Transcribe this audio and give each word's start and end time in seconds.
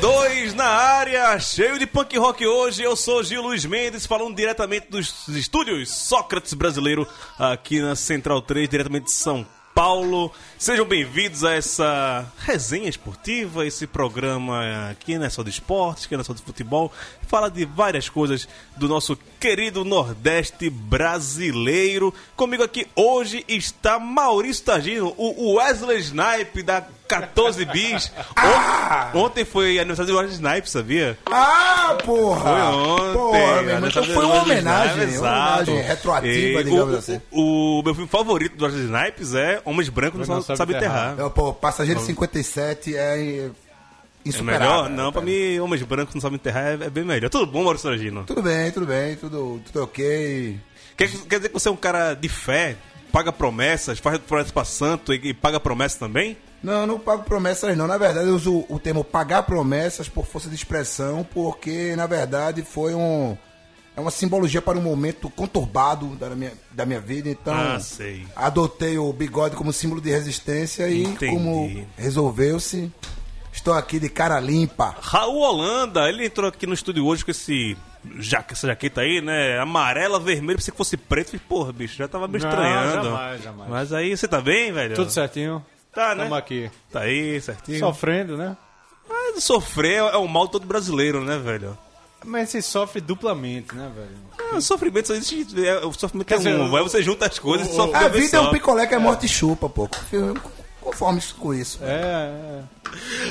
2 0.00 0.54
na 0.54 0.64
área, 0.64 1.38
cheio 1.38 1.78
de 1.78 1.86
punk 1.86 2.16
rock 2.16 2.46
hoje. 2.46 2.82
Eu 2.82 2.96
sou 2.96 3.22
Gil 3.22 3.42
Luiz 3.42 3.66
Mendes, 3.66 4.06
falando 4.06 4.34
diretamente 4.34 4.86
dos 4.88 5.28
estúdios 5.28 5.90
Sócrates 5.90 6.54
Brasileiro, 6.54 7.06
aqui 7.38 7.82
na 7.82 7.94
Central 7.94 8.40
3, 8.40 8.66
diretamente 8.66 9.04
de 9.04 9.10
São 9.10 9.46
Paulo. 9.74 10.32
Sejam 10.58 10.86
bem-vindos 10.86 11.44
a 11.44 11.52
essa 11.52 12.32
resenha 12.38 12.88
esportiva, 12.88 13.66
esse 13.66 13.86
programa 13.86 14.96
que 15.00 15.18
não 15.18 15.26
é 15.26 15.30
só 15.30 15.42
de 15.42 15.50
esportes, 15.50 16.06
que 16.06 16.14
não 16.16 16.22
é 16.22 16.24
só 16.24 16.32
de 16.32 16.40
futebol, 16.40 16.90
fala 17.28 17.50
de 17.50 17.66
várias 17.66 18.08
coisas 18.08 18.48
do 18.78 18.88
nosso 18.88 19.18
querido 19.38 19.84
Nordeste 19.84 20.70
brasileiro. 20.70 22.14
Comigo 22.34 22.62
aqui 22.62 22.86
hoje 22.96 23.44
está 23.46 23.98
Maurício 23.98 24.64
Targino, 24.64 25.14
o 25.18 25.56
Wesley 25.56 25.98
Snipe 25.98 26.62
da 26.62 26.86
14 27.10 27.64
bis. 27.66 28.12
Ah! 28.36 29.10
Ontem 29.14 29.44
foi 29.44 29.78
aniversário 29.78 30.12
do 30.12 30.18
Wesley 30.18 30.34
Snipe, 30.36 30.70
sabia? 30.70 31.18
Ah, 31.30 31.96
porra! 32.04 32.40
Foi 32.40 32.60
ontem. 32.60 33.12
Porra, 33.12 33.62
meu 33.62 33.74
irmão, 33.74 33.88
então 33.88 34.04
foi 34.04 34.24
uma 34.24 34.42
homenagem, 34.42 34.96
Snipes, 34.96 35.18
uma 35.20 35.28
homenagem 35.30 35.80
retroativa, 35.82 36.60
E 36.60 36.64
digamos 36.64 36.94
o, 36.94 36.98
assim. 36.98 37.20
O, 37.30 37.80
o 37.80 37.82
meu 37.82 37.94
filme 37.94 38.08
favorito 38.08 38.56
do 38.56 38.64
Wesley 38.64 38.84
Snipes 38.84 39.34
é 39.34 39.60
Homens 39.64 39.88
Brancos 39.88 40.28
Não, 40.28 40.40
Sabe 40.42 40.74
Enterrar. 40.74 41.14
Eu, 41.18 41.30
pô, 41.30 41.52
Passageiro 41.52 42.00
57 42.00 42.96
é 42.96 43.50
É 44.24 44.42
melhor? 44.42 44.88
né, 44.88 44.96
Não, 44.96 45.12
pra 45.12 45.22
mim, 45.22 45.58
Homens 45.58 45.82
Brancos 45.82 46.14
Não 46.14 46.20
Sabem 46.20 46.36
Enterrar 46.36 46.64
é, 46.80 46.86
é 46.86 46.90
bem 46.90 47.04
melhor. 47.04 47.28
Tudo 47.28 47.46
bom, 47.46 47.64
Maurício 47.64 47.88
Tragino? 47.88 48.24
Tudo 48.24 48.42
bem, 48.42 48.70
tudo 48.70 48.86
bem, 48.86 49.16
tudo, 49.16 49.60
tudo 49.66 49.84
ok. 49.84 50.58
Quer, 50.96 51.08
quer 51.08 51.36
dizer 51.36 51.48
que 51.48 51.54
você 51.54 51.68
é 51.68 51.72
um 51.72 51.76
cara 51.76 52.14
de 52.14 52.28
fé, 52.28 52.76
paga 53.10 53.32
promessas, 53.32 53.98
faz 53.98 54.18
promessas 54.18 54.52
pra 54.52 54.64
santo 54.64 55.12
e, 55.14 55.30
e 55.30 55.34
paga 55.34 55.58
promessas 55.58 55.98
também? 55.98 56.36
Não, 56.62 56.80
eu 56.82 56.86
não 56.86 56.98
pago 56.98 57.22
promessas 57.24 57.76
não. 57.76 57.86
Na 57.86 57.96
verdade, 57.96 58.28
eu 58.28 58.34
uso 58.34 58.64
o 58.68 58.78
termo 58.78 59.02
pagar 59.02 59.44
promessas 59.44 60.08
por 60.08 60.26
força 60.26 60.48
de 60.48 60.54
expressão, 60.54 61.26
porque, 61.32 61.94
na 61.96 62.06
verdade, 62.06 62.62
foi 62.62 62.94
um... 62.94 63.36
É 63.96 64.00
uma 64.00 64.10
simbologia 64.10 64.62
para 64.62 64.78
um 64.78 64.82
momento 64.82 65.28
conturbado 65.30 66.06
da 66.16 66.30
minha, 66.30 66.52
da 66.70 66.86
minha 66.86 67.00
vida, 67.00 67.28
então... 67.28 67.52
Ah, 67.54 67.80
sei. 67.80 68.24
Adotei 68.36 68.96
o 68.98 69.12
bigode 69.12 69.56
como 69.56 69.72
símbolo 69.72 70.00
de 70.00 70.10
resistência 70.10 70.88
e, 70.88 71.02
Entendi. 71.02 71.32
como 71.34 71.86
resolveu-se, 71.98 72.90
estou 73.52 73.74
aqui 73.74 73.98
de 73.98 74.08
cara 74.08 74.38
limpa. 74.38 74.94
Raul 75.00 75.40
Holanda, 75.40 76.08
ele 76.08 76.26
entrou 76.26 76.48
aqui 76.48 76.66
no 76.66 76.74
estúdio 76.74 77.04
hoje 77.04 77.24
com 77.24 77.30
esse 77.32 77.76
ja- 78.20 78.44
essa 78.48 78.68
jaqueta 78.68 79.00
aí, 79.00 79.20
né? 79.20 79.58
Amarela, 79.58 80.20
vermelha, 80.20 80.56
pensei 80.58 80.70
que 80.72 80.78
fosse 80.78 80.96
preto. 80.96 81.28
Falei, 81.32 81.42
porra, 81.48 81.72
bicho, 81.72 81.96
já 81.96 82.06
tava 82.06 82.28
me 82.28 82.38
Não, 82.38 82.48
estranhando. 82.48 83.04
jamais, 83.08 83.42
jamais. 83.42 83.70
Mas 83.70 83.92
aí, 83.92 84.16
você 84.16 84.28
tá 84.28 84.40
bem, 84.40 84.72
velho? 84.72 84.94
Tudo 84.94 85.10
certinho. 85.10 85.64
Tá, 85.92 86.08
né? 86.14 86.24
Estamos 86.24 86.38
aqui. 86.38 86.70
Tá 86.92 87.00
aí, 87.00 87.40
certinho. 87.40 87.78
Sofrendo, 87.78 88.36
né? 88.36 88.56
Mas 89.08 89.42
sofrer 89.42 89.96
é 89.98 90.16
o 90.16 90.28
mal 90.28 90.46
de 90.46 90.52
todo 90.52 90.66
brasileiro, 90.66 91.24
né, 91.24 91.36
velho? 91.38 91.76
Mas 92.24 92.50
se 92.50 92.60
sofre 92.62 93.00
duplamente, 93.00 93.74
né, 93.74 93.90
velho? 93.94 94.50
Ah, 94.52 94.56
o 94.56 94.60
sofrimento 94.60 95.08
só 95.08 95.14
existe. 95.14 95.66
é- 95.66 95.84
O 95.84 95.92
sofrimento 95.92 96.28
Quer 96.28 96.34
é 96.34 96.38
dizer, 96.38 96.54
um. 96.56 96.76
Aí 96.76 96.82
você 96.82 97.02
junta 97.02 97.26
as 97.26 97.38
coisas 97.38 97.66
e 97.66 97.70
o- 97.70 97.74
sofre 97.74 97.96
A 97.96 98.08
vida 98.08 98.36
é 98.36 98.40
um 98.40 98.50
picolé 98.50 98.86
que 98.86 98.94
é 98.94 98.98
morte 98.98 99.26
e 99.26 99.28
chupa, 99.28 99.68
pô. 99.68 99.88
Conforme 100.80 101.20
com 101.38 101.52
isso. 101.52 101.78
É, 101.82 101.86
é. 101.86 102.62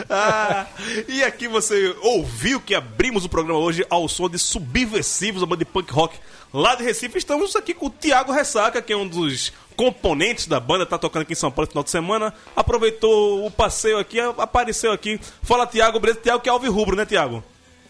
Ah, 0.10 0.68
e 1.08 1.24
aqui 1.24 1.48
você 1.48 1.96
ouviu 2.02 2.62
que 2.62 2.76
abrimos 2.76 3.26
o 3.26 3.30
programa 3.30 3.60
hoje 3.60 3.86
ao 3.90 4.08
som 4.08 4.30
de 4.30 4.38
Subversivos, 4.38 5.42
a 5.42 5.46
banda 5.46 5.66
de 5.66 5.66
punk 5.66 5.92
rock 5.92 6.18
lá 6.54 6.76
de 6.76 6.84
Recife. 6.84 7.18
Estamos 7.18 7.56
aqui 7.56 7.74
com 7.74 7.88
o 7.88 7.90
Thiago 7.90 8.32
Ressaca, 8.32 8.82
que 8.82 8.94
é 8.94 8.98
um 8.98 9.08
dos 9.08 9.52
componentes 9.76 10.46
da 10.46 10.60
banda, 10.60 10.86
tá 10.86 10.98
tocando 10.98 11.24
aqui 11.24 11.34
em 11.34 11.36
São 11.36 11.52
Paulo 11.52 11.68
no 11.68 11.72
final 11.72 11.84
de 11.84 11.90
semana. 11.90 12.34
Aproveitou 12.56 13.46
o 13.46 13.52
passeio 13.52 13.98
aqui, 13.98 14.20
apareceu 14.20 14.92
aqui. 14.92 15.20
Fala, 15.42 15.66
Thiago, 15.66 16.00
beleza? 16.00 16.20
Thiago 16.20 16.42
que 16.42 16.50
é 16.50 16.52
Alves 16.52 16.72
Rubro, 16.72 16.96
né, 16.96 17.06
Thiago? 17.06 17.44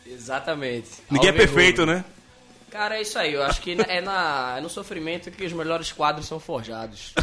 Exatamente. 0.05 0.89
Ninguém 1.09 1.29
é 1.29 1.33
perfeito, 1.33 1.81
Rubro. 1.81 1.95
né? 1.95 2.05
Cara, 2.71 2.97
é 2.97 3.01
isso 3.01 3.17
aí. 3.17 3.33
Eu 3.33 3.43
acho 3.43 3.61
que 3.61 3.75
é, 3.87 3.99
na, 4.01 4.55
é 4.57 4.61
no 4.61 4.69
sofrimento 4.69 5.29
que 5.31 5.43
os 5.45 5.53
melhores 5.53 5.91
quadros 5.91 6.27
são 6.27 6.39
forjados. 6.39 7.13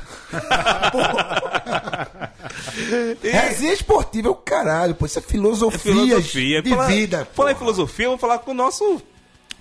Resenha 3.22 3.72
esportiva 3.74 4.28
é 4.28 4.30
o 4.30 4.34
caralho, 4.34 4.94
pô. 4.94 5.06
Isso 5.06 5.18
é 5.18 5.22
filosofia, 5.22 5.78
filosofia. 5.92 6.62
de 6.62 6.70
Falar- 6.70 6.86
vida. 6.86 7.28
Falar 7.34 7.52
em 7.52 7.56
filosofia, 7.56 8.06
vamos 8.06 8.20
falar 8.20 8.38
com 8.40 8.50
o 8.50 8.54
nosso 8.54 9.02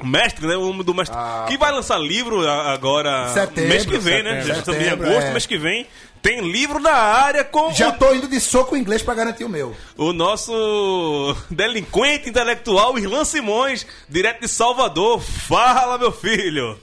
mestre, 0.03 0.45
né? 0.45 0.55
O 0.57 0.69
homem 0.69 0.83
do 0.83 0.93
mestre. 0.93 1.15
que 1.47 1.57
vai 1.57 1.71
lançar 1.71 1.97
livro 1.97 2.47
agora. 2.49 3.25
Ah. 3.25 3.29
Setembro, 3.33 3.69
mês 3.69 3.85
que 3.85 3.97
vem, 3.97 4.23
né? 4.23 4.41
setembro. 4.41 4.47
Já 4.47 4.59
estamos 4.59 4.79
em 4.79 4.83
Setembro, 4.83 5.07
agosto, 5.09 5.27
é. 5.27 5.31
mês 5.31 5.45
que 5.45 5.57
vem. 5.57 5.87
Tem 6.25 6.41
livro 6.41 6.79
na 6.79 6.91
área 6.91 7.43
com 7.43 7.71
Já 7.71 7.89
o, 7.89 7.99
tô 7.99 8.11
indo 8.11 8.27
de 8.27 8.39
soco 8.39 8.75
inglês 8.75 9.03
pra 9.03 9.13
garantir 9.13 9.43
o 9.43 9.49
meu. 9.49 9.75
o 9.95 10.11
nosso 10.11 11.37
delinquente 11.51 12.27
intelectual 12.27 12.97
Irlan 12.97 13.23
Simões, 13.23 13.85
direto 14.09 14.41
de 14.41 14.47
Salvador. 14.47 15.21
Fala, 15.21 15.99
meu 15.99 16.11
filho! 16.11 16.79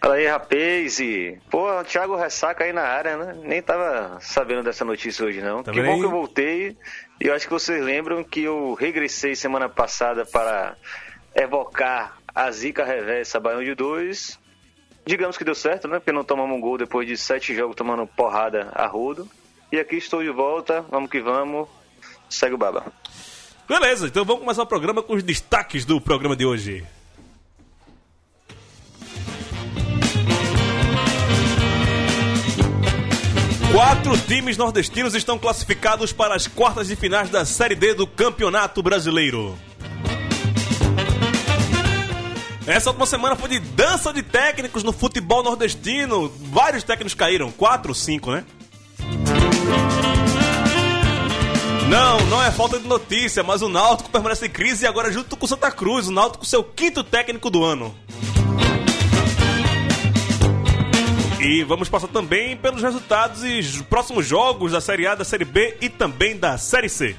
Fala 0.00 0.14
aí, 0.14 0.26
rapaz. 0.26 0.98
E... 0.98 1.38
Pô, 1.50 1.70
o 1.70 1.84
Thiago 1.84 2.16
Ressaca 2.16 2.64
aí 2.64 2.72
na 2.72 2.84
área, 2.84 3.18
né? 3.18 3.36
Nem 3.44 3.60
tava 3.60 4.16
sabendo 4.18 4.62
dessa 4.62 4.82
notícia 4.82 5.26
hoje, 5.26 5.42
não. 5.42 5.62
Tá 5.62 5.70
que 5.70 5.82
bom 5.82 5.98
que 5.98 6.06
eu 6.06 6.10
voltei. 6.10 6.74
E 7.20 7.26
eu 7.26 7.34
acho 7.34 7.44
que 7.44 7.52
vocês 7.52 7.84
lembram 7.84 8.24
que 8.24 8.44
eu 8.44 8.72
regressei 8.72 9.36
semana 9.36 9.68
passada 9.68 10.24
para 10.24 10.74
evocar 11.34 12.16
a 12.34 12.50
zica 12.50 12.82
reversa 12.82 13.38
Baião 13.38 13.62
de 13.62 13.74
2. 13.74 14.47
Digamos 15.08 15.38
que 15.38 15.44
deu 15.44 15.54
certo, 15.54 15.88
né? 15.88 15.98
Porque 15.98 16.12
não 16.12 16.22
tomamos 16.22 16.54
um 16.54 16.60
gol 16.60 16.76
depois 16.76 17.08
de 17.08 17.16
sete 17.16 17.54
jogos 17.54 17.74
tomando 17.74 18.06
porrada 18.06 18.70
a 18.74 18.86
rodo. 18.86 19.26
E 19.72 19.78
aqui 19.78 19.96
estou 19.96 20.22
de 20.22 20.28
volta. 20.28 20.84
Vamos 20.90 21.08
que 21.10 21.18
vamos. 21.18 21.66
Segue 22.28 22.54
o 22.54 22.58
baba. 22.58 22.92
Beleza, 23.66 24.08
então 24.08 24.22
vamos 24.22 24.42
começar 24.42 24.64
o 24.64 24.66
programa 24.66 25.02
com 25.02 25.14
os 25.14 25.22
destaques 25.22 25.86
do 25.86 25.98
programa 25.98 26.36
de 26.36 26.44
hoje. 26.44 26.84
Quatro 33.72 34.18
times 34.26 34.58
nordestinos 34.58 35.14
estão 35.14 35.38
classificados 35.38 36.12
para 36.12 36.34
as 36.34 36.46
quartas 36.46 36.88
de 36.88 36.96
finais 36.96 37.30
da 37.30 37.46
Série 37.46 37.74
D 37.74 37.94
do 37.94 38.06
Campeonato 38.06 38.82
Brasileiro. 38.82 39.56
Essa 42.68 42.90
última 42.90 43.06
semana 43.06 43.34
foi 43.34 43.48
de 43.48 43.60
dança 43.60 44.12
de 44.12 44.22
técnicos 44.22 44.84
no 44.84 44.92
futebol 44.92 45.42
nordestino. 45.42 46.30
Vários 46.52 46.84
técnicos 46.84 47.14
caíram, 47.14 47.50
quatro, 47.50 47.94
cinco, 47.94 48.30
né? 48.30 48.44
Não, 51.88 52.20
não 52.26 52.44
é 52.44 52.50
falta 52.50 52.78
de 52.78 52.86
notícia, 52.86 53.42
mas 53.42 53.62
o 53.62 53.70
Náutico 53.70 54.10
permanece 54.10 54.44
em 54.44 54.50
crise 54.50 54.84
e 54.84 54.86
agora 54.86 55.10
junto 55.10 55.34
com 55.34 55.46
o 55.46 55.48
Santa 55.48 55.70
Cruz, 55.70 56.08
o 56.08 56.12
Náutico 56.12 56.44
seu 56.44 56.62
quinto 56.62 57.02
técnico 57.02 57.48
do 57.48 57.64
ano. 57.64 57.94
E 61.40 61.64
vamos 61.64 61.88
passar 61.88 62.08
também 62.08 62.54
pelos 62.54 62.82
resultados 62.82 63.42
e 63.44 63.60
os 63.60 63.80
próximos 63.80 64.26
jogos 64.26 64.72
da 64.72 64.80
Série 64.82 65.06
A, 65.06 65.14
da 65.14 65.24
Série 65.24 65.46
B 65.46 65.78
e 65.80 65.88
também 65.88 66.36
da 66.36 66.58
Série 66.58 66.90
C. 66.90 67.16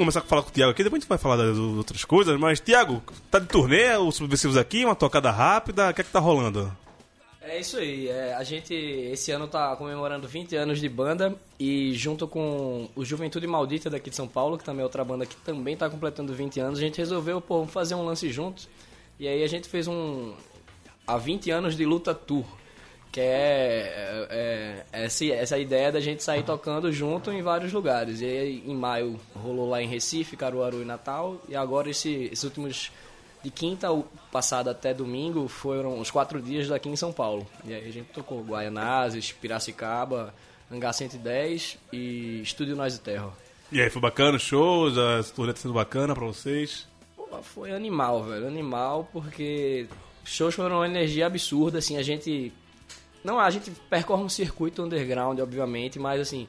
começar 0.00 0.20
a 0.20 0.22
falar 0.22 0.42
com 0.42 0.48
o 0.48 0.52
Thiago 0.52 0.72
aqui, 0.72 0.82
depois 0.82 0.98
a 0.98 1.02
gente 1.02 1.08
vai 1.08 1.18
falar 1.18 1.36
das 1.36 1.56
outras 1.56 2.04
coisas, 2.04 2.38
mas 2.38 2.58
Thiago, 2.58 3.02
tá 3.30 3.38
de 3.38 3.46
turnê, 3.46 3.96
os 3.96 4.16
subversivos 4.16 4.56
aqui, 4.56 4.84
uma 4.84 4.94
tocada 4.94 5.30
rápida, 5.30 5.90
o 5.90 5.94
que 5.94 6.00
é 6.00 6.04
que 6.04 6.10
tá 6.10 6.18
rolando? 6.18 6.74
É 7.42 7.58
isso 7.58 7.78
aí. 7.78 8.08
é, 8.08 8.34
a 8.34 8.42
gente 8.42 8.72
esse 8.74 9.32
ano 9.32 9.48
tá 9.48 9.74
comemorando 9.76 10.28
20 10.28 10.54
anos 10.56 10.78
de 10.78 10.88
banda 10.88 11.34
e 11.58 11.92
junto 11.94 12.28
com 12.28 12.88
o 12.94 13.04
Juventude 13.04 13.46
Maldita 13.46 13.90
daqui 13.90 14.08
de 14.08 14.16
São 14.16 14.28
Paulo, 14.28 14.56
que 14.56 14.64
também 14.64 14.82
é 14.82 14.84
outra 14.84 15.04
banda 15.04 15.26
que 15.26 15.36
também 15.36 15.76
tá 15.76 15.90
completando 15.90 16.32
20 16.32 16.60
anos, 16.60 16.78
a 16.78 16.82
gente 16.82 16.98
resolveu 16.98 17.40
pô, 17.40 17.66
fazer 17.66 17.94
um 17.94 18.04
lance 18.04 18.30
juntos. 18.30 18.68
E 19.18 19.26
aí 19.26 19.42
a 19.42 19.48
gente 19.48 19.68
fez 19.68 19.86
um 19.88 20.32
há 21.06 21.16
20 21.18 21.50
anos 21.50 21.76
de 21.76 21.84
luta 21.84 22.14
tour, 22.14 22.44
que 23.12 23.20
é, 23.20 24.26
é, 24.30 24.84
é 24.92 25.04
essa, 25.04 25.24
essa 25.24 25.58
ideia 25.58 25.90
da 25.90 26.00
gente 26.00 26.22
sair 26.22 26.42
tocando 26.44 26.92
junto 26.92 27.32
em 27.32 27.42
vários 27.42 27.72
lugares. 27.72 28.20
E 28.20 28.24
aí 28.24 28.64
em 28.66 28.74
maio 28.74 29.18
rolou 29.34 29.68
lá 29.68 29.82
em 29.82 29.88
Recife, 29.88 30.36
Caruaru 30.36 30.82
e 30.82 30.84
Natal, 30.84 31.40
e 31.48 31.56
agora 31.56 31.90
esse, 31.90 32.24
esses 32.32 32.44
últimos 32.44 32.92
de 33.42 33.50
quinta 33.50 33.88
passada 34.30 34.70
até 34.70 34.92
domingo 34.92 35.48
foram 35.48 35.98
os 35.98 36.10
quatro 36.10 36.40
dias 36.40 36.68
daqui 36.68 36.88
em 36.88 36.96
São 36.96 37.12
Paulo. 37.12 37.46
E 37.64 37.72
aí 37.72 37.88
a 37.88 37.92
gente 37.92 38.12
tocou 38.12 38.42
Guaianazes, 38.42 39.32
Piracicaba, 39.32 40.34
Hangar 40.70 40.92
110 40.92 41.78
e 41.92 42.40
Estúdio 42.42 42.76
Nós 42.76 42.94
e 42.96 43.00
Terra. 43.00 43.32
E 43.72 43.80
aí, 43.80 43.88
foi 43.88 44.02
bacana 44.02 44.36
os 44.36 44.42
shows? 44.42 44.98
A 44.98 45.22
turnê 45.32 45.52
tá 45.52 45.60
sendo 45.60 45.74
bacana 45.74 46.12
pra 46.12 46.26
vocês? 46.26 46.88
Pô, 47.16 47.24
Foi 47.42 47.72
animal, 47.72 48.24
velho. 48.24 48.46
Animal, 48.46 49.08
porque 49.12 49.86
shows 50.24 50.54
foram 50.56 50.76
uma 50.76 50.86
energia 50.86 51.26
absurda, 51.26 51.78
assim, 51.78 51.96
a 51.96 52.02
gente. 52.02 52.52
Não, 53.22 53.38
a 53.38 53.50
gente 53.50 53.70
percorre 53.88 54.22
um 54.22 54.28
circuito 54.28 54.82
underground, 54.82 55.38
obviamente, 55.40 55.98
mas 55.98 56.20
assim, 56.20 56.48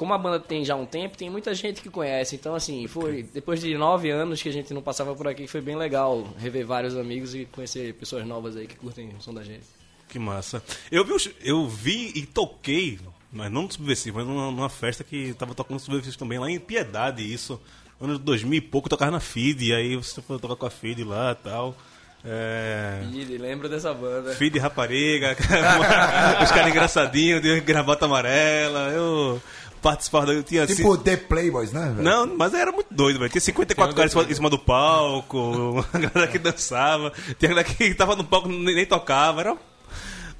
como 0.00 0.14
a 0.14 0.18
banda 0.18 0.40
tem 0.40 0.64
já 0.64 0.74
um 0.74 0.86
tempo, 0.86 1.18
tem 1.18 1.28
muita 1.28 1.54
gente 1.54 1.82
que 1.82 1.90
conhece. 1.90 2.34
Então, 2.34 2.54
assim, 2.54 2.86
foi 2.86 3.22
depois 3.22 3.60
de 3.60 3.76
nove 3.76 4.10
anos 4.10 4.42
que 4.42 4.48
a 4.48 4.52
gente 4.52 4.72
não 4.72 4.80
passava 4.80 5.14
por 5.14 5.28
aqui, 5.28 5.46
foi 5.46 5.60
bem 5.60 5.76
legal 5.76 6.26
rever 6.38 6.66
vários 6.66 6.96
amigos 6.96 7.34
e 7.34 7.44
conhecer 7.44 7.92
pessoas 7.94 8.26
novas 8.26 8.56
aí 8.56 8.66
que 8.66 8.76
curtem 8.76 9.10
o 9.18 9.20
som 9.20 9.34
da 9.34 9.44
gente. 9.44 9.66
Que 10.08 10.18
massa. 10.18 10.62
Eu 10.90 11.04
vi, 11.04 11.36
eu 11.42 11.68
vi 11.68 12.12
e 12.14 12.24
toquei, 12.24 12.98
mas 13.30 13.52
não 13.52 13.64
no 13.64 13.72
Subversivo, 13.72 14.16
mas 14.16 14.26
numa, 14.26 14.50
numa 14.50 14.70
festa 14.70 15.04
que 15.04 15.34
tava 15.34 15.54
tocando 15.54 15.78
Subversivo 15.78 16.16
também, 16.16 16.38
lá 16.38 16.50
em 16.50 16.58
Piedade, 16.58 17.22
isso. 17.22 17.60
Ano 18.00 18.16
de 18.16 18.24
2000 18.24 18.54
e 18.54 18.60
pouco, 18.62 18.86
eu 18.86 18.90
tocava 18.90 19.10
na 19.10 19.20
FID, 19.20 19.74
aí 19.74 19.96
você 19.96 20.22
foi 20.22 20.38
tocar 20.38 20.56
com 20.56 20.64
a 20.64 20.70
FID 20.70 21.04
lá 21.04 21.32
e 21.32 21.44
tal. 21.44 21.76
É... 22.24 23.00
E 23.12 23.24
lembro 23.38 23.68
dessa 23.68 23.94
banda. 23.94 24.32
FID 24.34 24.58
rapariga, 24.58 25.36
os 26.42 26.50
caras 26.50 26.68
engraçadinhos, 26.70 27.40
de 27.40 27.60
gravata 27.60 28.04
amarela, 28.04 28.90
eu 28.90 29.40
participava, 29.80 30.32
eu 30.32 30.42
tinha... 30.42 30.66
Tipo 30.66 30.98
The 30.98 31.16
Playboys, 31.16 31.72
né? 31.72 31.92
velho? 31.96 32.02
Não, 32.02 32.26
mas 32.36 32.52
era 32.52 32.70
muito 32.70 32.92
doido, 32.92 33.18
velho. 33.18 33.30
Tinha 33.30 33.40
54 33.40 33.96
caras 33.96 34.10
em 34.10 34.18
cima- 34.18 34.30
em 34.30 34.34
cima 34.34 34.50
do 34.50 34.58
palco, 34.58 35.84
a 35.92 35.98
galera 35.98 36.30
que 36.30 36.38
dançava, 36.38 37.10
tinha 37.38 37.50
a 37.52 37.54
galera 37.54 37.64
que 37.74 37.94
tava 37.94 38.14
no 38.14 38.24
palco 38.24 38.50
e 38.50 38.64
nem, 38.64 38.74
nem 38.76 38.86
tocava. 38.86 39.40
Era 39.40 39.56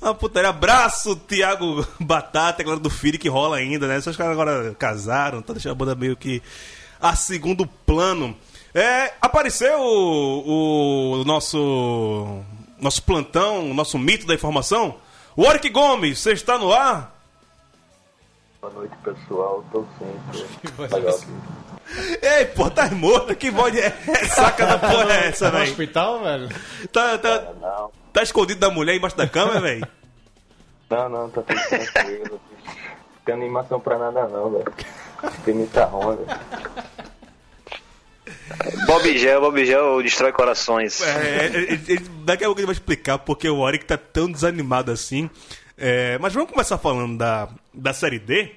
uma 0.02 0.14
putaria. 0.14 0.50
Abraço, 0.50 1.16
Thiago 1.16 1.86
Batata, 1.98 2.60
a 2.60 2.64
galera 2.64 2.82
do 2.82 2.90
Filho 2.90 3.18
que 3.18 3.28
rola 3.28 3.56
ainda, 3.56 3.86
né? 3.86 3.98
Só 4.02 4.10
os 4.10 4.16
caras 4.18 4.32
agora 4.32 4.74
casaram, 4.78 5.40
tá 5.40 5.54
deixando 5.54 5.72
a 5.72 5.76
banda 5.76 5.94
meio 5.94 6.14
que 6.16 6.42
a 7.00 7.16
segundo 7.16 7.66
plano. 7.66 8.36
É, 8.74 9.12
apareceu 9.20 9.80
o, 9.80 11.20
o 11.20 11.24
nosso 11.24 12.40
nosso 12.78 13.02
plantão, 13.02 13.70
o 13.70 13.74
nosso 13.74 13.98
mito 13.98 14.26
da 14.26 14.34
informação. 14.34 14.96
Warwick 15.36 15.68
Gomes, 15.70 16.18
você 16.18 16.32
está 16.32 16.56
no 16.58 16.72
ar? 16.72 17.14
Boa 18.60 18.72
noite, 18.72 18.94
pessoal. 19.02 19.64
Tô 19.72 19.84
sempre. 19.98 20.46
Legal 20.94 21.14
aqui. 21.16 21.26
Ei, 22.22 22.44
pô, 22.46 22.70
tá 22.70 22.88
morto? 22.90 23.34
Que 23.34 23.50
voz 23.50 23.74
é 23.76 23.90
saca 24.28 24.64
da 24.66 24.78
porra 24.78 25.12
é 25.14 25.28
essa, 25.28 25.46
Tá 25.46 25.52
no 25.52 25.58
velho? 25.58 25.70
hospital, 25.70 26.20
velho? 26.22 26.48
Tá, 26.92 27.18
tá, 27.18 27.52
Não, 27.60 27.90
tá 28.12 28.22
escondido 28.22 28.60
da 28.60 28.70
mulher 28.70 28.94
embaixo 28.94 29.16
da 29.16 29.26
cama, 29.26 29.60
velho? 29.60 29.86
não, 30.88 31.08
não, 31.08 31.30
tá 31.30 31.42
tudo 31.42 31.60
tranquilo. 31.68 32.40
Não 32.64 33.24
tem 33.24 33.34
animação 33.34 33.80
pra 33.80 33.98
nada, 33.98 34.28
não, 34.28 34.50
velho. 34.50 34.72
Tem 35.44 35.54
muita 35.54 35.86
onda. 35.88 36.22
Bob 38.86 39.16
Gel, 39.18 39.40
Bob 39.40 39.64
Gel 39.64 40.02
destrói 40.02 40.32
corações. 40.32 41.00
É, 41.02 41.46
ele- 41.46 41.80
ele- 41.88 42.06
daqui 42.24 42.44
a 42.44 42.46
pouco 42.46 42.60
ele 42.60 42.66
vai 42.66 42.74
explicar 42.74 43.18
porque 43.18 43.48
o 43.48 43.58
Warwick 43.60 43.84
tá 43.84 43.96
tão 43.96 44.30
desanimado 44.30 44.90
assim. 44.90 45.30
É, 45.78 46.18
mas 46.18 46.34
vamos 46.34 46.50
começar 46.50 46.76
falando 46.78 47.16
da, 47.16 47.48
da 47.72 47.92
Série 47.94 48.18
D, 48.18 48.52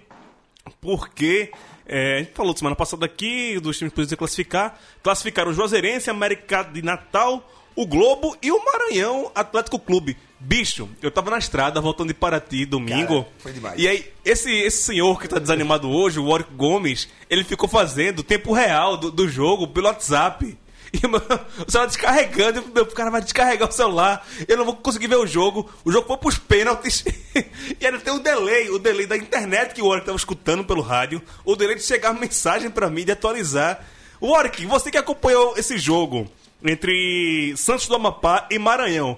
porque 0.82 1.52
é, 1.86 2.16
a 2.16 2.20
gente 2.20 2.32
falou 2.34 2.56
semana 2.56 2.76
passada 2.76 3.06
aqui 3.06 3.60
dos 3.60 3.78
times 3.78 3.94
que 3.94 4.02
podiam 4.02 4.18
classificar. 4.18 4.80
Classificaram 5.02 5.52
o 5.52 5.54
Juazeirense, 5.54 6.10
América 6.10 6.64
de 6.64 6.82
Natal, 6.82 7.50
o 7.76 7.86
Globo 7.86 8.36
e 8.42 8.52
o 8.52 8.64
Maranhão 8.66 9.32
Atlético 9.34 9.80
Clube. 9.80 10.18
Bicho, 10.46 10.90
eu 11.02 11.10
tava 11.10 11.32
na 11.32 11.38
estrada 11.38 11.80
voltando 11.80 12.10
de 12.10 12.14
Paraty 12.14 12.66
domingo. 12.66 13.24
Cara, 13.24 13.36
foi 13.40 13.54
demais. 13.54 13.80
E 13.80 13.88
aí, 13.88 14.12
esse, 14.26 14.52
esse 14.52 14.84
senhor 14.84 15.18
que 15.18 15.26
tá 15.26 15.40
desanimado 15.40 15.90
hoje, 15.90 16.20
o 16.20 16.28
Warwick 16.28 16.54
Gomes, 16.54 17.08
ele 17.30 17.46
ficou 17.46 17.70
fazendo 17.70 18.22
tempo 18.22 18.52
real 18.52 18.98
do, 18.98 19.10
do 19.10 19.30
jogo 19.30 19.68
pelo 19.68 19.88
WhatsApp. 19.88 20.58
E 20.94 21.08
meu, 21.08 21.20
o 21.20 21.72
celular 21.72 21.88
descarregando, 21.88 22.64
e 22.68 22.72
meu 22.72 22.86
cara 22.86 23.10
vai 23.10 23.20
descarregar 23.20 23.68
o 23.68 23.72
celular, 23.72 24.24
eu 24.48 24.56
não 24.56 24.64
vou 24.64 24.76
conseguir 24.76 25.08
ver 25.08 25.16
o 25.16 25.26
jogo. 25.26 25.68
O 25.84 25.92
jogo 25.92 26.06
foi 26.06 26.18
pros 26.18 26.38
pênaltis. 26.38 27.04
e 27.82 27.84
ainda 27.84 28.00
tem 28.00 28.14
o 28.14 28.20
delay, 28.20 28.70
o 28.70 28.78
delay 28.78 29.08
da 29.08 29.18
internet 29.18 29.74
que 29.74 29.82
o 29.82 29.88
Warwick 29.88 30.06
tava 30.06 30.18
escutando 30.18 30.64
pelo 30.64 30.84
rádio, 30.84 31.20
o 31.44 31.56
delay 31.56 31.78
de 31.78 31.82
chegar 31.82 32.14
mensagem 32.14 32.70
pra 32.70 32.92
mim, 32.92 33.04
de 33.04 33.12
atualizar. 33.12 33.84
Warwick, 34.22 34.68
você 34.68 34.92
que 34.92 34.98
acompanhou 35.00 35.56
esse 35.58 35.80
jogo 35.80 36.30
entre 36.64 37.56
Santos 37.58 37.88
do 37.88 37.96
Amapá 37.96 38.48
e 38.52 38.60
Maranhão. 38.60 39.18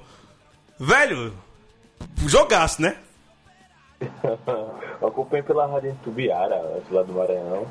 Velho, 0.78 1.32
jogaço, 2.28 2.82
né? 2.82 2.98
Eu 5.02 5.08
acompanhei 5.08 5.44
pela 5.44 5.66
Rádio 5.66 5.98
Tubiara, 6.04 6.82
lá 6.92 7.04
do 7.04 7.14
Maranhão. 7.14 7.66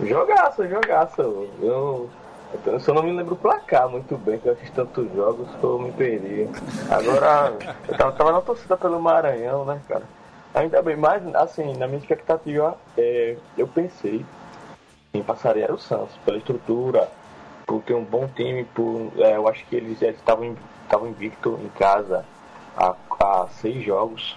Jogaço, 0.00 0.68
jogaço. 0.68 1.20
Eu, 1.60 2.08
eu 2.64 2.80
só 2.80 2.94
não 2.94 3.02
me 3.02 3.12
lembro 3.12 3.34
o 3.34 3.38
placar 3.38 3.88
muito 3.88 4.16
bem, 4.18 4.38
que 4.38 4.46
eu 4.46 4.52
assisti 4.52 4.72
tantos 4.72 5.12
jogos 5.14 5.48
que 5.56 5.64
eu 5.64 5.78
me 5.80 5.90
perdi. 5.92 6.48
Agora, 6.90 7.56
eu 7.88 7.96
tava, 7.96 8.12
tava 8.12 8.32
na 8.32 8.40
torcida 8.40 8.76
pelo 8.76 9.00
Maranhão, 9.00 9.64
né, 9.64 9.80
cara? 9.88 10.04
Ainda 10.54 10.80
bem, 10.80 10.96
mas 10.96 11.22
assim, 11.34 11.76
na 11.76 11.88
minha 11.88 11.98
expectativa, 11.98 12.76
é, 12.96 13.36
eu 13.58 13.66
pensei 13.66 14.24
quem 15.12 15.22
passaria 15.24 15.64
era 15.64 15.74
o 15.74 15.78
Santos, 15.78 16.16
pela 16.24 16.38
estrutura, 16.38 17.08
por 17.66 17.82
ter 17.82 17.94
um 17.94 18.04
bom 18.04 18.28
time, 18.28 18.64
por, 18.64 19.10
é, 19.18 19.36
eu 19.36 19.48
acho 19.48 19.64
que 19.66 19.74
eles 19.74 19.98
já 19.98 20.10
estavam 20.10 20.56
estavam 20.84 21.08
invicto 21.08 21.58
em 21.62 21.68
casa 21.70 22.24
há, 22.76 22.94
há 23.20 23.46
seis 23.60 23.84
jogos. 23.84 24.36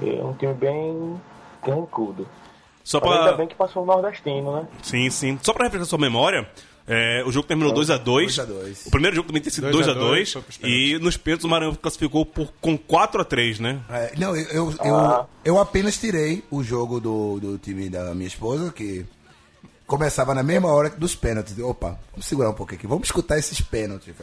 É 0.00 0.22
um 0.22 0.32
time 0.34 0.54
bem 0.54 1.20
tranquilo. 1.62 2.26
Só 2.84 3.00
Mas 3.00 3.10
ainda 3.12 3.24
pra... 3.28 3.36
bem 3.36 3.48
que 3.48 3.54
passou 3.54 3.82
o 3.82 3.86
nordestino, 3.86 4.56
né? 4.56 4.68
Sim, 4.82 5.10
sim. 5.10 5.38
Só 5.42 5.52
pra 5.52 5.64
refrescar 5.64 5.86
sua 5.88 5.98
memória, 5.98 6.48
é, 6.86 7.22
o 7.26 7.30
jogo 7.30 7.46
terminou 7.46 7.74
2x2. 7.74 7.98
2 7.98 8.38
a 8.38 8.44
2. 8.46 8.86
O 8.86 8.90
primeiro 8.90 9.14
jogo 9.16 9.28
também 9.28 9.42
tem 9.42 9.52
sido 9.52 9.70
2 9.70 9.88
a 9.88 9.94
2x2. 9.94 10.32
foi 10.32 10.42
pros 10.42 10.58
E 10.62 10.98
nos 10.98 11.16
pênaltis 11.18 11.44
o 11.44 11.48
Maranhão 11.48 11.74
classificou 11.74 12.24
por, 12.24 12.48
com 12.60 12.78
4x3, 12.78 13.60
né? 13.60 13.80
É, 13.90 14.12
não, 14.16 14.34
eu, 14.34 14.46
eu, 14.48 14.74
eu, 14.82 14.96
Ah. 14.96 15.26
eu 15.44 15.58
apenas 15.60 15.98
tirei 15.98 16.42
o 16.50 16.62
jogo 16.62 16.98
do, 16.98 17.38
do 17.38 17.58
time 17.58 17.90
da 17.90 18.14
minha 18.14 18.28
esposa, 18.28 18.72
que 18.72 19.04
começava 19.88 20.34
na 20.34 20.42
mesma 20.44 20.68
hora 20.70 20.90
dos 20.90 21.16
pênaltis. 21.16 21.58
Opa, 21.58 21.98
vamos 22.12 22.26
segurar 22.26 22.50
um 22.50 22.54
pouquinho 22.54 22.78
aqui, 22.78 22.86
vamos 22.86 23.08
escutar 23.08 23.36
esses 23.38 23.60
pênaltis. 23.60 24.14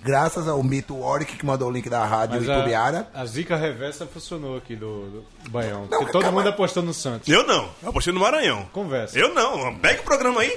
Graças 0.00 0.46
ao 0.46 0.62
mito 0.62 0.96
Warwick 0.96 1.36
que 1.36 1.44
mandou 1.44 1.68
o 1.68 1.72
link 1.72 1.88
da 1.88 2.04
rádio 2.04 2.36
Mas 2.40 2.48
Itubiara. 2.48 3.08
a, 3.12 3.22
a 3.22 3.26
zica 3.26 3.56
reversa 3.56 4.06
funcionou 4.06 4.56
aqui 4.56 4.76
do, 4.76 5.24
do 5.42 5.50
Baião. 5.50 5.88
Não, 5.90 5.98
porque 5.98 6.12
todo 6.12 6.22
calma. 6.22 6.38
mundo 6.38 6.50
apostou 6.50 6.82
no 6.82 6.94
Santos. 6.94 7.26
Eu 7.28 7.44
não. 7.44 7.68
Eu 7.82 7.88
apostei 7.88 8.12
no 8.12 8.20
Maranhão. 8.20 8.68
Conversa. 8.72 9.18
Eu 9.18 9.34
não. 9.34 9.74
Pega 9.76 10.02
o 10.02 10.04
programa 10.04 10.42
aí. 10.42 10.56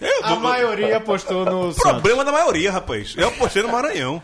Eu, 0.00 0.24
A 0.24 0.34
do- 0.34 0.40
maioria 0.40 0.96
apostou 0.96 1.44
no 1.44 1.72
Santos. 1.72 1.82
Problema 1.90 2.24
da 2.24 2.32
maioria, 2.32 2.72
rapaz. 2.72 3.14
Eu 3.16 3.28
apostei 3.28 3.62
no 3.62 3.68
Maranhão. 3.68 4.22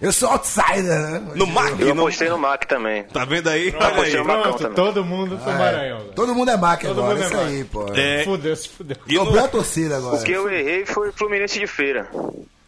Eu 0.00 0.12
sou 0.12 0.28
outsider, 0.30 0.84
né? 1.10 1.32
No 1.34 1.46
Mac. 1.46 1.78
Eu 1.80 1.92
apostei 1.92 2.28
no 2.28 2.38
Mac 2.38 2.64
também. 2.66 3.02
Tá 3.04 3.24
vendo 3.24 3.48
aí? 3.48 3.72
Pronto, 3.72 3.98
Olha 3.98 4.02
aí. 4.18 4.22
Pronto, 4.24 4.58
também. 4.58 4.74
todo 4.74 5.04
mundo 5.04 5.38
foi 5.38 5.52
Maranhão. 5.54 5.98
velho. 6.00 6.12
Todo 6.12 6.34
mundo 6.34 6.50
é 6.52 6.56
Mac 6.56 6.80
Todo 6.82 7.00
agora, 7.00 7.14
mundo 7.14 7.22
é 7.22 7.26
isso 7.26 7.36
Mac. 7.36 7.46
aí, 7.46 7.64
pô. 7.64 7.86
É, 7.94 8.22
Fudeu, 8.24 8.56
se 8.56 8.68
fudeu. 8.68 8.96
e 9.08 9.14
no- 9.14 9.24
Dobrou 9.24 9.44
a 9.44 9.48
torcida 9.48 9.96
agora. 9.96 10.16
O 10.16 10.22
que 10.22 10.30
eu 10.32 10.48
errei 10.48 10.86
foi 10.86 11.10
Fluminense 11.12 11.58
de 11.58 11.66
Feira. 11.66 12.08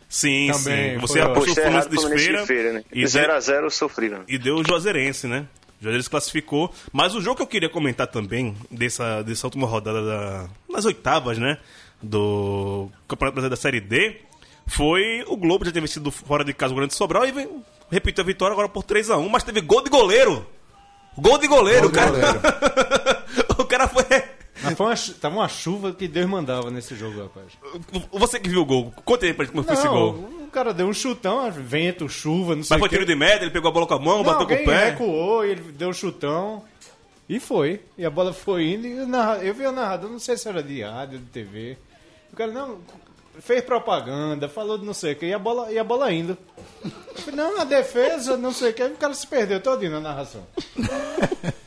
Sim, 0.09 0.51
Também, 0.53 0.95
sim. 0.95 0.99
Você 0.99 1.21
apostou 1.21 1.55
Fluminense 1.55 1.89
de 1.89 1.95
Fluminense 1.97 2.25
Feira. 2.27 2.41
de 2.41 2.47
Feira, 2.47 2.73
né? 2.73 2.85
E, 2.93 3.05
0x0 3.05 3.71
sofrível. 3.71 4.25
e 4.27 4.37
deu 4.37 4.57
o 4.57 4.65
Juazeirense, 4.65 5.29
né? 5.29 5.47
O 5.81 5.85
Juazeirense 5.85 6.11
classificou. 6.11 6.75
Mas 6.93 7.15
o 7.15 7.21
jogo 7.21 7.37
que 7.37 7.43
eu 7.43 7.47
queria 7.47 7.69
comentar 7.69 8.09
também, 8.09 8.57
dessa, 8.71 9.23
dessa 9.23 9.47
última 9.47 9.69
rodada 9.69 10.05
da, 10.05 10.47
das 10.69 10.85
oitavas, 10.85 11.39
né? 11.39 11.59
Do 12.03 12.89
Campeonato 13.07 13.35
Brasileiro 13.37 13.51
da 13.51 13.57
Série 13.57 13.81
D, 13.81 14.17
foi 14.71 15.25
o 15.27 15.37
Globo 15.37 15.65
já 15.65 15.73
ter 15.73 15.81
vencido 15.81 16.11
fora 16.11 16.45
de 16.45 16.53
casa 16.55 16.73
o 16.73 16.77
Grande 16.77 16.95
Sobral 16.95 17.27
e 17.27 17.33
vem, 17.33 17.63
repetiu 17.91 18.23
a 18.23 18.27
vitória 18.27 18.53
agora 18.53 18.69
por 18.69 18.85
3x1, 18.85 19.29
mas 19.29 19.43
teve 19.43 19.61
gol 19.61 19.83
de 19.83 19.91
goleiro. 19.91 20.47
Gol 21.19 21.39
de 21.39 21.47
goleiro, 21.49 21.91
Gol 21.91 21.91
de 21.91 21.99
o 21.99 22.01
cara. 22.01 22.11
goleiro. 22.11 22.41
o 23.59 23.65
cara 23.65 23.89
foi. 23.89 24.05
Mas 24.63 24.75
foi 24.77 24.87
uma, 24.87 24.95
tava 25.21 25.35
uma 25.37 25.49
chuva 25.49 25.93
que 25.93 26.07
Deus 26.07 26.29
mandava 26.29 26.71
nesse 26.71 26.95
jogo, 26.95 27.23
rapaz. 27.23 27.47
Você 28.13 28.39
que 28.39 28.49
viu 28.49 28.61
o 28.61 28.65
gol, 28.67 28.93
conta 29.05 29.25
aí 29.27 29.33
pra 29.33 29.45
gente 29.45 29.53
como 29.55 29.65
foi 29.65 29.75
esse 29.75 29.89
gol. 29.89 30.13
Não, 30.31 30.49
cara 30.51 30.75
deu 30.75 30.87
um 30.87 30.93
chutão, 30.93 31.51
vento, 31.51 32.09
chuva, 32.09 32.55
não 32.55 32.63
sei 32.63 32.77
Mas 32.77 32.79
o 32.79 32.81
foi 32.81 32.89
tiro 32.91 33.07
de 33.07 33.15
média, 33.15 33.45
ele 33.45 33.51
pegou 33.53 33.71
a 33.71 33.73
bola 33.73 33.87
com 33.87 33.95
a 33.95 33.99
mão, 33.99 34.19
Não, 34.19 34.25
bateu 34.25 34.47
com 34.47 34.53
alguém 34.53 34.63
o 34.63 34.69
pé. 34.69 34.91
recuou, 34.91 35.47
e 35.47 35.51
ele 35.51 35.63
deu 35.73 35.89
um 35.89 35.93
chutão. 35.93 36.63
E 37.29 37.39
foi. 37.41 37.81
E 37.97 38.05
a 38.05 38.11
bola 38.11 38.33
foi 38.33 38.65
indo. 38.73 38.87
E 38.87 39.01
o 39.01 39.07
narra- 39.07 39.39
eu 39.39 39.55
vi 39.55 39.65
o 39.65 39.73
narrador, 39.73 40.11
não 40.11 40.19
sei 40.19 40.37
se 40.37 40.49
era 40.49 40.63
de 40.63 40.83
rádio, 40.83 41.19
de 41.21 41.27
TV. 41.27 41.79
O 42.33 42.37
cara, 42.37 42.51
não, 42.53 42.79
fez 43.41 43.63
propaganda, 43.65 44.49
falou 44.49 44.79
de 44.79 44.85
não 44.85 44.95
sei 44.95 45.13
o 45.13 45.17
que, 45.17 45.27
e 45.27 45.33
a 45.35 45.39
bola, 45.39 45.73
e 45.73 45.79
a 45.79 45.85
bola 45.85 46.13
indo. 46.13 46.37
Falei, 47.17 47.37
não, 47.37 47.61
a 47.61 47.65
defesa, 47.65 48.37
não 48.37 48.53
sei 48.53 48.71
o 48.71 48.75
que, 48.75 48.83
o 48.85 48.97
cara 48.97 49.15
se 49.15 49.27
perdeu 49.27 49.61
todinho 49.61 49.93
na 49.93 50.01
narração. 50.01 50.47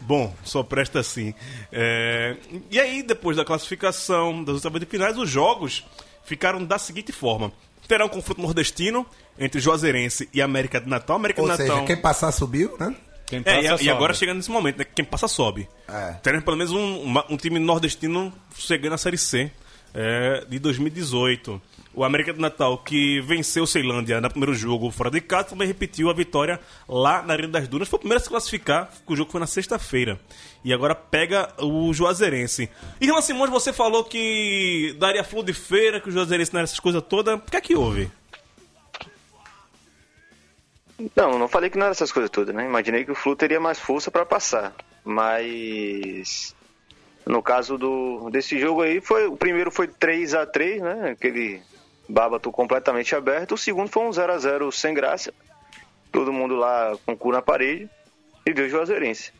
Bom, 0.00 0.32
só 0.44 0.62
presta 0.62 1.00
assim. 1.00 1.34
É, 1.72 2.36
E 2.70 2.78
aí, 2.78 3.02
depois 3.02 3.36
da 3.36 3.44
classificação 3.44 4.44
das 4.44 4.56
oitavas 4.56 4.80
de 4.80 4.86
finais, 4.86 5.18
os 5.18 5.28
jogos 5.28 5.84
ficaram 6.24 6.64
da 6.64 6.78
seguinte 6.78 7.10
forma. 7.12 7.52
Terá 7.88 8.04
um 8.04 8.08
confronto 8.08 8.40
nordestino 8.40 9.04
entre 9.38 9.60
Juazeirense 9.60 10.28
e 10.32 10.40
América 10.40 10.80
de 10.80 10.88
Natal. 10.88 11.16
América 11.16 11.42
Ou 11.42 11.48
de 11.48 11.56
seja, 11.56 11.68
Natal... 11.72 11.86
quem 11.86 11.96
passar 11.96 12.30
subiu, 12.32 12.76
né? 12.78 12.94
Quem 13.26 13.42
É, 13.44 13.62
e, 13.62 13.64
e 13.66 13.68
sobe. 13.70 13.90
agora 13.90 14.14
chegando 14.14 14.36
nesse 14.36 14.50
momento, 14.50 14.78
né? 14.78 14.84
Quem 14.94 15.04
passa 15.04 15.26
sobe. 15.26 15.68
É. 15.88 16.12
Teremos 16.22 16.44
pelo 16.44 16.56
menos 16.56 16.72
um, 16.72 17.00
uma- 17.00 17.24
um 17.28 17.36
time 17.36 17.58
nordestino 17.58 18.32
chegando 18.56 18.92
na 18.92 18.98
Série 18.98 19.18
C 19.18 19.50
é, 19.96 20.44
de 20.46 20.58
2018. 20.58 21.60
O 21.94 22.04
América 22.04 22.30
de 22.34 22.38
Natal, 22.38 22.76
que 22.76 23.22
venceu 23.22 23.62
o 23.62 23.66
Ceilândia 23.66 24.20
no 24.20 24.28
primeiro 24.28 24.54
jogo 24.54 24.90
fora 24.90 25.10
de 25.10 25.22
casa, 25.22 25.48
também 25.48 25.66
repetiu 25.66 26.10
a 26.10 26.12
vitória 26.12 26.60
lá 26.86 27.22
na 27.22 27.32
Arena 27.32 27.54
das 27.54 27.66
Dunas. 27.66 27.88
Foi 27.88 27.96
o 27.96 28.00
primeiro 28.00 28.20
a 28.20 28.22
se 28.22 28.28
classificar, 28.28 28.92
o 29.06 29.16
jogo 29.16 29.30
foi 29.30 29.40
na 29.40 29.46
sexta-feira. 29.46 30.20
E 30.62 30.74
agora 30.74 30.94
pega 30.94 31.48
o 31.58 31.94
Juazeirense. 31.94 32.68
E 33.00 33.22
Simões, 33.22 33.50
você 33.50 33.72
falou 33.72 34.04
que 34.04 34.94
daria 34.98 35.24
flor 35.24 35.42
de 35.42 35.54
feira, 35.54 35.98
que 35.98 36.10
o 36.10 36.12
Juazeirense 36.12 36.52
não 36.52 36.58
era 36.58 36.64
essas 36.64 36.80
coisas 36.80 37.02
todas. 37.02 37.34
O 37.34 37.40
que 37.40 37.56
é 37.56 37.60
que 37.62 37.74
houve? 37.74 38.10
Não, 41.14 41.38
não 41.38 41.48
falei 41.48 41.70
que 41.70 41.78
não 41.78 41.86
era 41.86 41.92
essas 41.92 42.12
coisas 42.12 42.30
todas, 42.30 42.54
né? 42.54 42.66
Imaginei 42.66 43.04
que 43.04 43.12
o 43.12 43.14
Flu 43.14 43.34
teria 43.34 43.60
mais 43.60 43.78
força 43.78 44.10
para 44.10 44.26
passar. 44.26 44.74
Mas 45.02 46.54
no 47.26 47.42
caso 47.42 47.76
do 47.76 48.30
desse 48.30 48.58
jogo 48.58 48.82
aí, 48.82 49.00
foi 49.00 49.26
o 49.26 49.36
primeiro 49.36 49.70
foi 49.70 49.88
3 49.88 50.34
a 50.34 50.46
3 50.46 50.80
né? 50.80 51.10
Aquele 51.10 51.60
bábato 52.08 52.50
completamente 52.52 53.14
aberto. 53.16 53.52
O 53.54 53.58
segundo 53.58 53.88
foi 53.88 54.04
um 54.04 54.12
0 54.12 54.32
a 54.32 54.38
0 54.38 54.70
sem 54.72 54.94
graça. 54.94 55.34
Todo 56.12 56.32
mundo 56.32 56.54
lá 56.54 56.96
com 57.04 57.12
o 57.12 57.16
cu 57.16 57.32
na 57.32 57.42
parede. 57.42 57.90
E 58.46 58.54
deu 58.54 58.68
Juazeirense. 58.68 59.32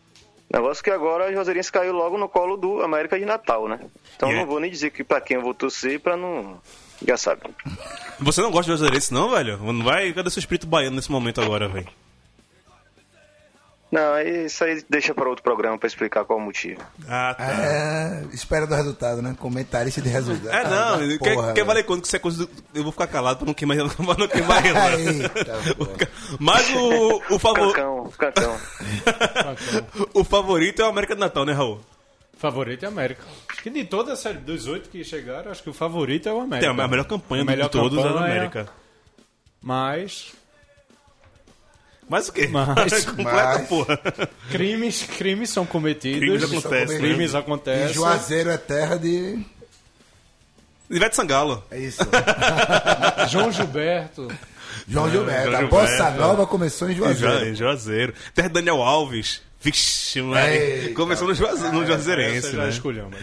Negócio 0.52 0.83
que 0.83 0.90
agora 0.90 1.26
a 1.26 1.33
Juazeirense 1.33 1.71
caiu 1.71 1.93
logo 1.93 2.19
no 2.19 2.28
colo 2.28 2.57
do 2.57 2.83
América 2.83 3.19
de 3.19 3.25
Natal, 3.25 3.69
né? 3.69 3.78
Então 4.16 4.31
É. 4.31 4.35
não 4.37 4.47
vou 4.47 4.59
nem 4.61 4.71
dizer 4.71 4.90
que 4.90 5.05
para 5.05 5.21
quem 5.21 5.37
eu 5.37 5.43
vou 5.43 5.55
torcer 5.55 6.00
pra 6.00 6.16
não. 6.16 6.61
Já 7.07 7.16
sabe. 7.16 7.43
Você 8.19 8.40
não 8.40 8.50
gosta 8.50 8.73
de 8.73 8.78
Juazeirense, 8.78 9.12
não, 9.14 9.31
velho? 9.31 9.59
Não 9.59 9.85
vai? 9.85 10.12
Cadê 10.12 10.31
seu 10.31 10.40
espírito 10.40 10.66
baiano 10.66 10.97
nesse 10.97 11.11
momento 11.12 11.40
agora, 11.40 11.69
velho? 11.69 11.87
Não, 13.90 14.21
isso 14.21 14.64
aí 14.64 14.85
deixa 14.90 15.14
para 15.14 15.28
outro 15.28 15.45
programa 15.45 15.78
para 15.78 15.87
explicar 15.87 16.25
qual 16.25 16.38
o 16.38 16.43
motivo. 16.43 16.81
Ah, 17.09 17.35
tá. 17.38 17.45
É, 17.45 18.25
espera 18.33 18.66
do 18.66 18.75
resultado, 18.75 19.23
né? 19.23 19.37
Comentarista 19.38 20.00
de 20.00 20.09
resultado. 20.09 20.52
É, 20.55 20.64
não, 20.69 20.95
Ah, 20.95 21.19
quer, 21.19 21.35
porra, 21.35 21.52
quer 21.52 21.64
valer 21.64 21.85
quanto 21.85 22.00
que 22.00 22.09
isso 22.09 22.16
é 22.16 22.19
coisa 22.19 22.45
do... 22.47 22.50
Eu 22.75 22.83
vou 22.83 22.90
ficar 22.90 23.07
calado 23.07 23.38
pra 23.38 23.47
não 23.47 23.55
queimar, 23.55 23.76
pra 23.95 24.16
não 24.19 24.28
queimar 24.28 24.61
relance. 24.61 25.23
Eita, 25.23 25.75
porra. 25.76 26.09
Mas 26.40 26.69
o, 26.71 27.23
o, 27.35 27.38
favor... 27.38 27.73
Cancão, 27.73 28.12
cancão. 28.19 28.57
o 30.12 30.25
favorito 30.25 30.83
é 30.83 30.85
o 30.85 30.88
América 30.88 31.14
do 31.14 31.21
Natal, 31.21 31.45
né, 31.45 31.52
Raul? 31.52 31.81
Favorito 32.37 32.83
é 32.83 32.87
a 32.87 32.90
América. 32.90 33.23
Acho 33.49 33.62
que 33.62 33.71
de 33.71 33.85
toda 33.85 34.12
a 34.12 34.16
série 34.16 34.38
dos 34.38 34.66
oito 34.66 34.90
que 34.90 35.02
chegaram, 35.05 35.50
acho 35.50 35.62
que 35.62 35.71
o 35.71 35.75
favorito 35.75 36.28
é 36.28 36.33
o 36.33 36.37
Tem 36.37 36.45
América. 36.45 36.83
a 36.83 36.88
melhor 36.88 37.05
campanha 37.05 37.43
A 37.43 37.47
melhor 37.47 37.64
de 37.66 37.71
todos 37.71 37.97
é 37.97 38.00
o 38.00 38.05
campanha, 38.05 38.33
América. 38.33 38.69
Mas 39.62 40.33
Mas 42.09 42.29
o 42.29 42.33
quê? 42.33 42.47
Mas- 42.47 43.05
Completa, 43.07 43.31
mas- 43.59 43.69
porra. 43.69 43.99
crimes, 44.51 45.03
crimes 45.19 45.51
são 45.51 45.67
cometidos. 45.67 46.21
Crimes 46.21 46.45
acontecem. 46.45 46.87
comer- 46.87 46.99
Crimes 47.01 47.33
E 47.33 47.37
acontecem. 47.37 47.95
Juazeiro 47.95 48.51
é 48.51 48.57
terra 48.57 48.97
de. 48.97 49.39
Ivete 50.89 51.17
Sangalo. 51.17 51.65
É 51.71 51.79
isso. 51.81 51.99
João 53.29 53.51
Gilberto. 53.51 54.29
João 54.89 55.11
Gilberto. 55.11 55.51
João 55.51 55.65
A 55.65 55.67
bossa 55.67 55.87
Gilberto. 55.97 56.19
nova 56.21 56.47
começou 56.47 56.89
em 56.89 56.95
Juazeiro. 56.95 57.19
Juazeiro. 57.33 57.55
Juazeiro. 57.57 58.15
Terra 58.35 58.49
de 58.49 58.55
Daniel 58.55 58.83
Alves. 58.83 59.43
Vixe. 59.61 60.21
Eita, 60.21 60.95
Começou 60.95 61.27
no, 61.27 61.35
Juaze... 61.35 61.73
no 61.73 61.85
Juazeirense, 61.85 62.55
né? 62.55 62.69
escolhemos. 62.69 63.11
né? 63.11 63.19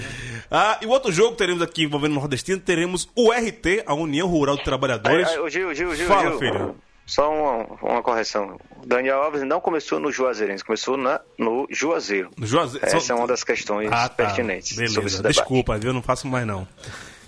Ah, 0.52 0.78
e 0.82 0.86
o 0.86 0.90
outro 0.90 1.10
jogo 1.10 1.32
que 1.32 1.38
teremos 1.38 1.62
aqui 1.62 1.84
envolvendo 1.84 2.12
o 2.12 2.16
Nordestino, 2.16 2.60
teremos 2.60 3.08
o 3.16 3.32
RT, 3.32 3.84
a 3.86 3.94
União 3.94 4.28
Rural 4.28 4.58
de 4.58 4.63
Trabalhadores. 4.66 5.28
aí, 5.30 5.40
ô, 5.40 5.48
Gil, 5.48 5.74
Gil, 5.74 5.96
Gil, 5.96 6.06
Fala, 6.08 6.32
Gil. 6.32 6.40
filho. 6.40 6.75
Só 7.05 7.29
uma, 7.31 7.91
uma 7.93 8.01
correção. 8.01 8.60
Daniel 8.86 9.22
Alves 9.24 9.43
não 9.43 9.60
começou 9.60 10.00
no 10.00 10.12
Juazeirense, 10.12 10.63
começou 10.63 10.95
na, 10.98 11.19
no 11.38 11.67
Juazeiro. 11.69 12.31
No 12.38 12.48
Juazeiro. 12.48 12.86
Essa 12.86 13.00
Só- 13.00 13.13
é 13.13 13.17
uma 13.17 13.27
das 13.27 13.43
questões 13.43 13.89
Ah, 13.91 14.07
tá. 14.07 14.25
pertinentes 14.25 14.75
Beleza, 14.77 15.22
desculpa, 15.24 15.77
viu? 15.77 15.89
Eu 15.89 15.93
não 15.93 16.01
faço 16.01 16.27
mais 16.27 16.48
não. 16.48 16.67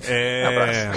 É... 0.04 0.92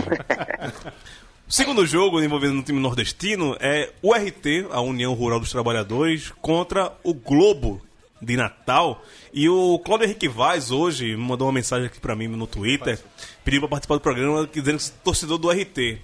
o 1.47 1.53
segundo 1.53 1.85
jogo 1.87 2.23
envolvendo 2.23 2.55
no 2.55 2.63
time 2.63 2.79
nordestino 2.81 3.57
é 3.61 3.91
o 4.03 4.13
RT, 4.15 4.69
a 4.71 4.81
União 4.81 5.13
Rural 5.15 5.41
dos 5.41 5.51
Trabalhadores, 5.51 6.33
contra 6.41 6.93
o 7.03 7.13
Globo 7.13 7.83
de 8.23 8.37
Natal. 8.37 9.03
E 9.33 9.49
o 9.49 9.79
Cláudio 9.81 10.07
Henrique 10.07 10.29
Vaz 10.29 10.71
hoje 10.71 11.17
mandou 11.17 11.47
uma 11.47 11.53
mensagem 11.53 11.87
aqui 11.87 12.01
pra 12.01 12.15
mim 12.17 12.29
no 12.29 12.47
Twitter, 12.47 12.99
pediu 13.45 13.61
pra 13.61 13.69
participar 13.71 13.97
do 13.97 14.01
programa, 14.01 14.49
dizendo 14.53 14.79
que 14.79 14.87
é 14.87 14.93
torcedor 15.03 15.39
do 15.39 15.51
RT. 15.51 15.99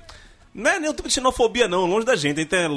Não 0.55 0.71
é 0.71 0.79
nenhum 0.79 0.93
tipo 0.95 1.09
de 1.09 1.15
xenofobia 1.15 1.67
não, 1.67 1.85
longe 1.87 2.07
da 2.07 2.15
gente, 2.15 2.39
a 2.39 2.43
gente 2.43 2.55
é 2.55 2.69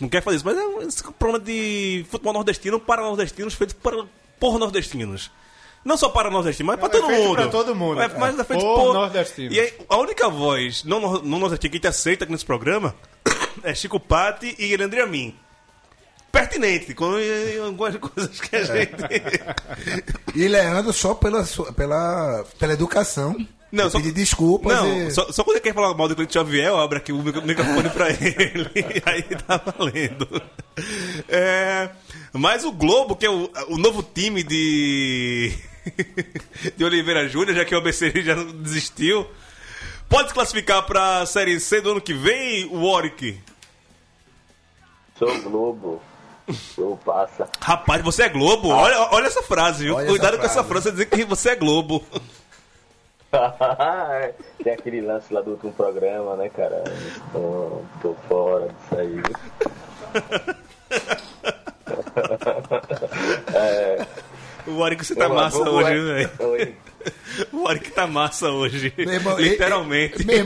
não 0.00 0.08
quer 0.08 0.22
fazer 0.22 0.36
isso, 0.36 0.44
mas 0.46 0.56
é 0.56 0.64
um 0.64 0.80
esse 0.82 1.02
programa 1.02 1.44
de 1.44 2.06
futebol 2.08 2.32
nordestino 2.32 2.78
para 2.78 3.02
nordestinos, 3.02 3.54
feito 3.54 3.74
para, 3.76 4.04
por 4.38 4.58
nordestinos. 4.58 5.30
Não 5.84 5.96
só 5.96 6.08
para 6.08 6.30
nordestinos, 6.30 6.76
mas 6.76 6.80
para 6.80 6.96
é 6.96 7.00
todo 7.00 7.10
feito 7.10 7.24
mundo. 7.26 7.36
pra 7.36 7.46
todo 7.48 7.74
mundo. 7.74 8.00
É, 8.00 8.08
mas 8.08 8.38
é 8.38 8.44
feito 8.44 8.60
Por 8.60 8.76
por 8.76 8.94
nordestinos. 8.94 9.56
E 9.56 9.60
aí, 9.60 9.72
a 9.88 9.96
única 9.96 10.28
voz 10.28 10.84
não, 10.84 11.00
não 11.22 11.38
nordestina 11.40 11.70
que 11.70 11.76
a 11.76 11.78
gente 11.78 11.86
aceita 11.88 12.24
aqui 12.24 12.32
nesse 12.32 12.44
programa 12.44 12.94
é 13.64 13.74
Chico 13.74 13.98
Patti 13.98 14.54
e 14.58 14.76
Leandro 14.76 15.02
Amin. 15.02 15.34
Pertinente, 16.30 16.94
com 16.94 17.16
eh, 17.18 17.58
algumas 17.64 17.96
coisas 17.98 18.38
que 18.40 18.54
a 18.54 18.62
gente. 18.64 18.92
E 20.34 20.46
Leandro 20.46 20.92
só 20.92 21.14
pela, 21.14 21.44
sua- 21.44 21.72
pela, 21.72 22.44
pela 22.58 22.72
educação. 22.74 23.34
Não, 23.70 23.84
Eu 23.84 23.90
só- 23.90 23.98
pedi 23.98 24.12
desculpas. 24.12 24.72
Não, 24.76 25.08
e- 25.08 25.10
só, 25.10 25.30
só 25.30 25.44
quando 25.44 25.56
ele 25.56 25.62
quer 25.64 25.74
falar 25.74 25.92
mal 25.94 26.08
do 26.08 26.14
Cliente 26.14 26.32
Xavier, 26.32 26.68
eu 26.68 26.78
abro 26.80 26.96
aqui 26.96 27.12
o 27.12 27.22
micro- 27.22 27.42
microfone 27.42 27.90
pra 27.90 28.08
ele. 28.10 29.02
aí 29.04 29.22
tá 29.22 29.56
valendo. 29.76 30.26
É, 31.28 31.90
mas 32.32 32.64
o 32.64 32.72
Globo, 32.72 33.14
que 33.14 33.26
é 33.26 33.30
o, 33.30 33.50
o 33.68 33.76
novo 33.76 34.02
time 34.02 34.42
de. 34.42 35.52
de 36.76 36.84
Oliveira 36.84 37.28
Júnior, 37.28 37.54
já 37.56 37.64
que 37.64 37.74
o 37.74 37.78
ABC 37.78 38.10
já 38.22 38.34
desistiu, 38.34 39.26
pode 40.08 40.28
se 40.28 40.34
classificar 40.34 40.82
pra 40.86 41.26
Série 41.26 41.60
C 41.60 41.80
do 41.82 41.90
ano 41.92 42.00
que 42.00 42.14
vem, 42.14 42.64
o 42.66 42.86
Warwick? 42.86 43.38
Sou 45.18 45.40
Globo. 45.42 46.02
Show 46.74 46.96
passa. 47.04 47.46
Rapaz, 47.60 48.00
você 48.02 48.22
é 48.22 48.28
Globo? 48.30 48.68
Olha, 48.68 48.98
olha 49.12 49.26
essa 49.26 49.42
frase, 49.42 49.84
viu? 49.84 49.96
Olha 49.96 50.06
Cuidado 50.08 50.34
essa 50.34 50.38
com 50.40 50.46
essa 50.46 50.64
frase. 50.64 50.84
frase, 50.84 50.90
dizer 50.92 51.06
que 51.06 51.24
você 51.24 51.50
é 51.50 51.56
Globo. 51.56 52.02
Tem 54.64 54.72
aquele 54.72 55.00
lance 55.02 55.32
lá 55.32 55.40
do 55.42 55.50
último 55.52 55.72
programa, 55.72 56.36
né, 56.36 56.48
cara? 56.48 56.82
Tô, 57.32 57.82
tô 58.02 58.14
fora 58.28 58.68
disso 58.68 58.94
aí. 58.96 59.22
O 64.66 64.78
Warwick, 64.78 65.04
você 65.06 65.14
tá 65.14 65.28
Ô, 65.28 65.34
massa 65.34 65.56
Globo 65.58 65.78
hoje, 65.78 65.92
é- 65.92 65.98
velho? 66.02 66.30
Oi. 66.40 66.74
O 67.52 67.62
Warwick 67.62 67.90
tá 67.92 68.06
massa 68.06 68.50
hoje. 68.50 68.92
Irmão, 68.98 69.38
Literalmente. 69.38 70.22
e- 70.22 70.44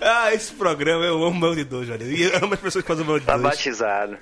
Ah, 0.00 0.34
esse 0.34 0.52
programa 0.54 1.04
eu 1.04 1.14
amo 1.22 1.28
o 1.28 1.34
Mel 1.40 1.54
de 1.54 1.64
Dois, 1.64 1.86
velho. 1.88 2.10
E 2.10 2.24
amo 2.34 2.54
as 2.54 2.60
pessoas 2.60 2.82
que 2.82 2.88
fazem 2.88 3.04
o 3.04 3.06
Mel 3.06 3.20
de 3.20 3.26
Tá 3.26 3.36
Dois. 3.36 3.42
batizado. 3.54 4.16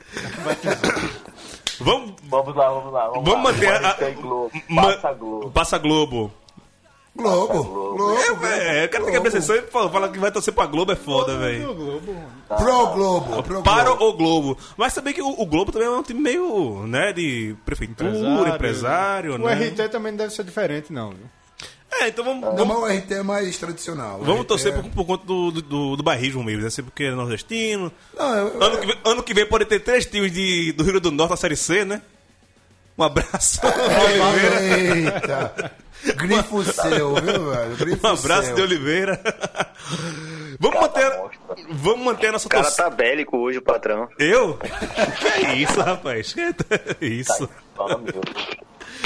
Vamos, 1.81 2.13
Vamos 2.25 2.55
lá, 2.57 2.69
vamos 2.71 2.93
lá. 2.93 3.09
Vamos, 3.09 3.25
vamos 3.29 3.45
lá. 3.45 3.53
manter 3.53 4.07
a. 4.07 4.11
Globo. 4.11 4.51
ma- 4.69 4.83
Passa 4.95 5.13
Globo. 5.13 5.51
Passa 5.51 5.79
Globo. 5.79 6.33
Globo. 7.15 7.63
Globo. 7.65 7.95
Globo. 7.97 8.47
É, 8.47 8.87
o 8.87 8.89
cara 8.89 9.05
tem 9.05 9.13
que 9.13 9.19
abrir 9.19 9.31
sessão 9.31 9.55
e 9.55 9.63
fala 9.63 9.91
fala 9.91 10.09
que 10.09 10.19
vai 10.19 10.33
torcer 10.33 10.55
pra 10.55 10.65
Globo 10.65 10.93
é 10.93 10.97
foda, 10.97 11.37
velho. 11.37 11.71
O 11.71 11.75
Globo. 11.75 12.15
Pro 12.49 12.87
Globo. 12.89 13.43
Pro 13.43 13.63
Para 13.63 13.85
Globo. 13.95 14.05
o 14.09 14.13
Globo. 14.15 14.59
Mas 14.79 14.95
também 14.95 15.13
que 15.13 15.21
o, 15.21 15.29
o 15.29 15.45
Globo 15.45 15.71
também 15.71 15.89
é 15.89 15.91
um 15.91 16.03
time 16.03 16.21
meio, 16.21 16.87
né, 16.87 17.13
de 17.13 17.55
prefeitura, 17.67 18.49
empresário, 18.49 19.35
O 19.35 19.39
né? 19.39 19.53
RT 19.55 19.89
também 19.91 20.13
não 20.13 20.17
deve 20.19 20.33
ser 20.33 20.43
diferente, 20.45 20.91
não, 20.93 21.11
viu? 21.11 21.27
É, 22.01 22.09
então 22.09 22.25
vamos, 22.25 22.41
Não, 22.43 22.57
vamos, 22.57 22.81
mas 22.81 22.91
o 22.95 22.99
RT 22.99 23.13
é 23.15 23.23
mais 23.23 23.57
tradicional. 23.59 24.19
Vamos 24.21 24.41
RT 24.41 24.49
torcer 24.49 24.73
é- 24.73 24.81
por, 24.81 24.91
por 24.91 25.05
conta 25.05 25.27
do, 25.27 25.51
do, 25.53 25.97
do 25.97 26.03
bairrismo 26.03 26.43
mesmo, 26.43 26.63
né? 26.63 26.71
Sempre 26.71 26.91
porque 26.91 27.05
é 27.05 27.11
nordestino. 27.13 27.93
Não, 28.17 28.35
eu- 28.37 28.63
Ano 28.63 28.79
que, 28.79 28.87
vem, 28.87 28.97
ano 29.05 29.23
que 29.23 29.35
vem 29.35 29.47
pode 29.47 29.65
ter 29.67 29.81
três 29.81 30.07
times 30.07 30.33
de, 30.33 30.73
do 30.73 30.83
Rio 30.85 31.01
do 31.01 31.11
Norte 31.11 31.31
na 31.31 31.37
Série 31.37 31.57
C, 31.57 31.85
né? 31.85 32.01
Um 32.99 33.05
abraço. 33.05 33.61
Oliveira. 33.65 34.63
Eita! 35.23 35.73
Grifo 36.17 36.65
seu, 36.65 37.15
viu, 37.15 37.51
velho? 37.51 37.77
Grifo 37.77 38.07
Um 38.07 38.11
abraço 38.11 38.47
seu. 38.49 38.55
de 38.57 38.63
Oliveira. 38.63 39.21
Vamos 40.59 40.81
manter, 40.81 41.13
vamos 41.71 42.05
manter 42.05 42.27
a 42.29 42.33
nossa 42.33 42.47
O 42.47 42.51
cara 42.51 42.65
torcida. 42.65 42.85
tá 42.85 42.91
bélico 42.91 43.37
hoje, 43.39 43.59
o 43.59 43.63
patrão. 43.63 44.09
Eu? 44.19 44.59
Que 45.41 45.47
é 45.47 45.55
isso, 45.57 45.81
rapaz? 45.81 46.33
Que 46.33 46.41
é 46.41 46.55
isso? 47.07 47.49
Fala, 47.77 47.99
meu. 47.99 48.21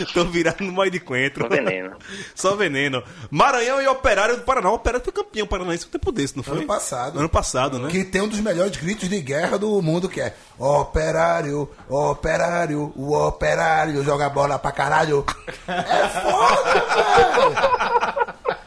Tô 0.13 0.25
virado 0.25 0.63
no 0.65 0.73
moio 0.73 0.91
de 0.91 1.01
coentro. 1.01 1.43
Só 1.45 1.49
veneno. 1.49 1.97
Só 2.35 2.55
veneno. 2.57 3.03
Maranhão 3.31 3.81
e 3.81 3.87
Operário 3.87 4.37
do 4.37 4.43
Paraná. 4.43 4.71
O 4.71 4.75
Operário 4.75 5.05
foi 5.05 5.13
campeão 5.13 5.47
paranaense 5.47 5.87
um 5.87 5.91
tempo 5.91 6.11
desse, 6.13 6.37
não 6.37 6.43
foi? 6.43 6.59
Ano 6.59 6.67
passado. 6.67 7.19
Ano 7.19 7.29
passado, 7.29 7.79
né? 7.79 7.89
Que 7.91 8.05
tem 8.05 8.21
um 8.23 8.29
dos 8.29 8.41
melhores 8.41 8.77
gritos 8.77 9.09
de 9.09 9.21
guerra 9.21 9.59
do 9.59 9.81
mundo, 9.83 10.09
que 10.09 10.21
é 10.21 10.35
Operário, 10.59 11.69
operário, 11.89 12.93
o 12.97 13.13
operário 13.15 14.03
joga 14.03 14.29
bola 14.31 14.59
pra 14.59 14.73
caralho. 14.73 15.25
É 15.69 16.09
foda, 16.09 16.73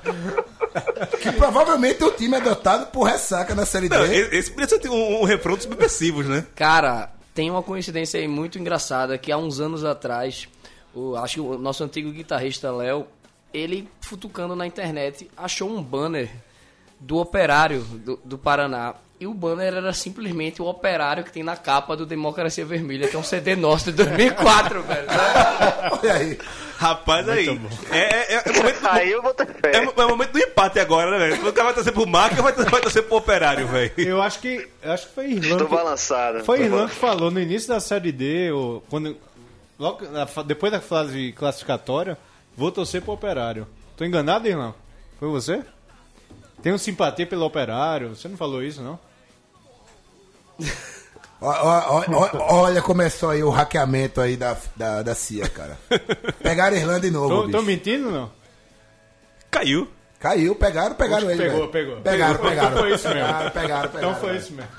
velho! 0.03 1.19
Que 1.19 1.31
provavelmente 1.31 2.03
o 2.03 2.11
time 2.11 2.37
é 2.37 2.41
dotado 2.41 2.87
por 2.87 3.03
ressaca 3.03 3.53
na 3.55 3.65
Série 3.65 3.89
D. 3.89 3.97
Não, 3.97 4.05
e- 4.05 4.29
esse 4.37 4.51
podia 4.51 4.67
ser 4.67 4.87
um, 4.89 5.21
um 5.21 5.23
refrão 5.25 5.55
dos 5.55 5.63
subversivos, 5.63 6.25
né? 6.27 6.45
Cara, 6.55 7.09
tem 7.33 7.49
uma 7.49 7.63
coincidência 7.63 8.19
aí 8.19 8.27
muito 8.27 8.59
engraçada 8.59 9.17
que 9.17 9.31
há 9.31 9.37
uns 9.37 9.59
anos 9.59 9.83
atrás, 9.83 10.47
o, 10.93 11.15
acho 11.15 11.35
que 11.35 11.41
o 11.41 11.57
nosso 11.57 11.83
antigo 11.83 12.11
guitarrista 12.11 12.71
Léo, 12.71 13.07
ele 13.53 13.89
futucando 14.01 14.55
na 14.55 14.65
internet, 14.65 15.29
achou 15.35 15.69
um 15.69 15.81
banner 15.81 16.29
do 16.99 17.17
operário 17.17 17.81
do, 17.81 18.19
do 18.23 18.37
Paraná. 18.37 18.95
E 19.19 19.27
o 19.27 19.33
banner 19.33 19.73
era 19.73 19.91
simplesmente 19.91 20.61
o 20.61 20.65
operário 20.65 21.25
que 21.25 21.31
tem 21.31 21.43
na 21.43 21.57
capa 21.57 21.95
do 21.95 22.05
Democracia 22.05 22.65
Vermelha, 22.65 23.07
que 23.07 23.17
é 23.17 23.19
um 23.19 23.23
CD 23.23 23.53
nosso 23.53 23.91
de 23.91 23.97
2004, 23.97 24.81
velho. 24.81 25.07
Olha 25.91 26.13
aí. 26.13 26.37
Rapaz, 26.77 27.27
aí. 27.27 27.59
É, 27.91 27.97
é, 27.97 28.35
é, 28.35 28.43
é 28.45 28.53
momento, 28.53 28.87
Aí 28.87 29.11
eu 29.11 29.21
vou 29.21 29.33
ter 29.33 29.45
fé. 29.47 29.71
é, 29.73 29.83
é 29.83 30.05
momento 30.07 30.31
do 30.31 30.39
empate 30.39 30.79
agora, 30.79 31.11
né, 31.11 31.27
velho? 31.27 31.49
O 31.49 31.51
cara 31.51 31.65
vai 31.65 31.73
torcer 31.73 31.91
pro 31.91 32.07
Marca 32.07 32.37
ou 32.37 32.43
vai, 32.43 32.53
vai 32.53 32.79
torcer 32.79 33.03
pro 33.03 33.17
Operário, 33.17 33.67
velho? 33.67 33.91
Eu 33.97 34.21
acho 34.21 34.39
que. 34.39 34.65
eu 34.81 34.91
Acho 34.93 35.07
que 35.07 35.13
foi 35.13 35.31
Irlanda. 35.31 35.63
Estou 35.63 35.67
balançado. 35.67 36.45
Foi 36.45 36.61
Irlanda 36.61 36.87
que 36.87 36.95
falou 36.95 37.29
no 37.29 37.41
início 37.41 37.67
da 37.67 37.81
série 37.81 38.13
D, 38.13 38.53
ou 38.53 38.81
quando. 38.89 39.17
Logo, 39.79 40.05
depois 40.45 40.71
da 40.71 40.81
fase 40.81 41.31
classificatória, 41.31 42.17
vou 42.55 42.69
torcer 42.71 43.01
pro 43.01 43.13
operário. 43.13 43.65
Tô 43.95 44.03
enganado, 44.03 44.45
Irlão? 44.47 44.75
Foi 45.17 45.29
você? 45.29 45.63
Tenho 46.61 46.77
simpatia 46.77 47.25
pelo 47.25 47.45
operário. 47.45 48.09
Você 48.09 48.27
não 48.27 48.35
falou 48.35 48.61
isso, 48.61 48.81
não? 48.81 48.99
Ó, 51.41 51.47
ó, 51.49 52.03
olha, 52.63 52.81
começou 52.81 53.29
aí 53.29 53.41
o 53.41 53.49
hackeamento 53.49 54.19
aí 54.19 54.35
da, 54.35 54.57
da, 54.75 55.01
da 55.01 55.15
CIA, 55.15 55.47
cara. 55.47 55.79
Pegaram 56.43 56.75
a 56.75 56.79
Irlanda 56.79 56.99
de 56.99 57.11
novo, 57.11 57.29
Tô, 57.29 57.41
bicho. 57.43 57.57
tô 57.57 57.63
mentindo, 57.63 58.11
não? 58.11 58.29
Caiu. 59.49 59.87
Caiu, 60.19 60.53
pegaram, 60.53 60.95
pegaram 60.95 61.29
ele. 61.31 61.37
pegou, 61.41 61.59
velho. 61.59 61.69
pegou. 61.71 61.95
Pegaram, 62.01 62.35
Pegou, 62.35 62.49
pegaram. 62.49 62.77
foi 62.77 62.93
isso 62.93 63.07
mesmo. 63.07 63.23
Pegaram, 63.23 63.51
pegaram, 63.51 63.89
pegaram. 63.89 64.09
Então 64.09 64.15
foi 64.19 64.29
velho. 64.31 64.41
isso 64.41 64.53
mesmo. 64.53 64.69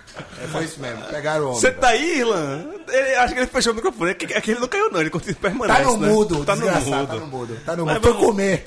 É, 0.42 0.47
foi 0.49 0.64
isso 0.64 0.80
mesmo. 0.80 1.02
Pegaram 1.04 1.44
o 1.44 1.49
homem. 1.49 1.61
Você 1.61 1.70
tá 1.70 1.88
aí, 1.88 2.18
Irlan? 2.18 2.64
Ele, 2.88 3.14
acho 3.16 3.32
que 3.35 3.40
ele 3.40 3.47
fechou 3.47 3.73
o 3.73 3.76
microfone. 3.76 4.11
É 4.11 4.14
que, 4.14 4.32
é 4.35 4.42
ele 4.47 4.61
não 4.61 4.68
caiu, 4.68 4.90
não. 4.92 5.00
Ele 5.00 5.09
continua 5.09 5.35
permanece. 5.40 5.80
Tá 5.82 5.90
no 5.90 5.97
né? 5.97 6.09
mudo, 6.09 6.44
Tá 6.44 6.54
no 6.56 6.62
desgraçado, 6.62 6.90
mudo. 6.94 7.06
tá 7.09 7.14
no 7.16 7.26
mudo. 7.26 7.56
Tá 7.64 7.76
no 7.76 7.87
Mas 7.87 7.94
mudo. 7.94 8.02
Foi 8.04 8.12
vamos- 8.12 8.26
comer, 8.26 8.64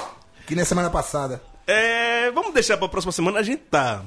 que 0.47 0.55
nem 0.55 0.65
semana 0.65 0.89
passada. 0.89 1.39
É, 1.67 2.31
vamos 2.31 2.53
deixar 2.55 2.75
pra 2.77 2.89
próxima 2.89 3.11
semana. 3.11 3.39
A 3.39 3.43
gente 3.43 3.61
tá 3.69 4.01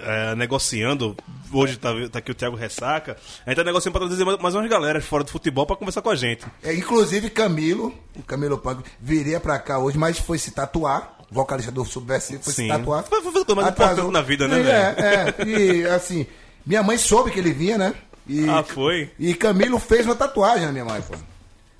é, 0.00 0.34
negociando. 0.34 1.16
Hoje 1.52 1.76
tá, 1.78 1.90
tá 2.10 2.18
aqui 2.18 2.32
o 2.32 2.34
Thiago 2.34 2.56
Ressaca. 2.56 3.16
A 3.46 3.50
gente 3.50 3.56
tá 3.56 3.64
negociando 3.64 3.96
pra 3.98 4.06
trazer 4.08 4.24
mais, 4.24 4.38
mais 4.40 4.54
umas 4.56 4.68
galeras 4.68 5.04
fora 5.04 5.22
do 5.22 5.30
futebol 5.30 5.64
pra 5.64 5.76
conversar 5.76 6.02
com 6.02 6.10
a 6.10 6.16
gente. 6.16 6.44
É, 6.62 6.74
inclusive, 6.74 7.30
Camilo, 7.30 7.94
o 8.16 8.22
Camilo 8.24 8.58
Punk, 8.58 8.82
viria 9.00 9.38
pra 9.38 9.58
cá 9.60 9.78
hoje, 9.78 9.96
mas 9.96 10.18
foi 10.18 10.38
se 10.38 10.50
tatuar. 10.50 11.19
Vocalista 11.30 11.70
do 11.70 11.84
Subversivo 11.84 12.42
foi 12.42 12.52
Sim. 12.52 12.62
se 12.64 12.68
tatuar. 12.68 13.04
Foi- 13.04 13.22
foi 13.22 13.32
tudo 13.32 13.54
mais 13.56 13.68
importante 13.68 14.10
na 14.10 14.20
vida, 14.22 14.48
né, 14.48 14.58
E, 14.58 14.62
velho? 14.62 14.76
É, 14.76 15.34
é. 15.38 15.44
E, 15.48 15.86
assim, 15.86 16.26
minha 16.66 16.82
mãe 16.82 16.98
soube 16.98 17.30
que 17.30 17.38
ele 17.38 17.52
vinha, 17.52 17.78
né? 17.78 17.94
E, 18.26 18.48
Ah, 18.48 18.62
foi? 18.62 19.10
E 19.18 19.34
Camilo 19.34 19.78
fez 19.78 20.06
uma 20.06 20.14
tatuagem 20.16 20.66
na 20.66 20.72
minha 20.72 20.84
mãe, 20.84 21.00
pô. 21.02 21.14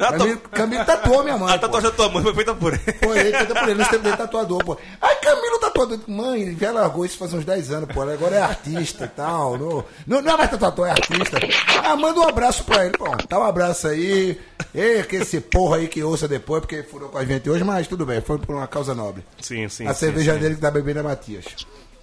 Ah, 0.01 0.13
Camilo, 0.13 0.41
Camilo 0.51 0.85
tatuou 0.87 1.23
minha 1.23 1.37
mãe. 1.37 1.51
a 1.51 1.59
pô. 1.59 1.61
tatuagem 1.61 1.91
da 1.91 1.97
tua 1.97 2.09
mãe 2.09 2.23
foi 2.23 2.35
feita 2.35 2.55
por 2.55 2.73
ele. 2.73 2.83
Foi 3.05 3.19
ele, 3.19 3.37
feita 3.37 3.55
por 3.55 3.69
ele, 3.69 3.79
nós 3.79 3.89
temos 3.89 4.05
dele 4.05 4.17
tatuador, 4.17 4.65
pô. 4.65 4.79
Ai, 5.01 5.17
Camilo 5.17 5.59
tatuador. 5.59 6.01
Mãe, 6.07 6.57
já 6.59 6.73
largou 6.73 7.05
isso 7.05 7.19
faz 7.19 7.35
uns 7.35 7.45
10 7.45 7.71
anos, 7.71 7.95
pô. 7.95 8.01
Agora 8.01 8.37
é 8.37 8.41
artista 8.41 9.05
e 9.05 9.09
tal. 9.09 9.59
Não, 9.59 9.85
não, 10.07 10.23
não 10.23 10.33
é 10.33 10.37
mais 10.39 10.51
tatuador, 10.51 10.87
é 10.87 10.93
artista. 10.93 11.39
Ah, 11.85 11.95
manda 11.97 12.19
um 12.19 12.29
abraço 12.29 12.65
pra 12.65 12.87
ele, 12.87 12.97
pô. 12.97 13.15
Dá 13.29 13.39
um 13.39 13.45
abraço 13.45 13.89
aí. 13.89 14.41
Ei, 14.75 15.03
que 15.03 15.17
esse 15.17 15.39
porra 15.41 15.77
aí 15.77 15.87
que 15.87 16.03
ouça 16.03 16.27
depois, 16.27 16.61
porque 16.61 16.83
furou 16.83 17.11
com 17.11 17.19
a 17.19 17.25
gente 17.25 17.51
hoje, 17.51 17.63
mas 17.63 17.87
tudo 17.87 18.07
bem, 18.07 18.23
foi 18.23 18.39
por 18.39 18.55
uma 18.55 18.67
causa 18.67 18.95
nobre. 18.95 19.23
Sim, 19.41 19.69
sim. 19.69 19.87
a 19.87 19.93
sim, 19.93 20.01
cerveja 20.01 20.35
sim. 20.35 20.41
dele 20.41 20.55
que 20.55 20.61
tá 20.63 20.71
bebendo 20.71 21.01
é 21.01 21.03
Matias. 21.03 21.45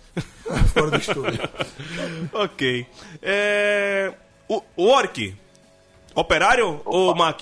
Fora 0.73 0.91
do 0.91 0.97
estúdio. 0.97 1.39
Ok. 2.33 2.86
É... 3.23 4.13
O, 4.47 4.62
o 4.75 4.88
Orc, 4.88 5.36
operário 6.15 6.81
ou 6.86 7.13
Mac? 7.15 7.41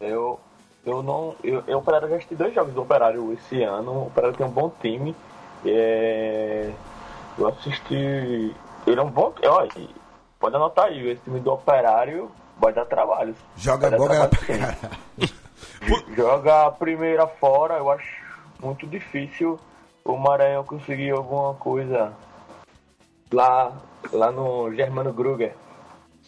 Eu, 0.00 0.38
eu 0.84 1.02
não. 1.02 1.34
Eu, 1.42 1.62
eu, 1.66 1.76
o 1.76 1.80
Operário 1.80 2.08
já 2.08 2.16
assisti 2.16 2.34
dois 2.34 2.54
jogos 2.54 2.74
do 2.74 2.82
Operário 2.82 3.32
esse 3.32 3.62
ano. 3.62 3.92
O 3.92 4.06
Operário 4.06 4.36
tem 4.36 4.46
um 4.46 4.50
bom 4.50 4.70
time. 4.80 5.14
É, 5.64 6.70
eu 7.36 7.48
assisti. 7.48 8.54
Ele 8.86 9.00
é 9.00 9.02
um 9.02 9.10
bom. 9.10 9.32
Olha, 9.44 9.68
pode 10.38 10.56
anotar 10.56 10.86
aí, 10.86 11.10
esse 11.10 11.22
time 11.22 11.40
do 11.40 11.52
Operário 11.52 12.30
vai 12.58 12.72
dar 12.72 12.84
trabalho. 12.84 13.34
Joga 13.56 13.90
bola 13.90 14.28
pra 14.28 14.28
trabalho, 14.28 14.76
caralho. 14.76 15.34
Joga 16.16 16.66
a 16.66 16.70
primeira 16.70 17.26
fora, 17.26 17.74
eu 17.74 17.90
acho 17.90 18.22
muito 18.60 18.86
difícil 18.86 19.58
o 20.04 20.16
Maranhão 20.16 20.64
conseguir 20.64 21.10
alguma 21.10 21.54
coisa 21.54 22.12
lá, 23.32 23.72
lá 24.12 24.32
no 24.32 24.74
Germano 24.74 25.12
Gruger, 25.12 25.54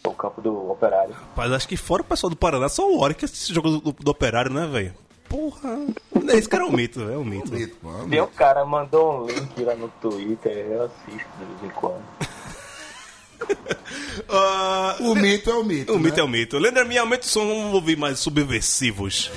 o 0.09 0.13
campo 0.13 0.41
do 0.41 0.71
Operário. 0.71 1.13
Rapaz, 1.13 1.51
acho 1.51 1.67
que 1.67 1.77
fora 1.77 2.01
o 2.01 2.05
pessoal 2.05 2.29
do 2.29 2.35
Paraná, 2.35 2.67
só 2.69 2.89
o 2.89 2.99
Orc 2.99 3.17
que 3.19 3.25
assiste 3.25 3.43
esse 3.45 3.53
jogo 3.53 3.69
do, 3.79 3.91
do 3.91 4.11
operário, 4.11 4.51
né, 4.51 4.67
velho? 4.67 4.93
Porra. 5.29 5.79
Esse 6.33 6.49
cara 6.49 6.63
é 6.63 6.65
um 6.67 6.71
mito, 6.71 7.01
é 7.01 7.17
um 7.17 7.23
mito. 7.23 7.49
Bonito, 7.51 7.77
pô, 7.81 7.89
Tem 8.09 8.21
um 8.21 8.27
cara 8.27 8.65
mandou 8.65 9.21
um 9.23 9.27
link 9.27 9.63
lá 9.63 9.75
no 9.75 9.87
Twitter, 10.01 10.51
eu 10.51 10.83
assisto 10.83 11.29
de 11.39 11.45
vez 11.45 11.63
em 11.63 11.69
quando. 11.69 12.01
Ah, 14.29 14.97
O 14.99 15.15
mito 15.15 15.49
é 15.49 15.55
o 15.55 15.63
mito. 15.63 15.91
o 15.93 15.95
né? 15.97 16.03
mito 16.03 16.19
é 16.19 16.23
o 16.23 16.27
mito. 16.27 16.57
Lembra 16.59 16.85
minha 16.85 17.01
aumenta 17.01 17.25
o 17.25 17.29
som, 17.29 17.45
vamos 17.47 17.73
ouvir 17.73 17.97
mais 17.97 18.19
subversivos. 18.19 19.31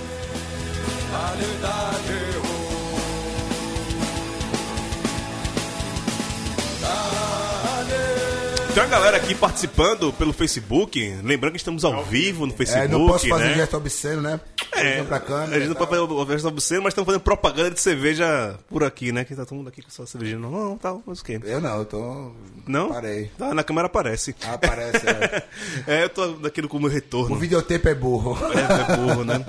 Tem 8.74 8.82
uma 8.82 8.88
galera 8.88 9.18
aqui 9.18 9.37
participando 9.37 10.12
pelo 10.14 10.32
Facebook. 10.32 10.98
Lembrando 11.22 11.52
que 11.52 11.58
estamos 11.58 11.84
ao 11.84 12.02
vivo 12.04 12.44
no 12.44 12.52
Facebook. 12.52 12.87
É, 12.87 12.88
não 12.88 13.06
posso 13.06 13.28
fazer 13.28 13.44
né? 13.44 13.54
gesto 13.54 13.76
obsceno, 13.76 14.20
né? 14.20 14.40
É, 14.72 15.00
Pra 15.04 15.18
a 15.18 15.20
câmera. 15.20 15.60
gente 15.60 15.68
não 15.68 15.76
pode 15.76 15.90
fazer 15.90 16.02
o 16.02 16.24
verso 16.24 16.48
obsceno, 16.48 16.82
mas 16.82 16.90
estamos 16.90 17.06
fazendo 17.06 17.22
propaganda 17.22 17.70
de 17.70 17.80
cerveja 17.80 18.58
por 18.68 18.82
aqui, 18.82 19.12
né? 19.12 19.22
Que 19.24 19.37
tá 19.37 19.46
todo 19.46 19.58
mundo 19.58 19.68
aqui 19.68 19.80
com 19.80 19.90
sua 19.90 20.06
cervejinha 20.06 20.40
na 20.40 20.48
mão 20.48 20.76
tal, 20.76 21.00
mas 21.06 21.20
o 21.20 21.24
quê? 21.24 21.38
Eu 21.44 21.60
não, 21.60 21.78
eu 21.78 21.84
tô. 21.84 22.32
Não? 22.66 22.88
Parei. 22.88 23.30
Ah, 23.38 23.54
na 23.54 23.62
câmera 23.62 23.87
aparece. 23.87 24.34
Ah, 24.44 24.54
aparece, 24.54 25.06
é. 25.06 25.42
é, 26.00 26.02
eu 26.02 26.08
tô 26.08 26.32
daquilo 26.32 26.68
como 26.68 26.88
retorno. 26.88 27.37
O 27.37 27.38
videotape 27.38 27.88
é 27.88 27.94
burro. 27.94 28.37
É, 28.54 28.92
é 28.92 28.96
burro, 28.96 29.24
né? 29.24 29.44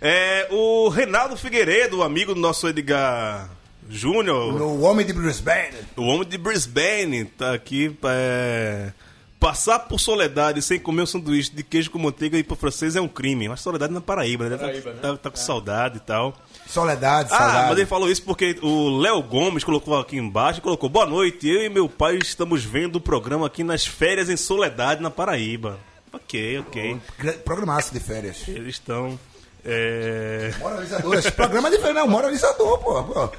É, 0.00 0.46
o 0.50 0.88
Reinaldo 0.88 1.36
Figueiredo, 1.36 2.02
amigo 2.02 2.32
do 2.32 2.40
nosso 2.40 2.68
Edgar 2.68 3.50
Júnior, 3.88 4.54
No 4.58 4.80
Homem 4.82 5.04
de 5.04 5.12
Brisbane. 5.12 5.74
o 5.96 6.02
homem 6.02 6.26
de 6.26 6.38
Brisbane, 6.38 7.24
tá 7.26 7.52
aqui. 7.52 7.96
É, 8.04 8.92
passar 9.38 9.80
por 9.80 9.98
Soledade 9.98 10.62
sem 10.62 10.78
comer 10.78 11.02
um 11.02 11.06
sanduíche 11.06 11.50
de 11.52 11.62
queijo 11.64 11.90
com 11.90 11.98
manteiga 11.98 12.38
e 12.38 12.44
para 12.44 12.56
francês 12.56 12.94
é 12.96 13.00
um 13.00 13.08
crime. 13.08 13.48
Mas 13.48 13.60
Soledade 13.60 13.92
na 13.92 14.00
Paraíba, 14.00 14.48
né? 14.48 14.56
Tá- 14.56 14.92
tá, 15.12 15.16
tá 15.16 15.30
com 15.30 15.36
saudade 15.36 15.96
e 15.98 16.00
tal. 16.00 16.32
Soledade, 16.66 17.28
Ah, 17.32 17.36
saudade. 17.38 17.68
mas 17.70 17.78
ele 17.78 17.86
falou 17.86 18.08
isso 18.10 18.22
porque 18.22 18.56
o 18.62 18.98
Léo 18.98 19.20
Gomes 19.22 19.64
colocou 19.64 19.98
aqui 19.98 20.16
embaixo, 20.16 20.62
colocou, 20.62 20.88
boa 20.88 21.04
noite, 21.04 21.46
eu 21.48 21.62
e 21.64 21.68
meu 21.68 21.88
pai 21.88 22.16
estamos 22.18 22.64
vendo 22.64 22.96
o 22.96 23.00
programa 23.00 23.46
aqui 23.46 23.62
nas 23.64 23.84
férias 23.84 24.30
em 24.30 24.36
Soledade, 24.36 25.02
na 25.02 25.10
Paraíba. 25.10 25.78
Ok, 26.12 26.58
ok. 26.60 26.96
Gra- 27.18 27.32
Programaço 27.32 27.92
de 27.92 27.98
férias. 28.00 28.44
Eles 28.46 28.74
estão... 28.76 29.18
É... 29.64 30.52
Moralizador. 30.58 31.14
Esse 31.14 31.30
programa 31.30 31.68
é 31.68 31.70
de 31.70 31.78
férias, 31.78 31.94
não, 31.94 32.08
moralizador, 32.08 32.78
pô, 32.78 33.04
pô. 33.04 33.30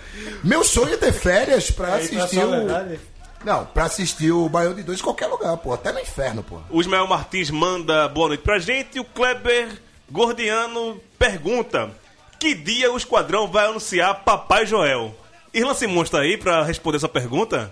Meu 0.43 0.63
sonho 0.63 0.93
é 0.93 0.97
ter 0.97 1.11
férias 1.11 1.69
pra 1.69 1.87
pra 1.87 1.95
assistir 1.95 2.39
o. 2.39 3.03
Não, 3.43 3.65
pra 3.65 3.83
assistir 3.83 4.31
o 4.31 4.47
Baião 4.47 4.73
de 4.73 4.83
Dois 4.83 4.99
em 5.01 5.03
qualquer 5.03 5.27
lugar, 5.27 5.57
pô. 5.57 5.73
Até 5.73 5.91
no 5.91 5.99
inferno, 5.99 6.41
pô. 6.41 6.59
O 6.69 6.79
Ismael 6.79 7.07
Martins 7.07 7.49
manda 7.49 8.07
boa 8.07 8.29
noite 8.29 8.41
pra 8.41 8.57
gente 8.57 8.95
e 8.95 8.99
o 9.01 9.05
Kleber 9.05 9.67
Gordiano 10.09 11.01
pergunta 11.19 11.91
que 12.39 12.53
dia 12.53 12.91
o 12.91 12.97
Esquadrão 12.97 13.47
vai 13.47 13.65
anunciar 13.67 14.23
Papai 14.23 14.65
Joel? 14.65 15.13
Irlan 15.53 15.73
Simões 15.73 16.09
tá 16.09 16.19
aí 16.19 16.37
pra 16.37 16.63
responder 16.63 16.97
essa 16.97 17.09
pergunta? 17.09 17.71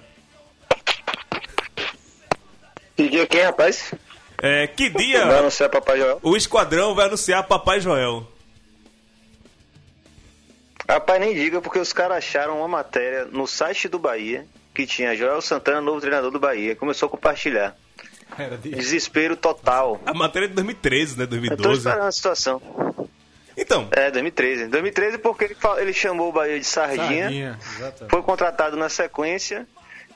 Que 2.96 3.10
dia 3.10 3.26
quem, 3.26 3.44
rapaz? 3.44 3.94
É, 4.42 4.68
que 4.68 4.90
Vai 4.90 5.04
dia 5.04 5.24
anunciar 5.24 5.70
Papai 5.70 5.98
Joel? 6.00 6.20
o 6.22 6.36
esquadrão 6.36 6.96
vai 6.96 7.08
anunciar 7.08 7.44
Papai 7.44 7.80
Joel? 7.80 8.28
Rapaz, 10.94 11.20
nem 11.20 11.34
diga, 11.34 11.62
porque 11.62 11.80
os 11.80 11.94
caras 11.94 12.18
acharam 12.18 12.58
uma 12.60 12.68
matéria 12.68 13.26
no 13.26 13.48
site 13.48 13.88
do 13.88 13.98
Bahia 14.00 14.46
que 14.74 14.86
tinha 14.86 15.16
Joel 15.16 15.42
Santana, 15.42 15.82
novo 15.82 16.00
treinador 16.02 16.32
do 16.32 16.40
Bahia. 16.40 16.76
Começou 16.76 17.08
a 17.08 17.10
compartilhar. 17.10 17.76
De... 18.62 18.70
Desespero 18.72 19.36
total. 19.36 20.00
A 20.06 20.14
matéria 20.14 20.46
é 20.46 20.50
de 20.50 20.56
2013, 20.56 21.18
né? 21.18 21.24
Eu 21.24 21.28
tô 21.28 21.36
2012. 21.36 21.78
esperando 21.80 22.08
a 22.08 22.12
situação. 22.12 22.62
Então, 23.58 23.88
É, 23.92 24.10
2013. 24.10 24.68
2013 24.68 25.18
porque 25.18 25.56
ele, 25.78 25.94
chamou 25.94 26.30
o 26.30 26.32
Bahia 26.32 26.58
de 26.58 26.66
sardinha, 26.66 27.24
Sardinha, 27.24 27.60
foi 28.10 28.22
contratado 28.24 28.78
na 28.78 28.88
sequência 28.88 29.68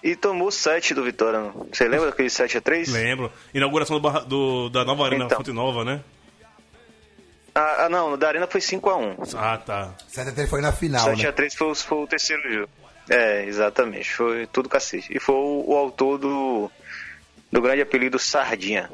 e 0.01 0.15
tomou 0.15 0.49
7 0.49 0.93
do 0.93 1.03
Vitória. 1.03 1.51
Você 1.71 1.85
lembra 1.87 2.07
daquele 2.07 2.29
7 2.29 2.57
a 2.57 2.61
3 2.61 2.87
lembro. 2.93 3.29
Inauguração 3.53 3.99
do 3.99 4.09
do- 4.21 4.69
da 4.69 4.85
nova 4.85 5.05
Arena 5.05 5.25
Então. 5.25 5.37
Fonte 5.37 5.51
Nova, 5.51 5.83
né? 5.83 6.01
Ah, 7.57 7.85
ah, 7.85 7.89
não, 7.89 8.09
no 8.11 8.17
da 8.17 8.27
Arena 8.27 8.47
foi 8.47 8.59
5x1. 8.59 9.33
Ah, 9.37 9.57
tá. 9.57 9.93
73 10.09 10.49
foi 10.49 10.59
na 10.61 10.73
final, 10.73 11.05
7 11.05 11.23
né? 11.23 11.29
a 11.29 11.33
3 11.33 11.55
foi, 11.55 11.71
o- 11.71 11.75
foi 11.75 11.97
o 11.99 12.07
terceiro 12.07 12.41
jogo. 12.53 12.69
É, 13.09 13.45
exatamente. 13.45 14.13
Foi 14.13 14.45
tudo 14.47 14.67
cacete. 14.67 15.15
E 15.15 15.19
foi 15.19 15.35
o, 15.35 15.63
o 15.69 15.75
autor 15.77 16.17
do, 16.17 16.71
do 17.51 17.61
grande 17.61 17.81
apelido 17.81 18.19
Sardinha. 18.19 18.89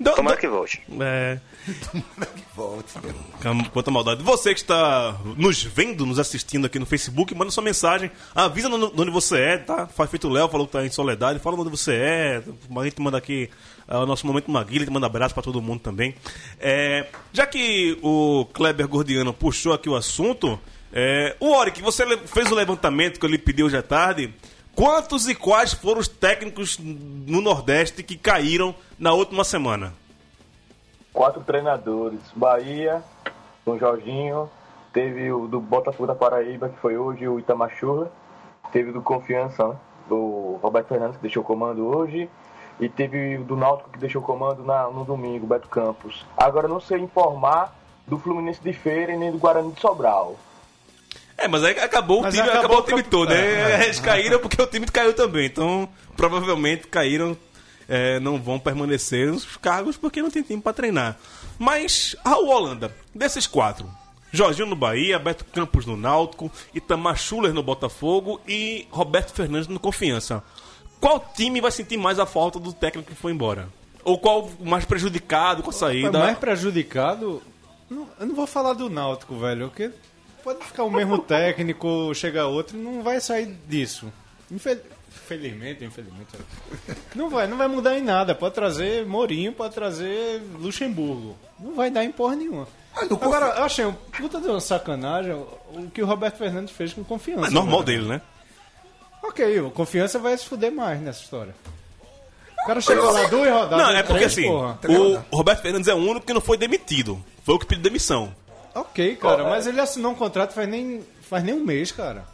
Do- 0.00 0.12
Tomara 0.14 0.36
do- 0.36 0.40
que 0.40 0.48
volte. 0.48 0.82
É, 1.00 1.38
Volte. 2.54 2.92
Cam- 3.40 3.64
Quanta 3.72 3.90
maldade. 3.90 4.22
Você 4.22 4.52
que 4.52 4.60
está 4.60 5.16
nos 5.36 5.62
vendo, 5.62 6.04
nos 6.04 6.18
assistindo 6.18 6.66
aqui 6.66 6.78
no 6.78 6.86
Facebook, 6.86 7.34
manda 7.34 7.50
sua 7.50 7.62
mensagem. 7.62 8.10
Avisa 8.34 8.68
no- 8.68 8.90
de 8.92 9.00
onde 9.00 9.10
você 9.10 9.38
é, 9.38 9.58
tá? 9.58 9.86
Faz 9.86 10.10
feito 10.10 10.28
o 10.28 10.30
Léo, 10.30 10.48
falou 10.48 10.66
que 10.66 10.72
tá 10.72 10.84
em 10.84 10.90
Soledade. 10.90 11.38
Fala 11.38 11.56
de 11.56 11.62
onde 11.62 11.70
você 11.70 11.94
é. 11.94 12.42
A 12.76 12.84
gente 12.84 13.00
manda 13.00 13.16
aqui 13.16 13.48
ah, 13.88 14.00
o 14.00 14.06
nosso 14.06 14.26
momento 14.26 14.50
Maguila, 14.50 14.82
a 14.82 14.84
gente 14.86 14.92
manda 14.94 15.06
abraço 15.06 15.34
pra 15.34 15.42
todo 15.42 15.62
mundo 15.62 15.80
também. 15.80 16.14
É, 16.60 17.06
já 17.32 17.46
que 17.46 17.98
o 18.02 18.46
Kleber 18.52 18.88
Gordiano 18.88 19.32
puxou 19.32 19.72
aqui 19.72 19.88
o 19.88 19.94
assunto, 19.96 20.58
é, 20.92 21.36
o 21.40 21.52
Oric, 21.52 21.80
você 21.80 22.04
fez 22.26 22.50
o 22.50 22.54
levantamento 22.54 23.18
que 23.18 23.24
eu 23.24 23.30
lhe 23.30 23.38
pedi 23.38 23.62
hoje 23.62 23.76
à 23.76 23.82
tarde. 23.82 24.32
Quantos 24.74 25.28
e 25.28 25.34
quais 25.34 25.72
foram 25.74 26.00
os 26.00 26.08
técnicos 26.08 26.78
no 26.78 27.40
Nordeste 27.40 28.02
que 28.02 28.16
caíram 28.16 28.74
na 28.98 29.12
última 29.12 29.44
semana? 29.44 29.92
Quatro 31.12 31.42
treinadores. 31.42 32.20
Bahia, 32.34 33.02
o 33.66 33.78
Jorginho. 33.78 34.48
Teve 34.92 35.30
o 35.32 35.46
do 35.46 35.58
Botafogo 35.60 36.06
da 36.06 36.14
Paraíba, 36.14 36.68
que 36.68 36.78
foi 36.78 36.96
hoje, 36.98 37.26
o 37.28 37.38
Itamachula. 37.38 38.10
Teve 38.72 38.90
o 38.90 38.92
do 38.94 39.02
Confiança, 39.02 39.68
né? 39.68 39.76
o 40.10 40.58
Roberto 40.62 40.88
Fernandes, 40.88 41.16
que 41.16 41.22
deixou 41.22 41.42
o 41.42 41.46
comando 41.46 41.86
hoje. 41.86 42.28
E 42.80 42.88
teve 42.88 43.36
o 43.38 43.44
do 43.44 43.56
Náutico, 43.56 43.90
que 43.90 43.98
deixou 43.98 44.20
o 44.20 44.24
comando 44.24 44.64
na- 44.64 44.88
no 44.88 45.04
domingo, 45.04 45.46
Beto 45.46 45.68
Campos. 45.68 46.26
Agora, 46.36 46.66
não 46.68 46.80
sei 46.80 46.98
informar 47.00 47.74
do 48.06 48.18
Fluminense 48.18 48.60
de 48.62 48.72
Feira 48.72 49.12
e 49.12 49.16
nem 49.18 49.30
do 49.30 49.38
Guarani 49.38 49.72
de 49.72 49.80
Sobral. 49.80 50.36
É, 51.42 51.48
mas 51.48 51.64
aí 51.64 51.78
acabou 51.78 52.20
o 52.20 52.22
Mas 52.22 52.34
time, 52.34 52.48
acabou 52.48 52.60
acabou, 52.60 52.78
o 52.80 52.82
time 52.86 53.02
todo, 53.02 53.28
né? 53.30 53.80
É, 53.80 53.84
Eles 53.84 53.98
caíram 54.00 54.38
porque 54.38 54.60
o 54.60 54.66
time 54.66 54.86
caiu 54.86 55.12
também. 55.12 55.46
Então, 55.46 55.88
provavelmente 56.16 56.86
caíram, 56.86 57.36
é, 57.88 58.20
não 58.20 58.40
vão 58.40 58.58
permanecer 58.58 59.28
nos 59.30 59.44
cargos 59.56 59.96
porque 59.96 60.22
não 60.22 60.30
tem 60.30 60.42
time 60.42 60.60
pra 60.62 60.72
treinar. 60.72 61.18
Mas 61.58 62.14
a 62.24 62.36
Holanda, 62.38 62.94
desses 63.14 63.46
quatro, 63.46 63.88
Jorginho 64.32 64.66
no 64.68 64.76
Bahia, 64.76 65.18
Beto 65.18 65.44
Campos 65.46 65.84
no 65.84 65.96
Náutico, 65.96 66.50
Itamar 66.74 67.16
Schuller 67.18 67.52
no 67.52 67.62
Botafogo 67.62 68.40
e 68.48 68.86
Roberto 68.90 69.32
Fernandes 69.32 69.68
no 69.68 69.78
Confiança. 69.80 70.42
Qual 71.00 71.18
time 71.34 71.60
vai 71.60 71.70
sentir 71.72 71.96
mais 71.96 72.18
a 72.18 72.24
falta 72.26 72.58
do 72.60 72.72
técnico 72.72 73.10
que 73.10 73.16
foi 73.20 73.32
embora? 73.32 73.68
Ou 74.04 74.18
qual 74.18 74.48
o 74.58 74.64
mais 74.64 74.84
prejudicado 74.84 75.62
com 75.62 75.70
a 75.70 75.72
saída? 75.72 76.18
mais 76.18 76.38
prejudicado. 76.38 77.42
não- 77.90 78.08
eu 78.18 78.26
não 78.26 78.34
vou 78.34 78.46
falar 78.46 78.72
do 78.72 78.88
Náutico, 78.88 79.36
velho, 79.36 79.68
porque 79.68 79.90
pode 80.42 80.64
ficar 80.64 80.84
o 80.84 80.90
mesmo 80.90 81.18
técnico, 81.18 82.12
chega 82.14 82.46
outro, 82.46 82.76
não 82.76 83.02
vai 83.02 83.20
sair 83.20 83.46
disso. 83.68 84.12
Infel- 84.50 84.78
Infelizmente, 85.24 85.84
infelizmente. 85.84 86.28
Não 87.14 87.30
vai, 87.30 87.46
não 87.46 87.56
vai 87.56 87.68
mudar 87.68 87.96
em 87.98 88.02
nada. 88.02 88.34
Pode 88.34 88.54
trazer 88.54 89.06
Mourinho, 89.06 89.52
pode 89.52 89.72
trazer 89.74 90.42
Luxemburgo. 90.58 91.36
Não 91.58 91.74
vai 91.74 91.90
dar 91.90 92.04
em 92.04 92.10
porra 92.12 92.34
nenhuma. 92.36 92.66
Ah, 92.94 93.04
Agora, 93.04 93.46
eu 93.56 93.64
achei 93.64 93.84
um 93.86 93.92
puta 93.94 94.40
de 94.40 94.48
uma 94.48 94.60
sacanagem 94.60 95.32
o 95.32 95.90
que 95.94 96.02
o 96.02 96.06
Roberto 96.06 96.36
Fernandes 96.36 96.74
fez 96.74 96.92
com 96.92 97.02
confiança. 97.04 97.46
É 97.46 97.50
normal 97.50 97.82
velho. 97.82 98.00
dele, 98.02 98.08
né? 98.14 98.20
Ok, 99.22 99.60
o 99.60 99.70
confiança 99.70 100.18
vai 100.18 100.36
se 100.36 100.44
fuder 100.46 100.72
mais 100.72 101.00
nessa 101.00 101.22
história. 101.22 101.54
O 102.62 102.66
cara 102.66 102.80
chegou 102.80 103.10
lá 103.10 103.26
duas 103.28 103.50
rodadas. 103.50 103.78
Não, 103.78 103.90
é 103.96 104.02
porque 104.02 104.18
três, 104.28 104.32
assim, 104.32 104.42
porra. 104.48 104.78
o 105.30 105.36
Roberto 105.36 105.62
Fernandes 105.62 105.88
é 105.88 105.94
o 105.94 105.98
único 105.98 106.26
que 106.26 106.32
não 106.34 106.40
foi 106.40 106.56
demitido. 106.58 107.22
Foi 107.44 107.54
o 107.54 107.58
que 107.58 107.66
pediu 107.66 107.82
demissão. 107.84 108.34
Ok, 108.74 109.16
cara, 109.16 109.44
mas 109.44 109.66
ele 109.66 109.80
assinou 109.80 110.12
um 110.12 110.14
contrato 110.14 110.52
faz 110.54 110.68
nem, 110.68 111.04
faz 111.28 111.44
nem 111.44 111.54
um 111.54 111.64
mês, 111.64 111.92
cara. 111.92 112.24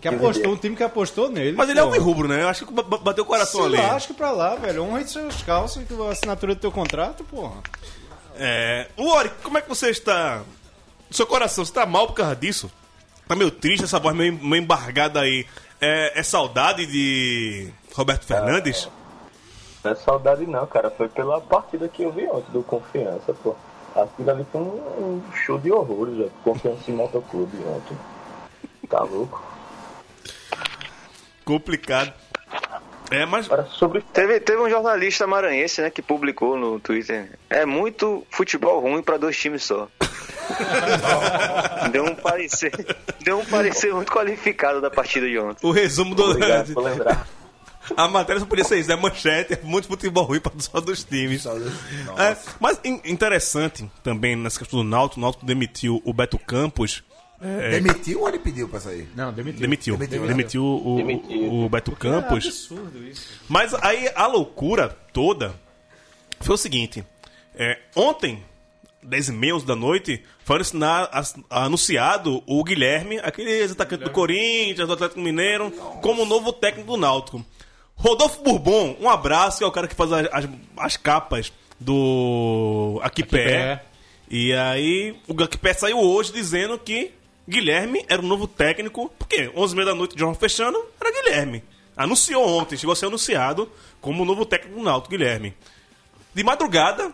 Que 0.00 0.08
apostou, 0.08 0.52
um 0.52 0.56
time 0.56 0.74
que 0.74 0.82
apostou 0.82 1.30
nele. 1.30 1.56
Mas 1.56 1.68
ele 1.68 1.78
é 1.78 1.84
um 1.84 1.96
rubro, 2.02 2.26
né? 2.26 2.42
Eu 2.42 2.48
acho 2.48 2.66
que 2.66 2.72
ba- 2.72 2.82
bateu 2.82 3.22
o 3.22 3.26
coração 3.26 3.60
Se 3.60 3.66
ali. 3.66 3.76
lasque 3.76 4.12
pra 4.14 4.32
lá, 4.32 4.56
velho. 4.56 4.82
Honra 4.82 5.04
de 5.04 5.10
seus 5.10 5.42
calços, 5.42 5.84
que 5.84 5.94
a 5.94 6.08
assinatura 6.10 6.56
do 6.56 6.60
teu 6.60 6.72
contrato, 6.72 7.22
porra. 7.22 7.60
É... 8.34 8.88
O 8.96 9.08
Ori, 9.10 9.30
como 9.44 9.58
é 9.58 9.62
que 9.62 9.68
você 9.68 9.90
está? 9.90 10.42
Seu 11.08 11.24
coração, 11.26 11.64
você 11.64 11.72
tá 11.72 11.86
mal 11.86 12.08
por 12.08 12.14
causa 12.14 12.34
disso? 12.34 12.68
Tá 13.28 13.36
meio 13.36 13.50
triste, 13.52 13.84
essa 13.84 14.00
voz 14.00 14.16
meio, 14.16 14.32
meio 14.32 14.62
embargada 14.62 15.20
aí. 15.20 15.46
É, 15.80 16.18
é 16.18 16.22
saudade 16.24 16.84
de 16.86 17.68
Roberto 17.94 18.24
Fernandes? 18.24 18.88
Não 19.84 19.92
é 19.92 19.94
saudade 19.94 20.46
não, 20.46 20.66
cara. 20.66 20.90
Foi 20.90 21.08
pela 21.08 21.40
partida 21.40 21.86
que 21.88 22.02
eu 22.02 22.10
vi 22.10 22.24
ontem 22.26 22.50
do 22.50 22.62
Confiança, 22.64 23.32
pô. 23.34 23.54
Aquilo 23.94 24.30
ali 24.30 24.46
foi 24.50 24.60
um, 24.60 24.64
um 24.64 25.22
show 25.34 25.58
de 25.58 25.70
horrores, 25.70 26.16
velho. 26.16 26.32
Confiança 26.42 26.90
em 26.90 26.94
Motoclube 26.94 27.56
ontem. 27.66 27.96
Tá 28.88 29.02
louco. 29.02 29.42
Complicado. 31.44 32.12
É, 33.10 33.26
mas 33.26 33.46
sobre 33.68 34.00
Teve, 34.12 34.40
teve 34.40 34.62
um 34.62 34.70
jornalista 34.70 35.26
maranhense, 35.26 35.82
né, 35.82 35.90
que 35.90 36.00
publicou 36.00 36.56
no 36.56 36.80
Twitter. 36.80 37.38
É 37.50 37.66
muito 37.66 38.26
futebol 38.30 38.80
ruim 38.80 39.02
pra 39.02 39.18
dois 39.18 39.36
times 39.38 39.64
só. 39.64 39.86
deu 41.92 42.04
um 42.04 42.14
parecer, 42.14 42.72
deu 43.20 43.38
um 43.38 43.44
parecer 43.44 43.92
muito 43.94 44.10
qualificado 44.10 44.80
da 44.80 44.90
partida 44.90 45.28
de 45.28 45.38
ontem. 45.38 45.66
o 45.66 45.70
resumo 45.70 46.14
do. 46.14 46.30
Obrigado 46.30 46.72
por 46.72 46.82
lembrar. 46.82 47.26
A 47.96 48.08
matéria 48.08 48.40
só 48.40 48.46
podia 48.46 48.64
ser 48.64 48.78
isso, 48.80 48.90
é 48.92 48.96
manchete, 48.96 49.54
é 49.54 49.60
muito 49.62 49.88
futebol 49.88 50.24
ruim 50.24 50.40
para 50.40 50.52
só 50.58 50.80
dos 50.80 51.04
times. 51.04 51.44
É, 51.46 52.36
mas 52.60 52.80
in- 52.84 53.00
interessante 53.04 53.88
também 54.02 54.36
nessa 54.36 54.58
questão 54.58 54.80
do 54.80 54.84
Náutico, 54.88 55.20
o 55.20 55.22
Náutico 55.22 55.44
demitiu 55.46 56.00
o 56.04 56.12
Beto 56.12 56.38
Campos. 56.38 57.02
É, 57.44 57.70
Demitiu 57.80 58.20
ou 58.20 58.28
ele 58.28 58.38
pediu 58.38 58.68
pra 58.68 58.78
sair? 58.78 59.08
Não, 59.16 59.32
demitiu. 59.32 59.60
demitiu, 59.60 59.96
Demitiu, 59.96 60.26
demitiu, 60.28 60.62
né? 60.62 60.82
o, 60.84 60.96
Demitiu. 60.96 61.52
o 61.52 61.68
Beto 61.68 61.90
É 61.90 61.94
Campos. 61.96 62.46
absurdo 62.46 63.04
isso. 63.04 63.28
Mas 63.48 63.74
aí 63.74 64.08
a 64.14 64.28
loucura 64.28 64.96
toda 65.12 65.52
foi 66.40 66.54
o 66.54 66.58
seguinte: 66.58 67.04
é, 67.56 67.80
ontem, 67.96 68.44
10 69.02 69.30
e 69.30 69.32
meia, 69.32 69.56
11 69.56 69.66
da 69.66 69.74
noite, 69.74 70.22
foi 70.44 70.54
anunciado, 70.54 71.44
anunciado 71.50 72.42
o 72.46 72.62
Guilherme, 72.62 73.18
aquele 73.18 73.50
ex-atacante 73.50 74.04
do 74.04 74.10
Corinthians, 74.10 74.86
do 74.86 74.94
Atlético 74.94 75.20
Mineiro, 75.20 75.72
como 76.00 76.24
novo 76.24 76.52
técnico 76.52 76.92
do 76.92 76.96
Náutico. 76.96 77.44
Rodolfo 78.02 78.42
Bourbon, 78.42 78.96
um 79.00 79.08
abraço, 79.08 79.58
que 79.58 79.64
é 79.64 79.66
o 79.66 79.70
cara 79.70 79.86
que 79.86 79.94
faz 79.94 80.12
as, 80.12 80.28
as, 80.32 80.48
as 80.76 80.96
capas 80.96 81.52
do 81.78 83.00
Aqui, 83.00 83.22
Pé. 83.22 83.44
Pé. 83.44 83.84
E 84.28 84.52
aí 84.52 85.16
o 85.28 85.40
Aqui 85.40 85.56
Pé 85.56 85.72
saiu 85.72 85.98
hoje 86.00 86.32
dizendo 86.32 86.76
que 86.76 87.12
Guilherme 87.48 88.04
era 88.08 88.20
o 88.20 88.26
novo 88.26 88.48
técnico, 88.48 89.08
porque 89.16 89.52
11 89.54 89.72
e 89.72 89.76
meia 89.76 89.86
da 89.86 89.94
noite, 89.94 90.18
João 90.18 90.34
fechando, 90.34 90.84
era 91.00 91.12
Guilherme. 91.12 91.62
Anunciou 91.96 92.44
ontem, 92.44 92.76
chegou 92.76 92.92
a 92.92 92.96
ser 92.96 93.06
anunciado 93.06 93.70
como 94.00 94.24
o 94.24 94.26
novo 94.26 94.44
técnico 94.44 94.80
do 94.80 94.84
Náutico, 94.84 95.10
Guilherme. 95.10 95.54
De 96.34 96.42
madrugada, 96.42 97.12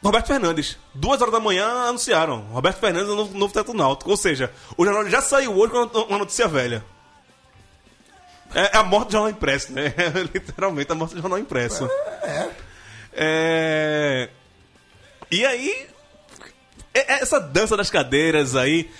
Roberto 0.00 0.28
Fernandes. 0.28 0.78
Duas 0.94 1.20
horas 1.20 1.32
da 1.32 1.40
manhã 1.40 1.66
anunciaram. 1.88 2.42
Roberto 2.52 2.78
Fernandes 2.78 3.08
é 3.08 3.12
o 3.12 3.16
novo, 3.16 3.36
novo 3.36 3.52
técnico 3.52 3.72
do 3.76 3.82
Náutico. 3.82 4.10
Ou 4.10 4.16
seja, 4.16 4.52
o 4.76 4.84
jornal 4.84 5.10
já 5.10 5.20
saiu 5.20 5.56
hoje 5.56 5.72
com 5.72 5.82
uma 6.02 6.18
notícia 6.18 6.46
velha. 6.46 6.84
É 8.54 8.76
a 8.76 8.82
morte 8.82 9.08
do 9.08 9.12
jornal 9.12 9.30
impresso, 9.30 9.72
né? 9.72 9.94
Literalmente 10.34 10.90
a 10.92 10.94
morte 10.94 11.14
do 11.14 11.20
jornal 11.20 11.38
impresso. 11.38 11.88
É. 13.14 14.28
E 15.30 15.44
aí. 15.44 15.86
é- 16.94 17.14
é 17.14 17.22
Essa 17.22 17.38
dança 17.40 17.76
das 17.76 17.90
cadeiras 17.90 18.54
aí. 18.56 18.90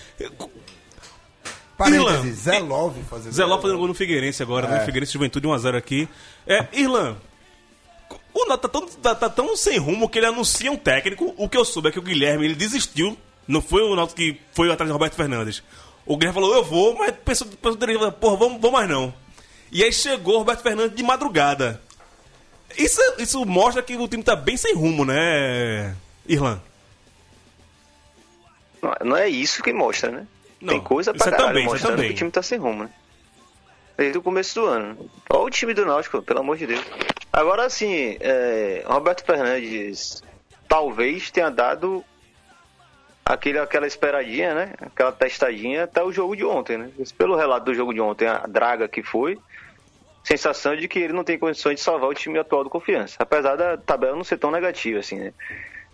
Parênteses. 1.76 2.38
Zé 2.40 2.58
Love 2.58 3.02
fazendo. 3.04 3.32
Zé 3.32 3.44
Lopes 3.44 3.62
fazendo 3.62 3.78
gol 3.78 3.88
no 3.88 3.94
Figueirense 3.94 4.42
agora, 4.42 4.68
né? 4.68 4.84
Figueirense 4.84 5.12
Juventude 5.12 5.46
1x0 5.46 5.76
aqui. 5.76 6.08
É, 6.46 6.66
Irlan, 6.72 7.16
o 8.32 8.46
Náutico 8.46 8.68
tá 8.68 8.80
tão, 8.80 8.86
tá, 8.88 9.14
tá 9.14 9.28
tão 9.28 9.56
sem 9.56 9.78
rumo 9.78 10.08
que 10.08 10.18
ele 10.18 10.26
anuncia 10.26 10.70
um 10.70 10.76
técnico. 10.76 11.34
O 11.36 11.48
que 11.48 11.56
eu 11.56 11.64
soube 11.64 11.88
é 11.88 11.92
que 11.92 11.98
o 11.98 12.02
Guilherme 12.02 12.44
ele 12.44 12.54
desistiu. 12.54 13.16
Não 13.48 13.60
foi 13.60 13.82
o 13.82 13.96
Náutico 13.96 14.18
que 14.18 14.40
foi 14.52 14.70
atrás 14.70 14.88
de 14.88 14.92
Roberto 14.92 15.14
Fernandes. 15.14 15.62
O 16.06 16.16
Guilherme 16.16 16.34
falou, 16.40 16.54
eu 16.54 16.64
vou, 16.64 16.96
mas 16.96 17.12
pensou, 17.24 17.46
pensou 17.46 17.76
dele, 17.76 17.98
porra, 18.12 18.36
vamos, 18.36 18.60
vamos 18.60 18.72
mais 18.72 18.88
não. 18.88 19.12
E 19.72 19.82
aí 19.82 19.90
chegou 19.90 20.34
o 20.34 20.38
Roberto 20.38 20.62
Fernandes 20.62 20.94
de 20.94 21.02
madrugada. 21.02 21.80
Isso, 22.76 23.00
isso 23.18 23.44
mostra 23.46 23.82
que 23.82 23.96
o 23.96 24.06
time 24.06 24.22
tá 24.22 24.36
bem 24.36 24.56
sem 24.56 24.74
rumo, 24.74 25.04
né, 25.04 25.96
Irlan? 26.26 26.60
Não, 28.82 28.94
não 29.02 29.16
é 29.16 29.28
isso 29.28 29.62
que 29.62 29.72
mostra, 29.72 30.10
né? 30.10 30.26
Não, 30.60 30.74
Tem 30.74 30.80
coisa 30.82 31.14
pra 31.14 31.26
é 31.26 31.30
caralho 31.30 31.48
também, 31.48 31.64
é 31.64 31.66
mostrando 31.66 31.96
também. 31.96 32.08
que 32.08 32.14
o 32.14 32.16
time 32.18 32.30
tá 32.30 32.42
sem 32.42 32.58
rumo, 32.58 32.84
né? 32.84 32.90
Desde 33.96 34.18
o 34.18 34.22
começo 34.22 34.60
do 34.60 34.66
ano. 34.66 35.10
Olha 35.30 35.42
o 35.42 35.50
time 35.50 35.74
do 35.74 35.86
Náutico, 35.86 36.22
pelo 36.22 36.40
amor 36.40 36.56
de 36.56 36.66
Deus. 36.66 36.84
Agora, 37.32 37.64
assim, 37.64 38.16
é, 38.20 38.82
Roberto 38.86 39.24
Fernandes 39.24 40.22
talvez 40.68 41.30
tenha 41.30 41.50
dado 41.50 42.04
aquele, 43.24 43.58
aquela 43.58 43.86
esperadinha, 43.86 44.54
né? 44.54 44.74
Aquela 44.80 45.12
testadinha 45.12 45.84
até 45.84 46.02
o 46.02 46.12
jogo 46.12 46.36
de 46.36 46.44
ontem, 46.44 46.78
né? 46.78 46.90
Pelo 47.16 47.36
relato 47.36 47.66
do 47.66 47.74
jogo 47.74 47.92
de 47.92 48.00
ontem, 48.00 48.26
a 48.26 48.46
draga 48.46 48.88
que 48.88 49.02
foi, 49.02 49.38
sensação 50.24 50.76
de 50.76 50.86
que 50.88 50.98
ele 50.98 51.12
não 51.12 51.24
tem 51.24 51.38
condições 51.38 51.76
de 51.76 51.80
salvar 51.80 52.08
o 52.10 52.14
time 52.14 52.38
atual 52.38 52.64
do 52.64 52.70
Confiança. 52.70 53.16
Apesar 53.18 53.56
da 53.56 53.76
tabela 53.76 54.16
não 54.16 54.24
ser 54.24 54.38
tão 54.38 54.50
negativa, 54.50 55.00
assim, 55.00 55.18
né? 55.18 55.32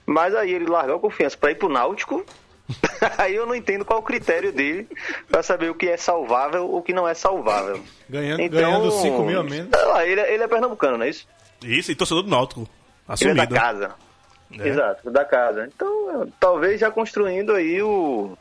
Mas 0.07 0.35
aí 0.35 0.53
ele 0.53 0.67
largar 0.67 0.95
o 0.97 1.01
Confiança 1.01 1.37
pra 1.37 1.51
ir 1.51 1.55
pro 1.57 1.69
Náutico, 1.69 2.25
aí 3.19 3.35
eu 3.35 3.47
não 3.47 3.55
entendo 3.55 3.85
qual 3.85 3.99
o 4.01 4.03
critério 4.03 4.53
dele 4.53 4.87
pra 5.31 5.43
saber 5.43 5.71
o 5.71 5.75
que 5.75 5.89
é 5.89 5.97
salvável 5.97 6.65
ou 6.67 6.79
o 6.79 6.83
que 6.83 6.93
não 6.93 7.07
é 7.09 7.15
salvável. 7.15 7.81
Ganhando, 8.09 8.41
Então, 8.43 8.61
ganhando 8.61 8.91
5 8.91 9.23
mil 9.23 9.41
a 9.41 9.43
menos. 9.45 9.71
lá, 9.71 10.07
ele, 10.07 10.21
é- 10.21 10.35
ele 10.35 10.43
é 10.43 10.49
pernambucano, 10.49 10.99
não 10.99 11.05
é 11.05 11.09
isso? 11.11 11.27
Isso, 11.63 11.91
e 11.91 11.95
torcedor 11.95 12.23
do 12.23 12.31
Náutico. 12.31 12.61
Ele 12.61 12.69
é 13.09 13.13
Assumido. 13.13 13.37
da 13.37 13.47
casa. 13.47 13.95
É. 14.59 14.69
Exato, 14.69 15.11
da 15.11 15.25
casa. 15.25 15.69
Então, 15.75 16.31
talvez 16.41 16.81
já 16.81 16.91
construindo 16.91 17.53
aí 17.55 17.83
o, 17.83 18.37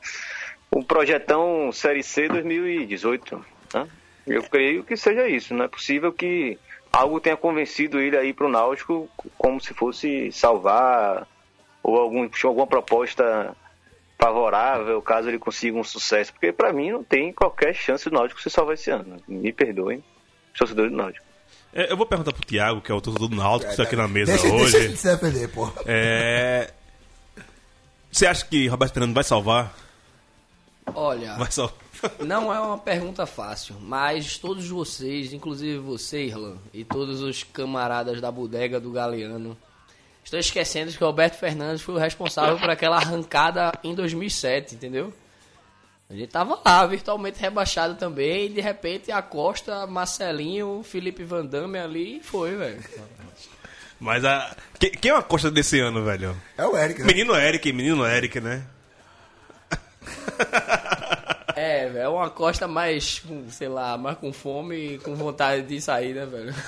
o 0.72 0.84
projetão 0.84 1.70
Série 1.74 2.04
C 2.04 2.28
2018. 2.30 3.46
Né? 3.74 3.88
Eu 4.28 4.44
creio 4.44 4.84
que 4.84 4.98
seja 4.98 5.28
isso. 5.28 5.54
Não 5.54 5.66
é 5.66 5.68
possível 5.68 6.12
que 6.12 6.58
algo 6.92 7.20
tenha 7.20 7.38
convencido 7.38 8.00
ele 8.00 8.18
aí 8.18 8.34
pro 8.34 8.50
Náutico 8.50 9.10
como 9.38 9.60
se 9.62 9.74
fosse 9.74 10.32
salvar 10.32 11.28
ou 11.82 11.98
algum, 11.98 12.30
alguma 12.44 12.68
proposta 12.68 13.56
favorável 14.20 15.02
caso 15.02 15.30
ele 15.30 15.40
consiga 15.40 15.78
um 15.78 15.84
sucesso. 15.84 16.34
Porque 16.34 16.52
pra 16.52 16.74
mim 16.74 16.92
não 16.92 17.04
tem 17.04 17.32
qualquer 17.32 17.74
chance 17.74 18.10
do 18.10 18.16
Náutico 18.16 18.42
se 18.42 18.50
salvar 18.50 18.74
esse 18.74 18.92
ano. 18.92 19.18
Me 19.28 19.54
perdoem, 19.54 20.04
torcedores 20.58 20.92
do 20.92 20.98
Náutico. 20.98 21.26
É, 21.74 21.92
eu 21.92 21.98
vou 21.98 22.06
perguntar 22.06 22.34
pro 22.34 22.46
Thiago, 22.46 22.82
que 22.82 22.92
é 22.92 22.96
o 22.96 23.02
torcedor 23.02 23.30
do 23.30 23.36
Náutico, 23.36 23.68
que 23.68 23.72
está 23.72 23.84
aqui 23.84 23.96
na 23.96 24.08
mesa 24.08 24.32
Deixa, 24.32 24.50
deixa 24.50 24.78
ele 24.78 24.88
hoje. 24.88 24.98
se 24.98 25.08
defender, 25.16 25.48
pô. 25.50 25.72
É... 25.86 26.72
Você 28.12 28.26
acha 28.26 28.46
que 28.46 28.68
Roberto 28.68 28.94
Fernando 28.94 29.14
vai 29.14 29.24
salvar? 29.24 29.76
Olha, 30.96 31.36
Vai 31.36 31.52
salvar. 31.52 31.87
Não 32.20 32.54
é 32.54 32.60
uma 32.60 32.78
pergunta 32.78 33.26
fácil, 33.26 33.76
mas 33.82 34.38
todos 34.38 34.68
vocês, 34.68 35.34
inclusive 35.34 35.78
você, 35.78 36.26
Irlan, 36.26 36.58
e 36.74 36.84
todos 36.84 37.22
os 37.22 37.44
camaradas 37.44 38.22
da 38.22 38.32
bodega 38.32 38.80
do 38.80 38.92
Galeano, 38.92 39.58
estão 40.24 40.40
esquecendo 40.40 40.92
que 40.92 41.04
o 41.04 41.08
Roberto 41.08 41.36
Fernandes 41.36 41.82
foi 41.82 41.96
o 41.96 42.00
responsável 42.00 42.58
por 42.58 42.70
aquela 42.70 42.98
arrancada 42.98 43.72
em 43.84 43.96
2007, 43.96 44.76
entendeu? 44.76 45.14
A 46.10 46.14
gente 46.14 46.30
tava 46.30 46.62
lá, 46.66 46.86
virtualmente 46.86 47.40
rebaixado 47.40 47.96
também, 47.96 48.46
e 48.46 48.50
de 48.50 48.62
repente 48.62 49.12
a 49.12 49.22
Costa, 49.22 49.86
Marcelinho, 49.86 50.82
Felipe 50.84 51.24
Van 51.24 51.46
Damme 51.46 51.80
ali 51.80 52.18
e 52.18 52.24
foi, 52.24 52.56
velho. 52.56 52.82
Mas 54.00 54.24
a. 54.24 54.56
Quem, 54.80 54.92
quem 54.92 55.12
é 55.12 55.16
a 55.16 55.24
costa 55.24 55.50
desse 55.50 55.80
ano, 55.80 56.06
velho? 56.06 56.36
É 56.58 56.66
o 56.66 56.78
Eric, 56.78 57.02
né? 57.02 57.08
Menino 57.08 57.36
Eric, 57.36 57.74
menino 57.74 58.06
Eric, 58.06 58.40
né? 58.40 58.64
É, 61.58 61.88
velho, 61.90 62.04
é 62.06 62.08
uma 62.10 62.30
Costa 62.30 62.68
mais, 62.68 63.22
sei 63.50 63.68
lá, 63.68 63.98
mais 63.98 64.18
com 64.18 64.32
fome 64.32 64.94
e 64.94 64.98
com 65.00 65.16
vontade 65.16 65.64
de 65.64 65.82
sair, 65.82 66.14
né, 66.14 66.26
velho? 66.26 66.54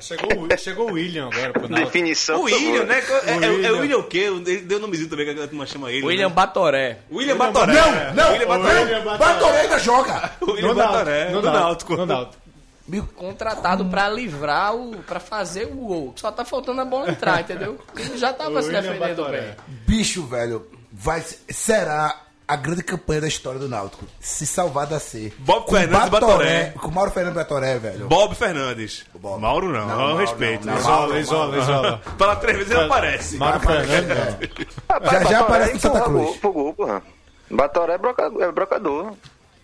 Chegou, 0.00 0.44
o- 0.44 0.58
chegou 0.58 0.90
o 0.90 0.92
William 0.94 1.28
agora 1.32 1.52
pro. 1.52 1.68
Definição. 1.68 2.40
O. 2.40 2.44
William, 2.44 2.84
né? 2.84 2.98
É, 2.98 3.30
é- 3.30 3.34
é 3.44 3.50
o 3.50 3.54
William. 3.54 3.72
William 3.80 3.98
o 3.98 4.02
quê? 4.04 4.18
Ele 4.18 4.60
deu 4.62 4.78
um 4.78 4.80
nomezinho 4.82 5.08
também 5.08 5.32
que 5.32 5.40
a 5.40 5.46
turma 5.46 5.64
chama 5.64 5.90
ele. 5.92 6.04
William 6.04 6.28
né? 6.28 6.34
Batoré. 6.34 6.98
William 7.10 7.36
Batoré. 7.36 7.72
Não, 7.72 8.14
não, 8.14 8.32
William 8.32 8.48
Batoré. 8.48 8.80
William. 8.80 9.04
Batoré 9.16 9.60
ainda 9.60 9.78
joga. 9.78 10.32
William 10.42 10.68
No 10.68 10.74
Batoré, 10.74 11.30
no 11.30 11.40
Náutico. 11.42 11.96
No 11.96 12.06
Náutico. 12.06 12.42
contratado 13.14 13.84
pra 13.86 14.08
livrar 14.08 14.74
o. 14.74 14.96
pra 15.06 15.20
fazer 15.20 15.66
o 15.66 15.76
gol. 15.76 16.12
Só 16.16 16.32
tá 16.32 16.44
faltando 16.44 16.80
a 16.80 16.84
bola 16.84 17.10
entrar, 17.10 17.40
entendeu? 17.40 17.78
Ele 17.96 18.18
já 18.18 18.32
tava 18.32 18.58
O 18.58 18.62
se 18.62 18.68
William 18.68 18.82
defendendo 18.82 19.16
Batoré. 19.18 19.40
bem. 19.40 19.54
Bicho, 19.86 20.26
velho, 20.26 20.66
vai, 21.02 21.24
será 21.50 22.16
a 22.46 22.56
grande 22.56 22.82
campanha 22.82 23.22
da 23.22 23.28
história 23.28 23.58
do 23.58 23.68
Náutico. 23.68 24.04
Se 24.20 24.46
salvar 24.46 24.86
da 24.86 25.00
C. 25.00 25.32
Bob 25.38 25.64
Com 25.66 25.76
Fernandes 25.76 26.06
e 26.08 26.10
Batoré. 26.10 26.74
Com 26.78 26.90
Mauro 26.90 27.10
Fernando 27.10 27.34
Batoré, 27.34 27.78
velho. 27.78 28.06
Bob 28.08 28.34
Fernandes. 28.34 29.04
Bob. 29.14 29.40
Mauro 29.40 29.68
não, 29.72 29.80
Não, 29.80 29.88
não, 29.88 29.96
Mauro 29.96 30.16
respeito. 30.18 30.66
não, 30.66 30.74
não. 30.74 30.80
Isola, 30.80 31.18
isola, 31.18 31.58
isola. 31.62 32.02
Fala 32.18 32.36
três 32.36 32.58
vezes 32.58 32.72
ele 32.72 32.84
aparece. 32.84 33.36
Mário 33.36 33.60
Fernandes, 33.60 34.08
não. 34.08 34.66
Rapaz, 34.90 35.12
Já- 35.12 35.18
já 35.18 35.24
Batoré 35.24 35.36
aparece 35.36 35.74
no 35.74 35.80
Santa 35.80 36.00
Cruz. 36.02 36.24
Gol, 36.24 36.34
pro 36.38 36.52
gol, 36.52 36.74
porra. 36.74 37.02
Batoré 37.50 37.92
é, 37.94 37.98
broca, 37.98 38.22
é 38.40 38.52
brocador. 38.52 39.12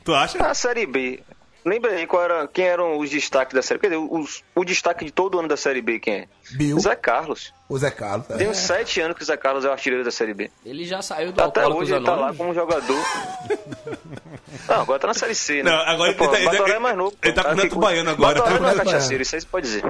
Tu 0.05 0.14
acha? 0.14 0.38
Na 0.38 0.55
Série 0.55 0.87
B. 0.87 1.20
Lembra 1.64 1.90
aí 1.92 2.07
qual 2.07 2.23
era, 2.23 2.47
quem 2.49 2.64
eram 2.66 2.99
os 2.99 3.11
destaques 3.11 3.53
da 3.55 3.61
Série 3.62 3.79
B? 3.81 3.88
Quer 3.88 3.94
dizer, 3.97 4.09
os- 4.11 4.42
o 4.55 4.64
destaque 4.64 5.05
de 5.05 5.11
todo 5.11 5.38
ano 5.38 5.49
da 5.49 5.57
Série 5.57 5.83
B, 5.83 5.99
quem 5.99 6.14
é? 6.14 6.29
Bill. 6.53 6.79
Zé 6.81 6.94
Carlos. 6.97 7.53
O 7.68 7.77
Zé 7.77 7.90
Carlos. 7.90 8.31
é. 8.31 8.37
Tem 8.38 8.49
uns 8.49 8.57
sete 8.59 9.01
anos 9.01 9.16
que 9.16 9.23
o 9.23 9.27
Zé 9.27 9.37
Carlos 9.37 9.64
é 9.64 9.68
o 9.68 9.73
artilheiro 9.73 10.05
da 10.05 10.11
Série 10.11 10.33
B. 10.35 10.51
Ele 10.64 10.85
já 10.85 11.03
saiu 11.03 11.33
do 11.33 11.42
Até 11.42 11.61
Alcoólicos 11.61 11.83
hoje 11.90 11.94
ele 11.97 12.05
tá 12.07 12.14
lá 12.14 12.33
como 12.35 12.55
jogador. 12.55 12.97
Não, 14.68 14.81
agora 14.83 14.99
tá 14.99 15.07
na 15.09 15.14
Série 15.14 15.35
C, 15.35 15.62
né? 15.62 15.71
Não, 15.71 15.79
agora 15.79 16.14
Pô, 16.14 16.25
ele 16.25 16.33
tá- 16.33 16.37
ele- 16.38 16.44
Batoré 16.47 16.62
ele- 16.64 16.73
é 16.73 16.79
mais 16.79 16.97
novo. 16.97 17.16
ele 17.23 17.33
tá 17.33 17.44
com 17.44 17.51
o 17.51 17.55
Neto 17.57 17.68
que- 17.68 17.79
Baiano 17.79 18.11
agora. 18.11 18.35
Batoré 18.35 18.51
Tá 18.53 18.57
com 18.59 18.62
não 18.62 18.68
o 18.68 18.73
é 18.73 18.77
Neto 18.77 18.85
cachaceiro, 18.87 19.23
isso 19.23 19.35
aí 19.35 19.40
você 19.40 19.47
pode 19.47 19.66
dizer. 19.66 19.85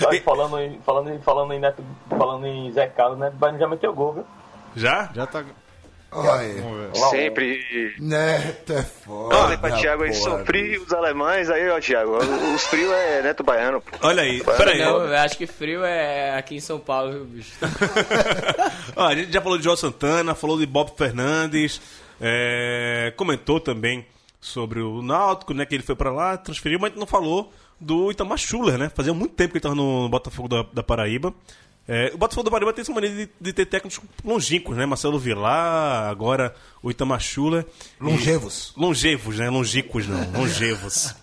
Mas 0.00 0.18
falando 0.22 0.58
em, 0.60 0.80
falando 0.84 1.10
em, 1.10 1.20
falando 1.20 1.52
em 1.52 1.60
Neto, 1.60 1.84
falando 2.08 2.46
em 2.46 2.72
Zé 2.72 2.86
Carlos, 2.88 3.18
né? 3.18 3.30
Baiano 3.34 3.58
já 3.58 3.68
meteu 3.68 3.92
gol, 3.94 4.14
viu? 4.14 4.24
Já? 4.74 5.10
Já 5.14 5.26
tá. 5.26 5.44
Sempre. 7.10 7.94
Neto 7.98 8.72
é 8.74 8.82
foda. 8.82 9.36
Olha 9.36 9.58
pra 9.58 9.76
Thiago 9.76 10.02
aí, 10.02 10.12
sou 10.12 10.44
frio, 10.44 10.82
os 10.82 10.92
alemães, 10.92 11.48
aí, 11.48 11.68
ó, 11.70 11.80
Thiago. 11.80 12.18
Os 12.54 12.64
frios 12.64 12.92
é 12.92 13.22
Neto 13.22 13.42
Baiano, 13.42 13.80
pô. 13.80 13.96
Olha 14.02 14.22
aí, 14.22 14.42
peraí. 14.44 14.78
Não, 14.78 15.06
eu 15.06 15.16
acho 15.16 15.38
que 15.38 15.46
frio 15.46 15.84
é 15.84 16.36
aqui 16.36 16.56
em 16.56 16.60
São 16.60 16.78
Paulo, 16.78 17.12
viu, 17.12 17.24
bicho? 17.24 17.52
Ó, 18.94 19.06
a 19.06 19.14
gente 19.14 19.32
já 19.32 19.40
falou 19.40 19.56
de 19.56 19.64
João 19.64 19.76
Santana, 19.76 20.34
falou 20.34 20.58
de 20.58 20.66
Bob 20.66 20.92
Fernandes, 20.96 21.80
é, 22.20 23.12
comentou 23.16 23.58
também 23.58 24.04
sobre 24.40 24.80
o 24.80 25.00
Náutico, 25.00 25.54
né, 25.54 25.64
que 25.64 25.74
ele 25.74 25.82
foi 25.82 25.94
pra 25.94 26.12
lá, 26.12 26.36
transferiu, 26.36 26.78
mas 26.78 26.94
não 26.94 27.06
falou 27.06 27.52
do 27.80 28.10
Itamar 28.10 28.38
Schuller, 28.38 28.78
né? 28.78 28.90
Fazia 28.94 29.12
muito 29.14 29.34
tempo 29.34 29.52
que 29.52 29.58
ele 29.58 29.62
tava 29.62 29.74
no 29.74 30.08
Botafogo 30.08 30.48
da, 30.48 30.62
da 30.72 30.82
Paraíba. 30.82 31.34
É, 31.86 32.12
o 32.14 32.18
Botafogo 32.18 32.44
da 32.44 32.50
Paraíba 32.50 32.72
tem 32.72 32.82
essa 32.82 32.92
maneira 32.92 33.16
de, 33.16 33.30
de 33.40 33.52
ter 33.52 33.66
técnicos 33.66 34.00
longínquos, 34.24 34.76
né? 34.76 34.86
Marcelo 34.86 35.18
Vilar, 35.18 36.08
agora 36.08 36.54
o 36.82 36.90
Itamar 36.90 37.20
Schuller. 37.20 37.66
Longevos. 38.00 38.72
Longevos, 38.76 39.38
né? 39.38 39.50
Longicos 39.50 40.06
não, 40.06 40.30
longevos. 40.32 41.14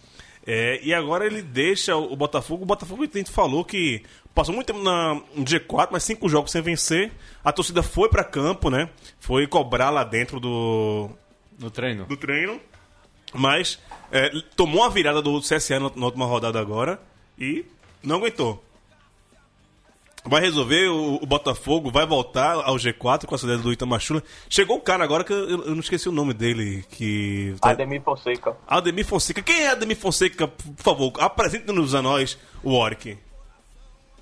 É, 0.46 0.80
e 0.84 0.94
agora 0.94 1.26
ele 1.26 1.42
deixa 1.42 1.96
o 1.96 2.16
Botafogo. 2.16 2.64
O 2.64 2.66
Botafogo 2.66 3.04
a 3.04 3.18
gente 3.18 3.32
falou 3.32 3.64
que 3.64 4.04
passou 4.36 4.54
muito 4.54 4.68
tempo 4.68 4.82
na, 4.84 5.16
no 5.36 5.46
G4, 5.46 5.90
mas 5.92 6.04
cinco 6.04 6.28
jogos 6.28 6.52
sem 6.52 6.62
vencer. 6.62 7.12
A 7.44 7.52
torcida 7.52 7.82
foi 7.82 8.10
pra 8.10 8.24
campo, 8.24 8.70
né? 8.70 8.90
Foi 9.20 9.48
cobrar 9.48 9.90
lá 9.92 10.04
dentro 10.04 10.40
do, 10.40 11.10
No 11.58 11.70
treino. 11.72 12.06
do 12.06 12.18
treino. 12.18 12.60
Mas 13.34 13.80
é, 14.12 14.30
tomou 14.56 14.84
a 14.84 14.90
virada 14.90 15.22
do 15.22 15.40
CSA 15.40 15.80
na, 15.80 15.92
na 15.96 16.06
última 16.06 16.26
rodada 16.26 16.60
agora 16.60 17.00
e 17.38 17.64
não 18.04 18.18
aguentou. 18.18 18.64
Vai 20.30 20.42
resolver, 20.42 20.88
o, 20.90 21.16
o 21.16 21.26
Botafogo 21.26 21.90
vai 21.90 22.06
voltar 22.06 22.54
ao 22.54 22.76
G4 22.76 23.26
com 23.26 23.34
a 23.34 23.38
saída 23.38 23.58
do 23.58 23.74
Itamachula. 23.74 24.22
Chegou 24.50 24.78
o 24.78 24.82
cara 24.82 25.04
agora 25.04 25.24
que 25.24 25.34
eu, 25.34 25.50
eu 25.50 25.72
não 25.74 25.80
esqueci 25.80 26.08
o 26.08 26.12
nome 26.12 26.34
dele, 26.34 26.84
que... 26.90 27.56
tá- 27.60 27.72
Ademir 27.72 28.02
Fonseca. 28.02 28.56
Ademir 28.68 29.06
Fonseca. 29.06 29.42
Quem 29.42 29.62
é 29.64 29.70
Ademir 29.72 29.98
Fonseca? 29.98 30.48
Por 30.48 30.76
favor, 30.78 31.12
apresente-nos 31.20 31.96
a 31.96 32.02
nós 32.02 32.38
o 32.64 32.74
Oric. 32.74 33.18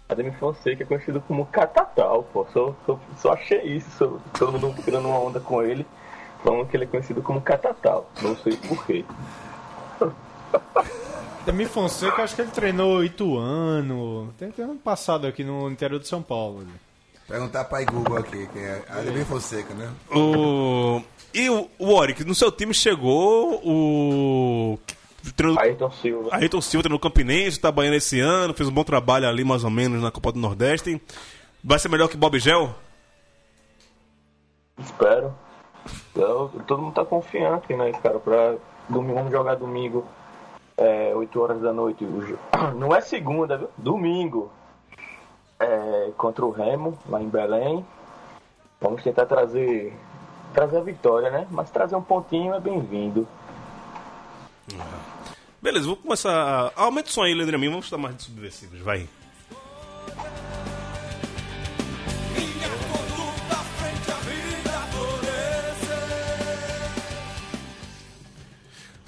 Ademir 0.08 0.34
Fonseca 0.40 0.84
é 0.84 0.86
conhecido 0.86 1.20
como 1.28 1.46
Catatal, 1.48 2.24
pô. 2.32 2.48
Só, 2.54 2.74
só, 2.86 3.00
só 3.22 3.34
achei 3.34 3.62
isso. 3.64 3.90
Só, 3.98 4.18
todo 4.40 4.58
mundo 4.58 4.82
tirando 4.82 5.08
uma 5.10 5.20
onda 5.20 5.40
com 5.42 5.62
ele. 5.62 5.86
Falando 6.44 6.68
que 6.70 6.78
ele 6.78 6.86
é 6.86 6.88
conhecido 6.88 7.22
como 7.22 7.42
Catatal. 7.42 8.10
Não 8.22 8.34
sei 8.38 8.56
porquê. 8.56 9.04
Demi 11.48 11.66
Fonseca, 11.66 12.24
acho 12.24 12.36
que 12.36 12.42
ele 12.42 12.52
treinou 12.52 13.02
Ituano. 13.02 14.34
Tem, 14.38 14.52
tem 14.52 14.66
ano 14.66 14.76
passado 14.76 15.26
aqui 15.26 15.46
no 15.46 15.70
interior 15.72 15.98
de 15.98 16.06
São 16.06 16.22
Paulo. 16.22 16.60
ali. 16.60 16.70
Perguntar 17.26 17.64
pra 17.64 17.82
Google 17.86 18.18
aqui, 18.18 18.46
quem 18.52 18.62
é. 18.62 18.84
Ademir 18.90 19.26
Fonseca, 19.26 19.74
né? 19.74 19.90
O... 20.14 21.02
E 21.34 21.50
o, 21.50 21.70
o 21.80 21.94
Oric, 21.94 22.26
no 22.26 22.36
seu 22.36 22.52
time 22.52 22.74
chegou 22.74 23.62
o... 23.66 24.78
Treinador... 25.38 25.64
Ayrton 25.64 25.92
Silva. 25.92 26.30
Ayrton 26.34 26.60
Silva 26.60 26.84
treinou 26.84 26.98
o 26.98 27.02
Campinense, 27.02 27.58
tá 27.62 27.72
banhando 27.72 27.96
esse 27.96 28.20
ano, 28.20 28.54
fez 28.54 28.68
um 28.68 28.74
bom 28.74 28.84
trabalho 28.84 29.26
ali 29.26 29.46
mais 29.46 29.64
ou 29.64 29.70
menos 29.70 30.02
na 30.02 30.12
Copa 30.12 30.34
do 30.34 30.40
Nordeste. 30.40 31.02
Vai 31.64 31.80
ser 31.80 31.88
melhor 31.88 32.10
que 32.10 32.18
Bob 32.18 32.38
Gel? 32.40 32.76
Espero. 34.78 35.34
Eu- 36.14 36.52
todo 36.68 36.82
mundo 36.82 36.94
tá 36.94 37.06
confiante, 37.06 37.74
né, 37.74 37.94
cara? 38.04 38.20
Pra 38.20 38.56
domingo, 38.90 39.16
vamos 39.16 39.32
jogar 39.32 39.56
domingo 39.56 40.06
é, 40.78 41.14
8 41.16 41.42
horas 41.42 41.62
da 41.62 41.74
noite. 41.74 42.06
Não 42.78 42.96
é 42.96 43.02
segunda, 43.02 43.58
viu? 43.58 43.70
Domingo. 43.78 44.52
É, 45.60 46.12
contra 46.16 46.46
o 46.46 46.52
Remo, 46.52 46.98
lá 47.10 47.22
em 47.22 47.28
Belém. 47.28 47.86
Vamos 48.80 49.02
tentar 49.02 49.26
trazer, 49.26 49.92
trazer 50.54 50.78
a 50.78 50.82
vitória, 50.82 51.32
né? 51.32 51.48
Mas 51.50 51.72
trazer 51.72 51.96
um 51.96 52.02
pontinho 52.02 52.54
é 52.54 52.60
bem-vindo. 52.60 53.28
Beleza, 55.60 55.88
vou 55.88 55.96
começar. 55.96 56.72
Aumenta 56.76 57.10
o 57.10 57.12
som 57.12 57.24
aí, 57.24 57.34
Leandro. 57.34 57.60
Vamos 57.60 57.86
estar 57.86 57.98
mais 57.98 58.16
de 58.16 58.24
subversivos, 58.24 58.80
vai. 58.82 59.10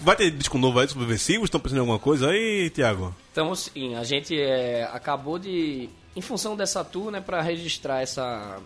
Vai 0.09 0.15
ter 0.15 0.31
disco 0.31 0.57
novo 0.57 0.79
aí 0.79 0.87
de 0.87 0.93
subversivos? 0.93 1.45
Estão 1.45 1.59
pensando 1.59 1.77
em 1.77 1.81
alguma 1.81 1.99
coisa 1.99 2.31
aí, 2.31 2.67
Tiago? 2.71 3.15
Então, 3.31 3.53
sim, 3.53 3.93
a 3.93 4.03
gente 4.03 4.35
é, 4.41 4.89
acabou 4.91 5.37
de, 5.37 5.87
em 6.15 6.21
função 6.21 6.55
dessa 6.55 6.83
tour, 6.83 7.11
né, 7.11 7.21
para 7.21 7.39
registrar 7.43 8.01
essa, 8.01 8.57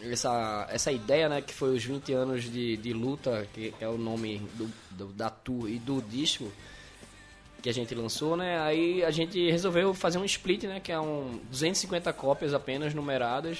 essa, 0.00 0.66
essa 0.70 0.90
ideia, 0.90 1.28
né, 1.28 1.42
que 1.42 1.52
foi 1.52 1.76
os 1.76 1.84
20 1.84 2.14
anos 2.14 2.44
de, 2.44 2.78
de 2.78 2.94
luta, 2.94 3.46
que, 3.52 3.72
que 3.72 3.84
é 3.84 3.88
o 3.90 3.98
nome 3.98 4.38
do, 4.54 4.70
do- 4.92 5.12
da 5.12 5.28
tour 5.28 5.68
e 5.68 5.78
do 5.78 6.00
disco 6.00 6.50
que 7.62 7.68
a 7.68 7.74
gente 7.74 7.94
lançou, 7.94 8.34
né, 8.34 8.58
aí 8.62 9.04
a 9.04 9.10
gente 9.10 9.50
resolveu 9.50 9.92
fazer 9.92 10.16
um 10.16 10.24
split, 10.24 10.62
né, 10.62 10.80
que 10.80 10.90
é 10.90 10.98
um 10.98 11.38
250 11.50 12.10
cópias 12.14 12.54
apenas 12.54 12.94
numeradas, 12.94 13.58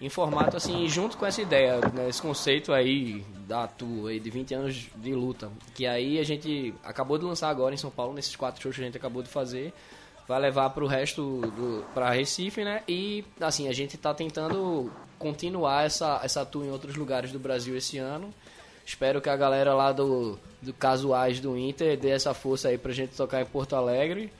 em 0.00 0.08
formato 0.08 0.56
assim, 0.56 0.88
junto 0.88 1.16
com 1.16 1.26
essa 1.26 1.42
ideia, 1.42 1.78
né, 1.92 2.08
esse 2.08 2.22
conceito 2.22 2.72
aí 2.72 3.24
da 3.46 3.66
tour 3.66 4.08
aí 4.08 4.18
de 4.18 4.30
20 4.30 4.54
anos 4.54 4.88
de 4.96 5.14
luta, 5.14 5.50
que 5.74 5.86
aí 5.86 6.18
a 6.18 6.24
gente 6.24 6.74
acabou 6.82 7.18
de 7.18 7.24
lançar 7.24 7.50
agora 7.50 7.74
em 7.74 7.78
São 7.78 7.90
Paulo, 7.90 8.14
nesses 8.14 8.34
quatro 8.34 8.62
shows 8.62 8.74
que 8.74 8.82
a 8.82 8.84
gente 8.84 8.96
acabou 8.96 9.22
de 9.22 9.28
fazer, 9.28 9.74
vai 10.26 10.40
levar 10.40 10.70
para 10.70 10.84
o 10.84 10.86
resto 10.86 11.40
do 11.40 11.84
para 11.92 12.10
Recife, 12.10 12.64
né? 12.64 12.82
E 12.88 13.24
assim, 13.40 13.68
a 13.68 13.72
gente 13.72 13.96
está 13.96 14.14
tentando 14.14 14.90
continuar 15.18 15.84
essa 15.84 16.20
essa 16.22 16.46
tour 16.46 16.64
em 16.64 16.70
outros 16.70 16.94
lugares 16.94 17.32
do 17.32 17.38
Brasil 17.38 17.76
esse 17.76 17.98
ano. 17.98 18.32
Espero 18.86 19.20
que 19.20 19.28
a 19.28 19.36
galera 19.36 19.74
lá 19.74 19.92
do 19.92 20.38
do 20.62 20.72
Casuais 20.72 21.40
do 21.40 21.58
Inter 21.58 21.98
dê 21.98 22.10
essa 22.10 22.32
força 22.32 22.68
aí 22.68 22.78
pra 22.78 22.92
gente 22.92 23.16
tocar 23.16 23.42
em 23.42 23.46
Porto 23.46 23.74
Alegre. 23.74 24.32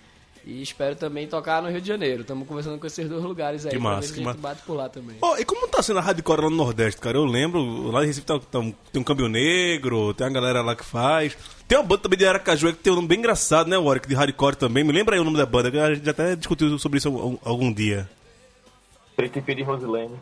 E 0.44 0.62
espero 0.62 0.96
também 0.96 1.26
tocar 1.26 1.60
no 1.62 1.68
Rio 1.68 1.80
de 1.82 1.86
Janeiro. 1.88 2.22
Estamos 2.22 2.48
conversando 2.48 2.78
com 2.78 2.86
esses 2.86 3.06
dois 3.08 3.22
lugares 3.22 3.66
aí. 3.66 3.72
Que 3.72 3.78
pra 3.78 3.90
massa, 3.90 4.08
que 4.08 4.14
a 4.14 4.16
gente 4.16 4.24
massa. 4.24 4.38
bate 4.38 4.62
por 4.62 4.74
lá 4.74 4.88
também. 4.88 5.16
Ó, 5.20 5.36
e 5.36 5.44
como 5.44 5.68
tá 5.68 5.82
sendo 5.82 5.98
a 5.98 6.02
hardcore 6.02 6.40
lá 6.42 6.50
no 6.50 6.56
Nordeste, 6.56 6.98
cara? 7.00 7.18
Eu 7.18 7.26
lembro, 7.26 7.90
lá 7.90 8.02
em 8.02 8.06
Recife 8.06 8.24
tá- 8.26 8.38
tá- 8.38 8.60
tem 8.92 9.00
um 9.00 9.04
câmbio 9.04 9.28
negro, 9.28 10.14
tem 10.14 10.26
uma 10.26 10.32
galera 10.32 10.62
lá 10.62 10.74
que 10.74 10.84
faz. 10.84 11.36
Tem 11.68 11.76
uma 11.76 11.84
banda 11.84 12.02
também 12.02 12.18
de 12.18 12.26
Aracaju 12.26 12.68
que 12.72 12.78
tem 12.82 12.90
um 12.92 12.96
nome 12.96 13.08
bem 13.08 13.18
engraçado, 13.18 13.68
né, 13.68 13.76
Warwick, 13.76 14.08
de 14.08 14.14
hardcore 14.14 14.56
também. 14.56 14.82
Me 14.82 14.92
lembra 14.92 15.14
aí 15.14 15.20
o 15.20 15.24
nome 15.24 15.36
da 15.36 15.44
banda, 15.44 15.70
que 15.70 15.78
a 15.78 15.94
gente 15.94 16.08
até 16.08 16.34
discutiu 16.34 16.78
sobre 16.78 16.96
isso 16.98 17.08
algum, 17.08 17.36
algum 17.44 17.72
dia. 17.72 18.08
Triste 19.14 19.42
fim 19.42 19.54
de 19.56 19.62
Rosilene. 19.62 20.14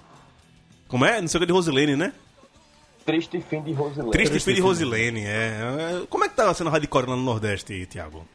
Como 0.88 1.04
é? 1.04 1.20
Não 1.20 1.28
sei 1.28 1.38
o 1.38 1.40
que 1.40 1.46
de 1.46 1.52
Rosilene, 1.52 1.94
né? 1.94 2.12
Triste 3.06 3.40
fim 3.40 3.62
de 3.62 3.72
Rosilene. 3.72 4.10
Triste 4.10 4.40
Filho 4.40 4.56
de 4.56 4.60
Rosilene, 4.62 5.20
é. 5.24 5.30
É, 6.02 6.06
Como 6.10 6.24
é 6.24 6.28
que 6.28 6.34
tá 6.34 6.52
sendo 6.52 6.68
hardcore 6.70 7.06
lá 7.08 7.16
no 7.16 7.22
Nordeste, 7.22 7.86
Tiago? 7.86 8.26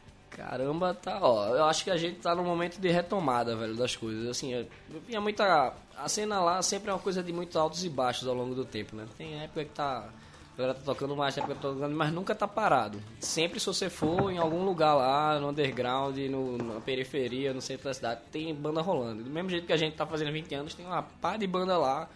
Caramba, 0.46 0.92
tá, 0.92 1.18
ó. 1.22 1.56
Eu 1.56 1.64
acho 1.64 1.84
que 1.84 1.90
a 1.90 1.96
gente 1.96 2.16
tá 2.20 2.34
num 2.34 2.44
momento 2.44 2.78
de 2.78 2.90
retomada, 2.90 3.56
velho, 3.56 3.74
das 3.74 3.96
coisas. 3.96 4.28
Assim, 4.28 4.52
eu, 4.52 4.66
eu 4.92 5.00
vinha 5.00 5.18
muita. 5.18 5.72
A 5.96 6.06
cena 6.06 6.38
lá 6.38 6.60
sempre 6.60 6.90
é 6.90 6.92
uma 6.92 6.98
coisa 6.98 7.22
de 7.22 7.32
muito 7.32 7.58
altos 7.58 7.82
e 7.82 7.88
baixos 7.88 8.28
ao 8.28 8.34
longo 8.34 8.54
do 8.54 8.62
tempo, 8.62 8.94
né? 8.94 9.06
Tem 9.16 9.42
época 9.42 9.64
que 9.64 9.70
tá. 9.70 10.06
A 10.54 10.56
galera 10.58 10.74
tá 10.74 10.82
tocando 10.84 11.16
mais, 11.16 11.36
época 11.38 11.54
que 11.54 11.62
tá 11.62 11.68
tocando, 11.68 11.96
mas 11.96 12.12
nunca 12.12 12.34
tá 12.34 12.46
parado. 12.46 13.00
Sempre 13.20 13.58
se 13.58 13.66
você 13.66 13.88
for 13.88 14.30
em 14.30 14.36
algum 14.36 14.64
lugar 14.64 14.94
lá, 14.94 15.40
no 15.40 15.48
underground, 15.48 16.16
no, 16.18 16.58
na 16.58 16.80
periferia, 16.80 17.54
no 17.54 17.62
centro 17.62 17.84
da 17.84 17.94
cidade, 17.94 18.20
tem 18.30 18.54
banda 18.54 18.82
rolando. 18.82 19.24
Do 19.24 19.30
mesmo 19.30 19.48
jeito 19.48 19.66
que 19.66 19.72
a 19.72 19.78
gente 19.78 19.96
tá 19.96 20.06
fazendo 20.06 20.30
20 20.30 20.54
anos, 20.54 20.74
tem 20.74 20.84
uma 20.84 21.02
pá 21.02 21.38
de 21.38 21.46
banda 21.46 21.78
lá 21.78 22.08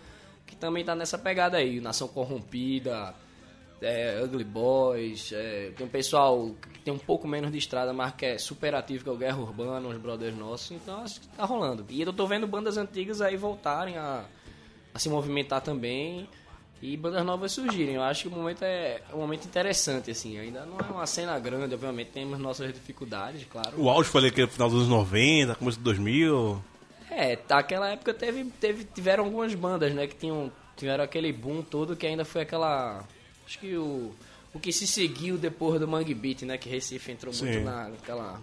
que 0.47 0.55
também 0.55 0.85
tá 0.85 0.95
nessa 0.95 1.17
pegada 1.17 1.57
aí. 1.57 1.81
Nação 1.81 2.07
Corrompida, 2.07 3.15
é, 3.81 4.21
Ugly 4.23 4.45
Boys, 4.45 5.33
é, 5.33 5.73
tem 5.77 5.87
um 5.87 5.91
pessoal 5.91 6.55
que 6.73 6.81
tem 6.81 6.93
um 6.93 6.99
pouco 6.99 7.29
menos 7.29 7.51
de 7.53 7.59
estrada, 7.59 7.93
mas 7.93 8.13
que 8.13 8.27
é 8.27 8.39
super 8.39 8.75
ativo, 8.75 9.05
que 9.05 9.11
é 9.11 9.13
o 9.13 9.17
Guerra 9.17 9.39
Urbana, 9.39 9.89
os 9.89 9.97
brothers 9.97 10.37
nossos, 10.37 10.71
então 10.73 11.03
acho 11.03 11.21
que 11.21 11.29
tá 11.29 11.45
rolando. 11.45 11.85
E 11.89 12.03
eu 12.03 12.13
tô 12.13 12.27
vendo 12.27 12.47
bandas 12.47 12.77
antigas 12.77 13.21
aí 13.21 13.37
voltarem 13.37 13.97
a, 13.97 14.25
a 14.93 14.99
se 14.99 15.09
movimentar 15.09 15.61
também 15.61 16.29
e 16.81 16.97
bandas 16.97 17.25
novas 17.25 17.53
surgirem. 17.53 17.97
Eu 17.97 18.03
acho 18.03 18.23
que 18.23 18.29
o 18.29 18.31
momento 18.31 18.63
é 18.63 19.01
um 19.13 19.19
momento 19.19 19.45
interessante, 19.47 20.11
assim, 20.11 20.39
ainda 20.39 20.65
não 20.65 20.79
é 20.79 20.91
uma 20.91 21.07
cena 21.07 21.39
grande, 21.39 21.75
obviamente, 21.75 22.11
temos 22.13 22.39
nossas 22.39 22.73
dificuldades, 22.73 23.45
claro. 23.51 23.81
O 23.81 23.89
auge 23.89 24.09
foi 24.09 24.23
ali 24.23 24.31
que 24.31 24.43
no 24.43 24.49
final 24.49 24.69
dos 24.69 24.79
anos 24.79 24.89
90, 24.89 25.55
começo 25.57 25.79
de 25.79 25.85
2000. 25.85 26.63
É, 27.11 27.39
naquela 27.49 27.91
época 27.91 28.13
teve, 28.13 28.45
teve, 28.45 28.85
tiveram 28.85 29.25
algumas 29.25 29.55
bandas, 29.55 29.93
né, 29.95 30.07
que 30.07 30.15
tinham, 30.15 30.53
tiveram 30.77 31.03
aquele 31.03 31.33
boom 31.33 31.63
todo 31.63 31.97
que 31.97 32.07
ainda 32.07 32.25
foi 32.25 32.43
aquela. 32.43 33.05
Acho 33.49 33.59
que 33.61 33.75
o, 33.79 34.15
o 34.53 34.61
que 34.61 34.71
se 34.71 34.87
seguiu 34.87 35.39
depois 35.39 35.81
do 35.81 35.89
Mangue 35.89 36.13
Beat, 36.13 36.43
né, 36.43 36.59
que 36.59 36.69
Recife 36.69 37.11
entrou 37.11 37.33
Sim. 37.33 37.47
muito 37.47 37.65
na, 37.65 37.89
naquela, 37.89 38.43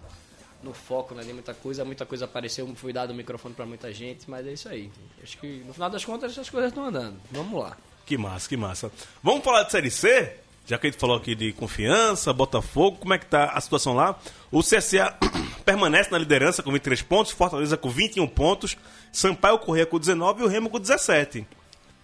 no 0.64 0.74
foco, 0.74 1.14
né, 1.14 1.22
de 1.22 1.32
muita 1.32 1.54
coisa, 1.54 1.84
muita 1.84 2.04
coisa 2.04 2.24
apareceu, 2.24 2.66
foi 2.74 2.92
dado 2.92 3.10
o 3.10 3.14
microfone 3.14 3.54
pra 3.54 3.64
muita 3.64 3.92
gente, 3.92 4.28
mas 4.28 4.44
é 4.44 4.52
isso 4.52 4.68
aí. 4.68 4.90
Acho 5.22 5.38
que 5.38 5.62
no 5.64 5.72
final 5.72 5.88
das 5.88 6.04
contas 6.04 6.36
as 6.36 6.50
coisas 6.50 6.72
estão 6.72 6.86
andando. 6.86 7.20
Vamos 7.30 7.62
lá. 7.62 7.76
Que 8.04 8.18
massa, 8.18 8.48
que 8.48 8.56
massa. 8.56 8.90
Vamos 9.22 9.44
falar 9.44 9.62
de 9.62 9.70
Série 9.70 9.92
C? 9.92 10.38
Já 10.66 10.76
que 10.76 10.88
a 10.88 10.90
gente 10.90 10.98
falou 10.98 11.16
aqui 11.16 11.36
de 11.36 11.52
confiança, 11.52 12.32
Botafogo, 12.32 12.96
como 12.98 13.14
é 13.14 13.18
que 13.18 13.26
tá 13.26 13.50
a 13.50 13.60
situação 13.60 13.94
lá? 13.94 14.18
O 14.50 14.60
CSA 14.60 15.16
permanece 15.64 16.10
na 16.10 16.18
liderança 16.18 16.64
com 16.64 16.72
23 16.72 17.00
pontos, 17.02 17.30
Fortaleza 17.30 17.76
com 17.76 17.88
21 17.88 18.26
pontos, 18.26 18.76
Sampaio 19.12 19.60
Corrêa 19.60 19.86
com 19.86 20.00
19 20.00 20.42
e 20.42 20.44
o 20.44 20.48
Remo 20.48 20.68
com 20.68 20.80
17. 20.80 21.46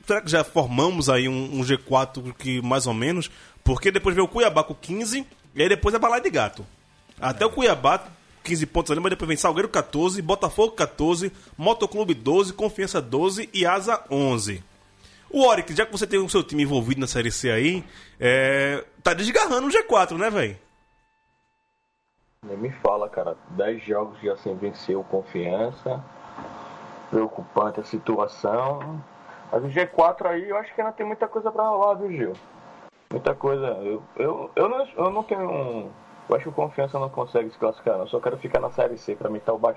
Será 0.06 0.20
que 0.20 0.30
já 0.30 0.42
formamos 0.42 1.08
aí 1.08 1.28
um, 1.28 1.60
um 1.60 1.62
G4 1.62 2.34
que 2.34 2.60
mais 2.62 2.86
ou 2.86 2.94
menos? 2.94 3.30
Porque 3.62 3.90
depois 3.90 4.14
veio 4.14 4.26
o 4.26 4.28
Cuiabá 4.28 4.64
com 4.64 4.74
15 4.74 5.26
e 5.54 5.62
aí 5.62 5.68
depois 5.68 5.94
é 5.94 5.98
Balai 5.98 6.20
de 6.20 6.30
Gato. 6.30 6.66
Até 7.20 7.46
o 7.46 7.50
Cuiabá, 7.50 8.04
15 8.42 8.66
pontos 8.66 8.90
ali, 8.90 9.00
mas 9.00 9.10
depois 9.10 9.28
vem 9.28 9.36
Salgueiro 9.36 9.68
14, 9.68 10.20
Botafogo 10.20 10.72
14, 10.72 11.32
Motoclube 11.56 12.14
12, 12.14 12.52
Confiança 12.52 13.00
12 13.00 13.48
e 13.54 13.64
Asa 13.64 14.02
11. 14.10 14.62
O 15.30 15.46
Oric, 15.46 15.74
já 15.74 15.86
que 15.86 15.92
você 15.92 16.06
tem 16.06 16.18
o 16.18 16.28
seu 16.28 16.42
time 16.42 16.62
envolvido 16.62 17.00
na 17.00 17.06
Série 17.06 17.30
C 17.30 17.50
aí, 17.50 17.84
é, 18.20 18.84
tá 19.02 19.14
desgarrando 19.14 19.68
o 19.68 19.70
G4, 19.70 20.18
né, 20.18 20.28
velho? 20.28 20.58
Nem 22.44 22.56
me 22.56 22.70
fala, 22.70 23.08
cara. 23.08 23.36
10 23.50 23.84
jogos 23.84 24.20
já 24.20 24.36
sem 24.36 24.56
vencer 24.56 24.96
o 24.96 25.04
confiança. 25.04 26.04
Preocupante 27.08 27.80
a 27.80 27.84
situação. 27.84 29.02
Mas 29.52 29.62
o 29.64 29.68
G4 29.68 30.26
aí, 30.26 30.48
eu 30.48 30.56
acho 30.56 30.74
que 30.74 30.80
ainda 30.80 30.92
tem 30.94 31.06
muita 31.06 31.28
coisa 31.28 31.52
pra 31.52 31.68
rolar, 31.68 31.94
viu, 31.94 32.10
Gil? 32.10 32.32
Muita 33.12 33.34
coisa. 33.34 33.66
Eu, 33.66 34.02
eu, 34.16 34.50
eu, 34.56 34.68
não, 34.68 34.88
eu 34.96 35.10
não 35.10 35.22
tenho 35.22 35.42
um. 35.48 35.90
Eu 36.28 36.36
acho 36.36 36.44
que 36.44 36.48
o 36.48 36.52
confiança 36.52 36.98
não 36.98 37.10
consegue 37.10 37.50
se 37.50 37.58
classificar, 37.58 37.94
não. 37.94 38.02
Eu 38.04 38.08
só 38.08 38.18
quero 38.18 38.38
ficar 38.38 38.58
na 38.60 38.70
série 38.70 38.96
C. 38.96 39.14
Pra 39.14 39.28
mim 39.28 39.38
tá, 39.40 39.52
o 39.52 39.58
ba... 39.58 39.74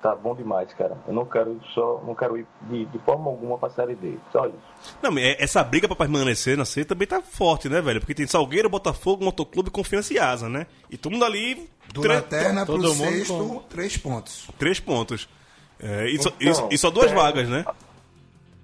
tá 0.00 0.14
bom 0.14 0.36
demais, 0.36 0.72
cara. 0.74 0.96
Eu 1.08 1.12
não 1.12 1.24
quero 1.24 1.60
só. 1.74 2.00
Não 2.06 2.14
quero 2.14 2.38
ir 2.38 2.46
de, 2.70 2.84
de 2.84 2.98
forma 3.00 3.28
alguma 3.28 3.58
pra 3.58 3.70
série 3.70 3.96
D. 3.96 4.16
Só 4.30 4.46
isso. 4.46 4.94
Não, 5.02 5.10
mas 5.10 5.24
é- 5.24 5.42
essa 5.42 5.64
briga 5.64 5.88
pra 5.88 5.96
permanecer 5.96 6.56
na 6.56 6.64
C 6.64 6.84
também 6.84 7.08
tá 7.08 7.20
forte, 7.20 7.68
né, 7.68 7.80
velho? 7.80 7.98
Porque 7.98 8.14
tem 8.14 8.26
Salgueiro, 8.28 8.68
Botafogo, 8.70 9.24
Motoclube, 9.24 9.70
Confiança 9.72 10.14
e 10.14 10.18
Asa, 10.20 10.48
né? 10.48 10.66
E 10.88 10.96
todo 10.96 11.10
mundo 11.12 11.24
ali. 11.24 11.68
Do 11.92 12.02
tre- 12.02 12.14
Lanterna 12.14 12.64
pro 12.64 12.76
todo 12.76 12.94
mundo 12.94 13.10
sexto, 13.10 13.34
com- 13.36 13.58
três 13.68 13.96
pontos. 13.96 14.48
Três 14.56 14.78
pontos. 14.78 15.28
É, 15.80 16.06
e, 16.08 16.22
só, 16.22 16.30
Então, 16.40 16.68
e- 16.70 16.74
e 16.74 16.78
só 16.78 16.90
duas 16.90 17.10
é. 17.10 17.14
vagas, 17.14 17.48
né? 17.48 17.64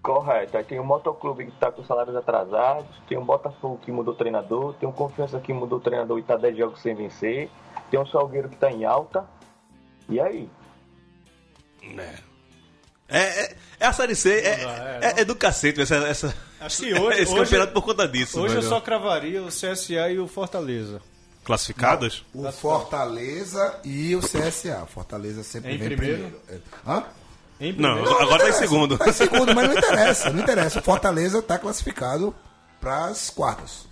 Correto. 0.05 0.59
Aí 0.59 0.63
tem 0.65 0.79
o 0.79 0.85
Motoclube 0.85 1.47
que 1.47 1.53
tá 1.59 1.73
com 1.73 1.83
salários 1.83 2.15
atrasados, 2.15 2.87
tem 3.09 3.17
o 3.17 3.25
Botafogo 3.25 3.79
que 3.83 3.91
mudou 3.91 4.13
o 4.13 4.17
treinador, 4.17 4.75
tem 4.75 4.87
o 4.87 4.93
Confiança 4.93 5.41
que 5.41 5.51
mudou 5.51 5.79
o 5.79 5.81
treinador 5.81 6.19
e 6.19 6.23
tá 6.23 6.37
10 6.37 6.59
jogos 6.59 6.83
sem 6.83 6.95
vencer, 6.95 7.49
tem 7.91 7.99
o 7.99 8.07
Salgueiro 8.07 8.51
que 8.51 8.57
tá 8.57 8.71
em 8.71 8.85
alta. 8.85 9.25
E 10.07 10.21
aí? 10.21 10.47
É, 13.09 13.19
é, 13.45 13.57
é 13.81 13.87
a 13.87 13.93
Série 13.95 14.15
C, 14.15 14.41
é, 14.41 14.61
é, 15.01 15.21
é 15.21 15.25
do 15.25 15.35
cacete 15.35 15.81
essa, 15.81 15.97
essa, 15.97 16.35
Acho 16.61 16.83
que 16.83 16.95
hoje- 16.95 17.21
esse 17.23 17.33
hoje- 17.33 17.45
campeonato 17.45 17.73
por 17.73 17.83
conta 17.83 18.07
disso. 18.07 18.41
Hoje 18.43 18.57
eu 18.57 18.63
só 18.63 18.81
cravaria 18.83 19.43
o 19.43 19.49
CSA 19.49 20.11
e 20.11 20.19
o 20.19 20.27
Fortaleza. 20.29 21.01
Classificados? 21.45 22.25
O 22.35 22.51
Fortaleza 22.53 23.81
e 23.85 24.15
o 24.17 24.21
CSA. 24.21 24.87
Fortaleza 24.87 25.43
sempre 25.43 25.75
Em 25.75 25.79
vem 25.79 25.89
primeiro? 25.89 26.23
primeiro. 26.31 26.41
É. 26.87 26.91
Hã? 26.91 27.05
Em 27.65 27.73
Não, 27.73 27.95
primeiro, 27.95 28.23
agora 28.23 28.43
tá 28.45 28.51
em 28.51 28.53
segundo. 28.53 28.99
Tá 28.99 29.09
em 29.09 29.13
segundo, 29.13 29.55
mas 29.55 29.69
não 29.69 29.75
interessa. 29.79 30.31
Não 30.31 30.41
interessa. 30.41 30.81
O 30.81 30.83
Fortaleza 30.83 31.41
tá 31.41 31.59
classificado 31.59 32.35
pras 32.81 33.31
quartas. 33.31 33.87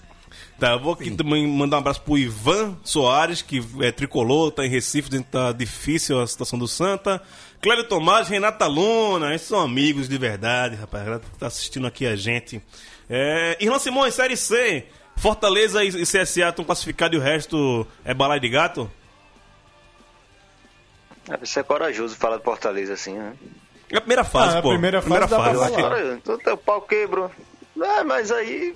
Tá, 0.59 0.73
eu 0.73 0.81
vou 0.81 0.93
aqui 0.93 1.11
também 1.11 1.47
mandar 1.47 1.79
um 1.79 1.81
abraço 1.81 2.03
pro 2.03 2.19
Ivan 2.19 2.77
Soares, 2.85 3.43
que 3.43 3.61
é 3.81 3.91
tricolor, 3.91 4.53
tá 4.53 4.65
em 4.65 4.69
Recife, 4.69 5.11
que 5.11 5.21
tá 5.23 5.51
difícil 5.51 6.21
a 6.21 6.27
situação 6.27 6.59
do 6.59 6.69
Santa. 6.69 7.21
Clélio 7.61 7.85
Tomás, 7.89 8.29
Renata 8.29 8.67
Luna, 8.67 9.35
esses 9.35 9.49
são 9.49 9.61
amigos 9.61 10.09
de 10.09 10.19
verdade, 10.19 10.77
rapaz. 10.77 11.07
Ela 11.07 11.21
tá 11.39 11.47
assistindo 11.47 11.87
aqui 11.87 12.07
a 12.07 12.15
gente. 12.15 12.63
É, 13.09 13.57
Irlan 13.61 13.79
Simões, 13.79 14.15
Série 14.15 14.37
C. 14.37 14.87
Fortaleza 15.17 15.85
e 15.85 15.89
e 15.89 16.03
CSA 16.03 16.49
estão 16.49 16.65
classificados 16.65 17.17
e 17.17 17.21
o 17.21 17.23
resto 17.23 17.87
é 18.05 18.13
balai 18.15 18.39
de 18.41 18.49
gato? 18.49 18.91
Deve 21.27 21.47
ser 21.47 21.65
corajoso 21.65 22.17
falar 22.17 22.39
de 22.39 22.45
Fortaleza 22.45 22.95
assim, 22.95 23.15
né? 23.15 23.35
É 23.93 23.97
a 23.99 24.01
primeira 24.01 24.25
fase, 24.25 24.57
Ah, 24.57 24.59
a 24.59 24.63
pô. 24.63 24.71
primeira 24.71 25.01
fase 25.03 25.15
pra 25.15 25.29
falar. 25.29 25.71
Corajoso. 25.71 26.13
Então 26.17 26.39
teu 26.39 26.57
pau 26.57 26.81
quebrou. 26.83 27.31
Ah, 27.81 28.03
mas 28.05 28.33
aí. 28.33 28.75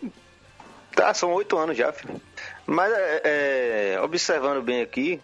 Tá, 0.94 1.12
são 1.12 1.32
oito 1.32 1.56
anos 1.58 1.76
já, 1.76 1.92
filho. 1.92 2.20
Mas 2.66 2.92
é, 2.92 3.20
é, 3.94 4.00
observando 4.02 4.62
bem 4.62 4.80
aqui, 4.82 5.20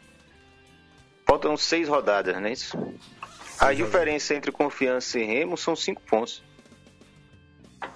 faltam 1.26 1.56
seis 1.56 1.88
rodadas, 1.88 2.34
não 2.36 2.46
é 2.46 2.52
isso? 2.52 2.76
A 3.58 3.72
diferença 3.72 4.34
entre 4.34 4.50
confiança 4.52 5.18
e 5.18 5.24
remo 5.24 5.56
são 5.56 5.74
cinco 5.76 6.02
pontos. 6.02 6.42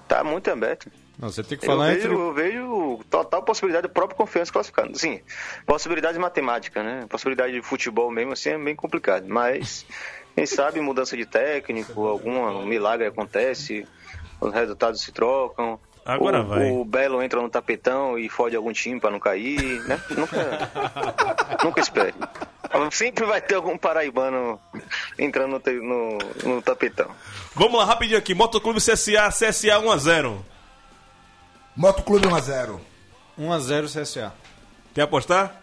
Tá 0.09 0.23
muito 0.25 0.51
aberto. 0.51 0.91
Não, 1.19 1.31
você 1.31 1.43
tem 1.43 1.57
que 1.59 1.65
Eu 1.65 1.71
falar 1.71 1.87
vejo, 1.95 1.99
entre. 2.09 2.13
eu 2.15 2.33
vejo 2.35 3.01
total 3.11 3.43
possibilidade 3.43 3.87
de 3.89 3.93
própria 3.93 4.17
confiança 4.17 4.53
classificando. 4.53 4.99
Sim, 4.99 5.21
possibilidade 5.67 6.19
matemática, 6.19 6.83
né? 6.83 7.07
Possibilidade 7.09 7.53
de 7.55 7.63
futebol 7.63 8.11
mesmo 8.11 8.33
assim 8.33 8.51
é 8.51 8.59
bem 8.59 8.77
complicado. 8.77 9.27
Mas, 9.27 9.87
quem 10.37 10.45
sabe, 10.45 10.83
mudança 10.83 11.17
de 11.17 11.25
técnico, 11.25 12.07
algum 12.07 12.63
milagre 12.67 13.07
acontece, 13.07 13.89
os 14.39 14.53
resultados 14.53 15.01
se 15.01 15.11
trocam. 15.11 15.81
Agora 16.05 16.43
o, 16.43 16.47
vai. 16.47 16.71
O 16.71 16.85
Belo 16.85 17.23
entra 17.23 17.41
no 17.41 17.49
tapetão 17.49 18.19
e 18.19 18.29
fode 18.29 18.55
algum 18.55 18.71
time 18.71 19.01
pra 19.01 19.11
não 19.11 19.19
cair, 19.19 19.83
né? 19.89 19.99
Nunca, 20.11 20.71
nunca 21.65 21.81
espere. 21.81 22.15
Sempre 22.93 23.25
vai 23.25 23.41
ter 23.41 23.55
algum 23.55 23.79
paraibano 23.79 24.61
entrando 25.19 25.59
no, 25.59 25.83
no, 25.83 26.19
no 26.57 26.63
tapetão. 26.63 27.11
Vamos 27.55 27.79
lá, 27.79 27.87
rapidinho 27.87 28.19
aqui. 28.19 28.35
Motoclube 28.35 28.79
CSA, 28.79 29.31
CSA 29.31 29.81
1x0. 29.81 30.37
Moto 31.75 32.03
Clube 32.03 32.29
1x0. 32.29 32.79
1x0 33.41 34.03
CSA. 34.03 34.35
Quer 34.95 35.03
apostar? 35.03 35.63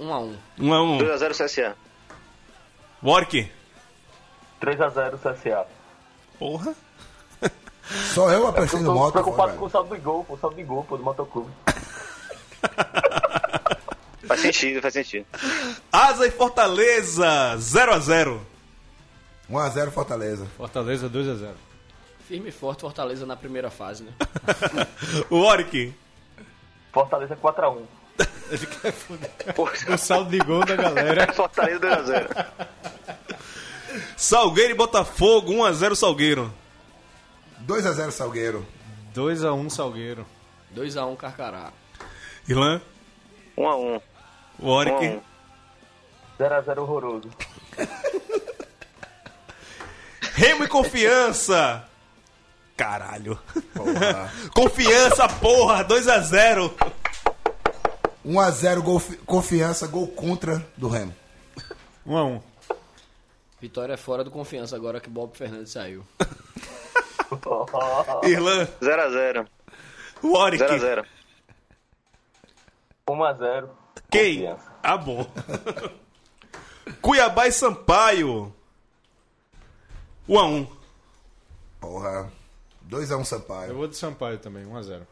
1 0.00 0.12
a 0.12 0.20
1 0.20 0.36
1x1. 0.58 0.98
2x0 0.98 1.44
CSA. 1.44 1.76
Warwick. 3.00 3.59
3x0 4.60 5.18
CSA. 5.18 5.66
Porra. 6.38 6.74
Só 8.14 8.30
eu 8.30 8.46
apostei 8.46 8.78
Eu 8.78 8.84
no 8.84 8.88
tô 8.90 8.94
moto. 8.94 9.12
preocupado 9.12 9.48
foi, 9.50 9.58
com 9.58 9.64
o 9.66 9.70
saldo 9.70 9.94
de 9.94 10.00
gol, 10.00 10.24
pô, 10.24 10.34
o 10.34 10.38
saldo 10.38 10.56
de 10.56 10.62
gol, 10.62 10.84
pô, 10.84 10.96
do 10.96 11.02
motoclube. 11.02 11.50
Faz 14.26 14.40
sentido, 14.42 14.80
faz 14.80 14.94
sentido. 14.94 15.26
Asa 15.90 16.24
e 16.26 16.30
Fortaleza, 16.30 17.56
0x0. 17.56 18.00
velho. 18.00 18.40
1x0 19.50 19.90
Fortaleza. 19.90 20.46
Fortaleza 20.56 21.08
2x0. 21.10 21.52
Firme 22.28 22.50
e 22.50 22.52
forte 22.52 22.82
Fortaleza 22.82 23.26
na 23.26 23.34
primeira 23.36 23.70
fase, 23.72 24.04
né? 24.04 24.12
Warwick. 25.28 25.92
Fortaleza 26.92 27.36
4x1. 27.36 27.82
O 29.92 29.96
saldo 29.98 30.30
de 30.30 30.38
gol 30.38 30.64
da 30.64 30.76
galera. 30.76 31.32
Fortaleza 31.32 31.80
2x0. 31.80 32.46
Salgueiro 34.20 34.72
e 34.72 34.76
Botafogo, 34.76 35.50
1x0 35.50 35.94
Salgueiro. 35.94 36.52
2x0 37.66 38.10
Salgueiro. 38.10 38.66
2x1 39.14 39.70
Salgueiro. 39.70 40.26
2x1 40.76 41.16
Carcará. 41.16 41.72
Ilan. 42.46 42.82
1x1. 43.56 44.02
Warwick. 44.62 45.22
0x0 46.38 46.78
horroroso. 46.80 47.30
Remo 50.34 50.64
e 50.64 50.68
Confiança. 50.68 51.88
Caralho. 52.76 53.38
Porra. 53.74 54.30
Confiança, 54.52 55.28
porra, 55.30 55.82
2x0. 55.82 56.70
1x0 58.26 58.80
gol, 58.82 59.02
confiança, 59.24 59.86
gol 59.86 60.08
contra 60.08 60.62
do 60.76 60.88
Remo. 60.88 61.16
1x1. 62.06 62.49
Vitória 63.60 63.94
é 63.94 63.96
fora 63.96 64.24
do 64.24 64.30
confiança 64.30 64.74
agora 64.74 65.00
que 65.00 65.10
Bob 65.10 65.36
Fernandes 65.36 65.72
saiu. 65.72 66.04
Irlan. 68.24 68.66
0x0. 68.80 69.46
Warwick. 70.22 70.64
0x0. 70.64 71.04
1x0. 73.06 73.68
Quem? 74.10 74.56
Ah, 74.82 74.96
bom. 74.96 75.26
Cuiabá 77.02 77.46
e 77.46 77.52
Sampaio. 77.52 78.52
1x1. 80.28 80.68
Porra. 81.80 82.32
2x1 82.88 83.18
Eu 83.18 83.24
Sampaio. 83.24 83.74
vou 83.74 83.86
de 83.86 83.96
Sampaio 83.96 84.38
também, 84.38 84.64
1x0. 84.64 85.02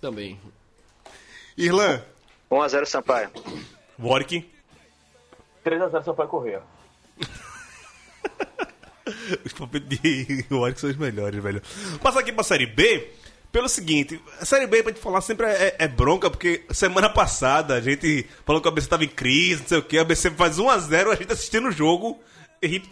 Também. 0.00 0.40
Irlan. 1.56 2.02
1x0 2.50 2.86
Sampaio. 2.86 3.30
Warwick. 3.98 4.50
3x0 5.64 6.04
Sampaio 6.04 6.28
Correia. 6.28 6.62
Os 9.44 9.52
palpites 9.52 9.98
de 10.00 10.44
Warwick 10.50 10.80
são 10.80 10.90
os 10.90 10.96
melhores, 10.96 11.42
velho. 11.42 11.62
Passar 12.02 12.20
aqui 12.20 12.32
pra 12.32 12.44
Série 12.44 12.66
B, 12.66 13.08
pelo 13.52 13.68
seguinte, 13.68 14.20
a 14.40 14.44
Série 14.44 14.66
B, 14.66 14.82
pra 14.82 14.92
gente 14.92 15.02
falar, 15.02 15.20
sempre 15.20 15.46
é, 15.46 15.76
é 15.78 15.88
bronca, 15.88 16.28
porque 16.30 16.64
semana 16.72 17.08
passada 17.08 17.74
a 17.74 17.80
gente 17.80 18.26
falou 18.44 18.60
que 18.60 18.68
o 18.68 18.70
ABC 18.70 18.88
tava 18.88 19.04
em 19.04 19.08
crise, 19.08 19.60
não 19.62 19.68
sei 19.68 19.78
o 19.78 19.82
que, 19.82 19.96
o 19.96 20.00
ABC 20.00 20.30
faz 20.32 20.56
1x0, 20.58 21.12
a 21.12 21.14
gente 21.14 21.32
assistindo 21.32 21.68
o 21.68 21.72
jogo 21.72 22.18
e 22.62 22.82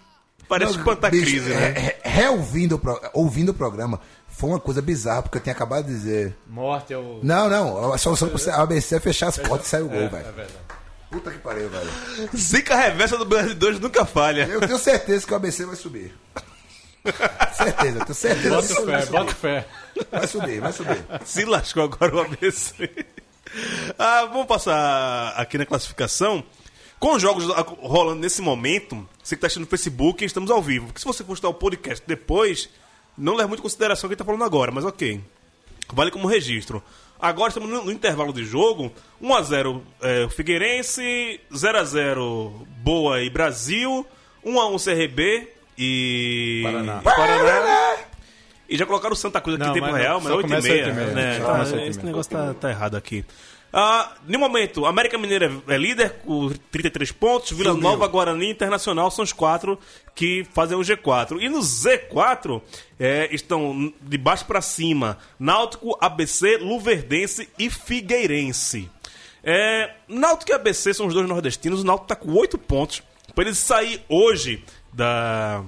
parece 0.48 0.76
espantar 0.78 1.08
a 1.08 1.10
Bicho, 1.10 1.24
crise, 1.26 1.52
é- 1.52 1.56
né? 1.56 1.66
é- 2.04 2.08
Reouvindo 2.08 2.76
o, 2.76 2.78
pro- 2.78 3.00
ouvindo 3.12 3.48
o 3.50 3.54
programa, 3.54 4.00
foi 4.28 4.50
uma 4.50 4.60
coisa 4.60 4.80
bizarra, 4.80 5.22
porque 5.22 5.38
eu 5.38 5.42
tinha 5.42 5.54
acabado 5.54 5.86
de 5.86 5.92
dizer. 5.92 6.36
Morte 6.48 6.92
é 6.92 6.96
o. 6.98 7.20
Não, 7.22 7.48
não, 7.50 7.92
a 7.92 7.98
solução 7.98 8.28
pro 8.28 8.50
ABC 8.52 8.96
é 8.96 9.00
fechar 9.00 9.28
as 9.28 9.38
portas 9.38 9.66
e 9.66 9.70
sair 9.70 9.82
o 9.82 9.88
gol, 9.88 9.98
É 9.98 10.08
velho. 10.08 10.24
verdade. 10.32 10.52
Puta 11.12 11.30
que 11.30 11.38
pariu, 11.38 11.68
velho. 11.68 11.90
Zica 12.34 12.74
reversa 12.74 13.18
do 13.18 13.26
Brasil 13.26 13.54
2 13.54 13.78
nunca 13.78 14.06
falha. 14.06 14.46
Eu 14.50 14.60
tenho 14.60 14.78
certeza 14.78 15.26
que 15.26 15.32
o 15.32 15.36
ABC 15.36 15.66
vai 15.66 15.76
subir. 15.76 16.14
certeza, 17.54 17.98
eu 17.98 18.04
tenho 18.04 18.14
certeza 18.14 18.48
Bota 18.54 18.66
que 18.66 18.74
fé, 18.74 18.84
vai 18.84 19.02
subir. 19.02 19.12
bota 19.12 19.34
fé. 19.34 19.68
Vai 20.10 20.26
subir, 20.26 20.60
vai 20.60 20.72
subir. 20.72 21.04
Se 21.26 21.44
lascou 21.44 21.82
agora 21.84 22.16
o 22.16 22.20
ABC. 22.20 22.90
Ah, 23.98 24.24
vamos 24.24 24.46
passar 24.46 25.34
aqui 25.36 25.58
na 25.58 25.66
classificação. 25.66 26.42
Com 26.98 27.14
os 27.16 27.20
jogos 27.22 27.44
rolando 27.80 28.20
nesse 28.20 28.40
momento, 28.40 28.96
você 29.22 29.34
que 29.34 29.38
está 29.38 29.48
assistindo 29.48 29.64
no 29.64 29.68
Facebook, 29.68 30.24
estamos 30.24 30.50
ao 30.50 30.62
vivo. 30.62 30.86
Porque 30.86 31.00
se 31.00 31.04
você 31.04 31.22
for 31.22 31.34
escutar 31.34 31.50
o 31.50 31.54
podcast 31.54 32.02
depois, 32.06 32.70
não 33.18 33.34
leva 33.34 33.48
muito 33.48 33.60
em 33.60 33.62
consideração 33.64 34.06
o 34.06 34.08
que 34.08 34.14
está 34.14 34.24
falando 34.24 34.44
agora, 34.44 34.70
mas 34.72 34.84
ok. 34.84 35.20
Vale 35.92 36.10
como 36.10 36.26
registro. 36.28 36.82
Agora 37.22 37.50
estamos 37.50 37.70
no, 37.70 37.84
no 37.84 37.92
intervalo 37.92 38.32
de 38.32 38.44
jogo. 38.44 38.90
1x0 39.22 39.80
é, 40.00 40.28
Figueirense, 40.28 41.40
0x0 41.52 42.66
Boa 42.78 43.22
e 43.22 43.30
Brasil, 43.30 44.04
1x1 44.44 44.84
CRB 44.84 45.48
e. 45.78 46.62
Paraná. 46.64 46.98
e 47.00 47.04
Paraná. 47.04 47.96
E 48.68 48.76
já 48.76 48.84
colocaram 48.84 49.12
o 49.12 49.16
Santa 49.16 49.40
Cruz 49.40 49.60
aqui 49.60 49.70
em 49.70 49.72
tempo 49.74 49.92
real, 49.92 50.20
mas 50.20 50.32
8 50.32 50.48
começa 50.48 50.66
e 50.66 50.70
meia. 50.72 50.86
8 50.86 50.90
e 50.90 50.96
meia, 50.96 51.14
né? 51.14 51.38
só 51.38 51.44
Tá, 51.46 51.52
começa 51.52 51.74
8 51.76 51.84
e 51.84 51.88
esse 51.90 52.04
negócio 52.04 52.32
tá, 52.32 52.54
tá 52.54 52.70
errado 52.70 52.96
aqui. 52.96 53.24
Ah, 53.72 54.12
no 54.28 54.38
momento, 54.38 54.84
América 54.84 55.16
Mineira 55.16 55.50
é 55.66 55.78
líder 55.78 56.18
com 56.24 56.50
33 56.70 57.10
pontos, 57.12 57.52
Vila 57.52 57.70
Subiu. 57.70 57.82
Nova, 57.82 58.06
Guarani 58.06 58.46
e 58.46 58.50
Internacional 58.50 59.10
são 59.10 59.22
os 59.22 59.32
quatro 59.32 59.78
que 60.14 60.44
fazem 60.52 60.76
o 60.76 60.82
G4. 60.82 61.40
E 61.40 61.48
no 61.48 61.60
Z4 61.60 62.60
é, 63.00 63.34
estão 63.34 63.92
de 64.02 64.18
baixo 64.18 64.44
para 64.44 64.60
cima 64.60 65.16
Náutico, 65.38 65.96
ABC, 66.00 66.58
Luverdense 66.58 67.48
e 67.58 67.70
Figueirense. 67.70 68.90
É, 69.42 69.94
Náutico 70.06 70.52
e 70.52 70.54
ABC 70.54 70.92
são 70.92 71.06
os 71.06 71.14
dois 71.14 71.26
nordestinos, 71.26 71.80
o 71.80 71.84
Náutico 71.84 72.12
está 72.12 72.16
com 72.16 72.32
8 72.32 72.58
pontos. 72.58 73.02
Para 73.34 73.44
ele 73.44 73.54
sair 73.54 74.02
hoje 74.06 74.62
da 74.92 75.64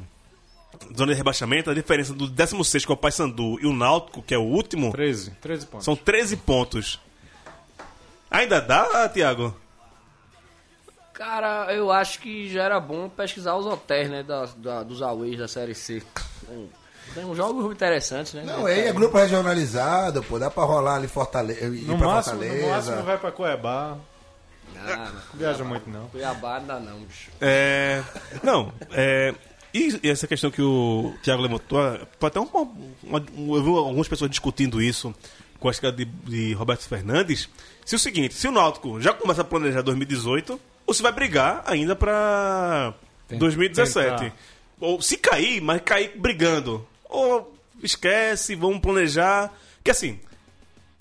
zona 0.96 1.12
de 1.12 1.16
rebaixamento, 1.16 1.70
a 1.70 1.74
diferença 1.74 2.12
do 2.12 2.28
16 2.28 2.84
que 2.84 2.92
é 2.92 2.94
o 2.94 2.96
Paysandu 2.96 3.58
e 3.60 3.66
o 3.66 3.72
Náutico, 3.72 4.22
que 4.22 4.34
é 4.34 4.38
o 4.38 4.42
último, 4.42 4.92
13, 4.92 5.30
13 5.40 5.66
pontos. 5.66 5.84
são 5.84 5.96
13 5.96 6.36
pontos. 6.36 7.00
Ainda 8.34 8.60
dá, 8.60 9.08
Tiago? 9.08 9.54
Cara, 11.12 11.72
eu 11.72 11.92
acho 11.92 12.18
que 12.18 12.50
já 12.52 12.64
era 12.64 12.80
bom 12.80 13.08
pesquisar 13.08 13.54
os 13.54 13.66
hotéis, 13.66 14.10
né? 14.10 14.22
Da, 14.22 14.46
da- 14.56 14.82
dos 14.82 15.00
aways 15.00 15.38
da 15.38 15.46
Série 15.46 15.74
C. 15.74 16.02
Tem, 17.14 17.24
uns 17.24 17.36
jogos 17.36 17.70
interessantes, 17.72 18.34
né? 18.34 18.42
Não, 18.44 18.66
aí 18.66 18.88
é 18.88 18.92
grupo 18.92 19.16
regionalizado, 19.16 20.22
pô, 20.24 20.38
dá 20.38 20.50
pra 20.50 20.64
rolar 20.64 20.96
ali 20.96 21.06
Fortaleza. 21.06 21.66
Ir 21.66 21.82
No 21.82 21.96
pra 21.98 22.08
máximo, 22.08 22.36
no 22.36 22.40
Fortaleza. 22.42 22.70
máximo 22.74 23.02
vai 23.02 23.18
pra 23.18 23.30
Cuiabá. 23.30 23.96
Ah, 24.76 25.10
Não 25.12 25.20
viaja 25.38 25.62
muito, 25.62 25.88
não. 25.88 26.08
Cuiabá 26.08 26.56
ainda 26.56 26.80
não, 26.80 26.98
bicho. 27.00 27.30
É. 27.40 28.02
Não, 28.42 28.72
é. 28.90 29.32
E 29.72 30.00
essa 30.08 30.26
questão 30.26 30.50
que 30.50 30.62
o 30.62 31.14
Thiago 31.22 31.42
levantou, 31.42 31.78
até 32.20 32.40
uma- 32.40 32.62
um- 32.62 33.54
eu 33.56 33.62
vi 33.62 33.68
algumas 33.70 34.08
pessoas 34.08 34.30
discutindo 34.30 34.80
isso 34.82 35.14
com 35.64 35.68
a 35.68 35.70
escala 35.70 35.94
de, 35.94 36.04
de 36.04 36.52
Roberto 36.52 36.86
Fernandes. 36.86 37.48
Se 37.86 37.96
o 37.96 37.98
seguinte, 37.98 38.34
se 38.34 38.46
o 38.46 38.52
Náutico 38.52 39.00
já 39.00 39.14
começa 39.14 39.40
a 39.40 39.44
planejar 39.44 39.80
2018, 39.80 40.60
ou 40.86 40.92
se 40.92 41.02
vai 41.02 41.10
brigar 41.10 41.62
ainda 41.66 41.96
Tem- 43.26 43.38
2017. 43.38 44.24
tentar. 44.24 44.36
Ou 44.78 45.00
se 45.00 45.16
cair, 45.16 45.62
mas 45.62 45.80
cair 45.80 46.12
brigando. 46.18 46.86
Ou 47.08 47.56
esquece, 47.82 48.54
vamos 48.54 48.80
planejar. 48.80 49.50
Que 49.82 49.90
assim, 49.90 50.20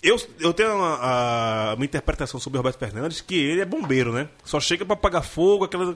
eu, 0.02 0.18
eu 0.40 0.54
tenho 0.54 0.82
a, 0.82 1.72
a 1.72 1.76
minha 1.76 1.84
interpretação 1.84 2.40
sobre 2.40 2.56
o 2.56 2.60
Roberto 2.60 2.78
Fernandes 2.78 3.20
que 3.20 3.36
ele 3.36 3.60
é 3.60 3.66
bombeiro, 3.66 4.14
né? 4.14 4.30
Só 4.44 4.58
chega 4.60 4.82
pra 4.86 4.94
apagar 4.94 5.22
fogo, 5.22 5.64
aquela. 5.66 5.94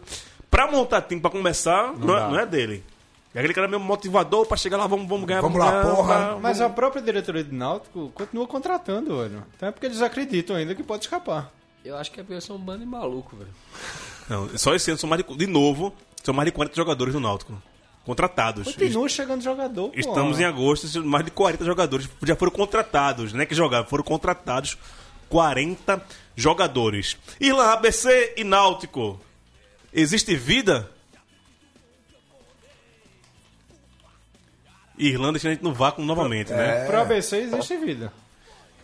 Pra 0.50 0.70
montar 0.70 1.00
time, 1.00 1.22
pra 1.22 1.30
começar, 1.30 1.94
não, 1.96 2.14
é, 2.14 2.20
dá. 2.20 2.28
não 2.28 2.38
é 2.38 2.44
dele. 2.44 2.84
É 3.34 3.38
aquele 3.40 3.54
cara 3.54 3.68
mesmo 3.68 3.84
motivador 3.84 4.46
pra 4.46 4.56
chegar 4.56 4.76
lá, 4.78 4.86
vamos, 4.86 5.06
vamos 5.08 5.26
ganhar. 5.26 5.40
Vamos 5.42 5.58
lá, 5.58 5.70
ganhar, 5.82 5.94
porra. 5.94 6.18
vamos- 6.28 6.42
Mas 6.42 6.60
a 6.60 6.68
própria 6.70 7.02
diretoria 7.02 7.44
do 7.44 7.54
Náutico 7.54 8.10
continua 8.14 8.46
contratando, 8.46 9.18
velho. 9.18 9.44
Então 9.56 9.68
é 9.68 9.72
porque 9.72 9.86
eles 9.86 10.00
acreditam 10.02 10.56
ainda 10.56 10.74
que 10.74 10.82
pode 10.82 11.04
escapar. 11.04 11.52
Eu 11.84 11.96
acho 11.96 12.10
que 12.10 12.20
é 12.20 12.22
porque 12.22 12.34
eu 12.36 12.40
sou 12.40 12.56
um 12.56 12.58
bando 12.58 12.80
de 12.80 12.86
maluco, 12.86 13.36
velho. 13.36 13.50
Não, 14.28 14.58
só 14.58 14.74
esse 14.74 14.90
ano 14.90 14.98
são 14.98 15.08
mais 15.08 15.22
de, 15.22 15.36
de 15.36 15.46
novo, 15.46 15.92
são 16.22 16.34
mais 16.34 16.46
de 16.46 16.52
40 16.52 16.74
jogadores 16.74 17.14
no 17.14 17.20
Náutico. 17.20 17.62
Contratados. 18.04 18.64
Continua 18.64 19.08
chegando 19.08 19.42
jogador, 19.42 19.90
pô. 19.90 19.98
Estamos 19.98 20.40
em 20.40 20.44
agosto, 20.44 21.04
mais 21.04 21.24
de 21.24 21.30
40 21.30 21.64
jogadores 21.64 22.08
já 22.22 22.34
foram 22.34 22.50
contratados, 22.52 23.32
não 23.34 23.40
é 23.42 23.46
que 23.46 23.54
jogaram, 23.54 23.86
foram 23.86 24.02
contratados 24.02 24.78
40 25.28 26.02
jogadores. 26.34 27.16
Irlan, 27.40 27.64
ABC 27.72 28.34
e 28.36 28.44
Náutico. 28.44 29.20
Existe 29.92 30.34
vida? 30.36 30.90
Irlanda 34.98 35.32
deixa 35.32 35.48
a 35.48 35.52
gente 35.52 35.62
no 35.62 35.72
vácuo 35.72 36.02
novamente, 36.02 36.52
né? 36.52 36.84
Pro 36.86 37.00
ABC 37.00 37.36
existe 37.36 37.76
vida. 37.76 38.12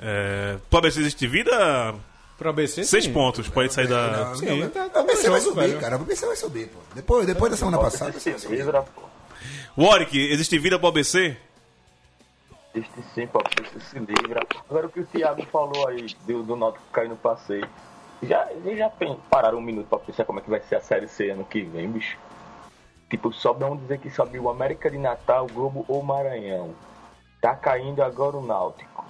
É, 0.01 0.57
pro 0.71 0.79
ABC 0.79 1.01
existe 1.01 1.27
vida? 1.27 1.95
Pro 2.37 2.51
ABC, 2.51 2.83
Seis 2.85 3.05
sim. 3.05 3.13
pontos, 3.13 3.49
pode 3.49 3.73
sair 3.73 3.87
da. 3.87 4.27
Não, 4.27 4.35
Sim, 4.35 4.61
não, 4.61 4.69
tá- 4.69 4.89
tá 4.89 5.03
o 5.03 5.07
no 5.07 5.31
vai 5.31 5.41
subir, 5.41 5.61
velho. 5.69 5.81
cara. 5.81 5.97
O 5.97 6.05
PC 6.05 6.27
vai 6.27 6.37
subir, 6.37 6.67
pô. 6.69 6.79
Depois, 6.95 7.27
depois 7.27 7.51
da 7.53 7.57
semana 7.57 7.79
passada. 7.79 8.11
o 8.11 8.15
vai 8.33 8.39
subir. 8.41 8.57
pô. 8.83 9.03
Warwick, 9.79 10.19
existe 10.33 10.59
vida 10.59 10.77
pro 10.79 10.89
ABC? 10.89 11.37
Existe 12.75 13.05
sim, 13.15 13.27
pô. 13.29 13.41
Você 13.63 13.79
se 13.81 13.99
livra. 14.01 14.41
Agora 14.69 14.87
o 14.87 14.91
que 14.91 15.01
o 15.01 15.07
Thiago 15.07 15.47
falou 15.47 15.87
aí 15.89 16.07
do, 16.27 16.43
do 16.43 16.57
Náutico 16.57 16.85
cair 16.93 17.09
no 17.09 17.17
passeio. 17.17 17.69
Já, 18.23 18.49
já 18.77 18.89
pen- 18.89 19.19
pararam 19.31 19.59
um 19.59 19.63
minuto 19.63 19.87
pra 19.87 19.99
pensar 19.99 20.25
como 20.25 20.41
é 20.41 20.43
que 20.43 20.51
vai 20.51 20.61
ser 20.69 20.75
a 20.77 20.81
Série 20.81 21.07
C 21.07 21.31
ano 21.31 21.45
que 21.45 21.63
vem, 21.63 21.89
bicho? 21.89 22.17
Tipo, 23.15 23.33
sobe, 23.33 23.61
vamos 23.61 23.81
dizer 23.83 24.01
que 24.01 24.11
o 24.41 24.49
América 24.51 24.91
de 24.91 24.99
Natal, 24.99 25.47
o 25.47 25.53
Globo 25.53 25.85
ou 25.87 26.03
Maranhão. 26.03 26.75
Tá 27.41 27.55
caindo 27.55 28.03
agora 28.03 28.37
o 28.37 28.45
Náutico. 28.45 29.05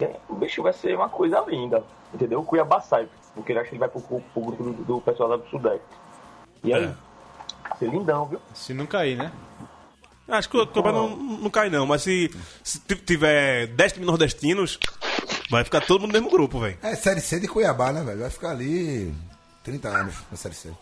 É, 0.00 0.16
O 0.26 0.36
bicho 0.36 0.62
vai 0.62 0.72
ser 0.72 0.96
uma 0.96 1.10
coisa 1.10 1.44
linda, 1.46 1.84
entendeu? 2.14 2.40
O 2.40 2.44
Cuiabá 2.44 2.80
sai, 2.80 3.06
porque 3.34 3.52
eu 3.52 3.60
acho 3.60 3.68
que 3.68 3.74
ele 3.74 3.80
vai 3.80 3.90
pro, 3.90 4.00
pro, 4.00 4.40
grupo 4.40 4.62
do, 4.62 4.72
do 4.84 5.00
pessoal 5.02 5.28
lá 5.28 5.36
do 5.36 5.46
Sudeste. 5.50 5.84
E 6.64 6.72
aí, 6.72 6.84
É. 6.84 6.94
vai 7.68 7.78
ser 7.78 7.90
lindão, 7.90 8.24
viu? 8.24 8.40
Se 8.54 8.72
não 8.72 8.86
cair, 8.86 9.18
né? 9.18 9.30
Acho 10.26 10.48
que 10.48 10.56
o 10.56 10.66
Cuiabá 10.66 10.92
não, 10.92 11.14
não 11.14 11.50
cai, 11.50 11.68
não, 11.68 11.84
mas 11.84 12.00
se, 12.00 12.30
se 12.64 12.80
tiver 12.80 13.66
10 13.66 13.92
times 13.92 14.06
nordestinos, 14.06 14.78
vai 15.50 15.62
ficar 15.62 15.82
todo 15.82 16.00
mundo 16.00 16.12
no 16.14 16.20
mesmo 16.20 16.30
grupo, 16.30 16.58
velho. 16.58 16.78
É, 16.82 16.94
Série 16.96 17.20
C 17.20 17.38
de 17.38 17.48
Cuiabá, 17.48 17.92
né, 17.92 18.02
velho? 18.02 18.20
Vai 18.20 18.30
ficar 18.30 18.52
ali 18.52 19.14
30 19.62 19.88
anos 19.88 20.14
na 20.30 20.38
Série 20.38 20.54
C. 20.54 20.72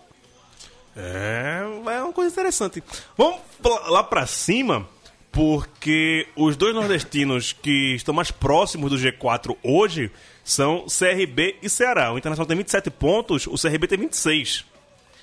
É, 0.97 1.63
é 1.87 2.03
uma 2.03 2.13
coisa 2.13 2.31
interessante. 2.31 2.83
Vamos 3.17 3.41
lá 3.89 4.03
pra 4.03 4.27
cima, 4.27 4.87
porque 5.33 6.29
os 6.37 6.57
dois 6.57 6.75
nordestinos 6.75 7.53
que 7.53 7.95
estão 7.95 8.15
mais 8.15 8.31
próximos 8.31 8.91
do 8.91 8.97
G4 8.97 9.57
hoje 9.63 10.11
são 10.45 10.87
CRB 10.87 11.57
e 11.63 11.69
Ceará. 11.69 12.13
O 12.13 12.19
Internacional 12.19 12.47
tem 12.47 12.57
27 12.57 12.91
pontos, 12.91 13.47
o 13.47 13.55
CRB 13.61 13.89
tem 13.89 13.99
26. 13.99 14.65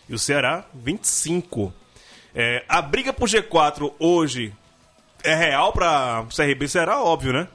E 0.10 0.14
o 0.14 0.20
Ceará, 0.20 0.66
25. 0.74 1.74
É, 2.36 2.64
a 2.68 2.82
briga 2.82 3.14
pro 3.14 3.26
G4 3.26 3.94
hoje 4.00 4.54
é 5.24 5.36
real 5.36 5.72
pra 5.72 6.26
CRB 6.36 6.66
e 6.66 6.70
Ceará, 6.70 7.02
óbvio, 7.02 7.32
né? 7.32 7.48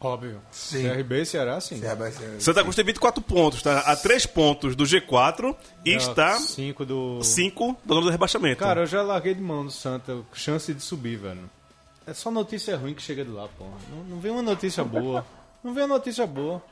Óbvio. 0.00 0.40
Sim. 0.52 0.82
CRB 0.88 1.22
e 1.22 1.26
Ceará, 1.26 1.60
sim. 1.60 1.78
Ceará 1.80 1.94
vai 1.96 2.12
ser- 2.12 2.40
Santa 2.40 2.62
Cruz 2.62 2.76
tem 2.76 2.84
24 2.84 3.20
pontos, 3.22 3.62
tá? 3.62 3.80
A 3.80 3.96
3 3.96 4.26
pontos 4.26 4.76
do 4.76 4.84
G4 4.84 5.56
e 5.84 5.94
está 5.94 6.36
Cinco 6.38 6.84
do... 6.86 7.22
5 7.22 7.76
da 7.84 7.94
zona 7.94 8.06
do 8.06 8.10
rebaixamento. 8.12 8.58
Cara, 8.60 8.82
eu 8.82 8.86
já 8.86 9.02
larguei 9.02 9.34
de 9.34 9.40
mão 9.40 9.64
do 9.64 9.72
Santa. 9.72 10.18
Chance 10.32 10.72
de 10.72 10.80
subir, 10.82 11.16
velho. 11.16 11.50
É 12.06 12.14
só 12.14 12.30
notícia 12.30 12.76
ruim 12.76 12.94
que 12.94 13.02
chega 13.02 13.24
de 13.24 13.30
lá, 13.30 13.48
porra. 13.58 13.72
Não, 13.90 14.04
não 14.04 14.20
vem 14.20 14.30
uma 14.30 14.40
notícia 14.42 14.84
boa. 14.84 15.26
Não 15.64 15.74
vem 15.74 15.82
uma 15.84 15.96
notícia 15.96 16.26
boa. 16.26 16.62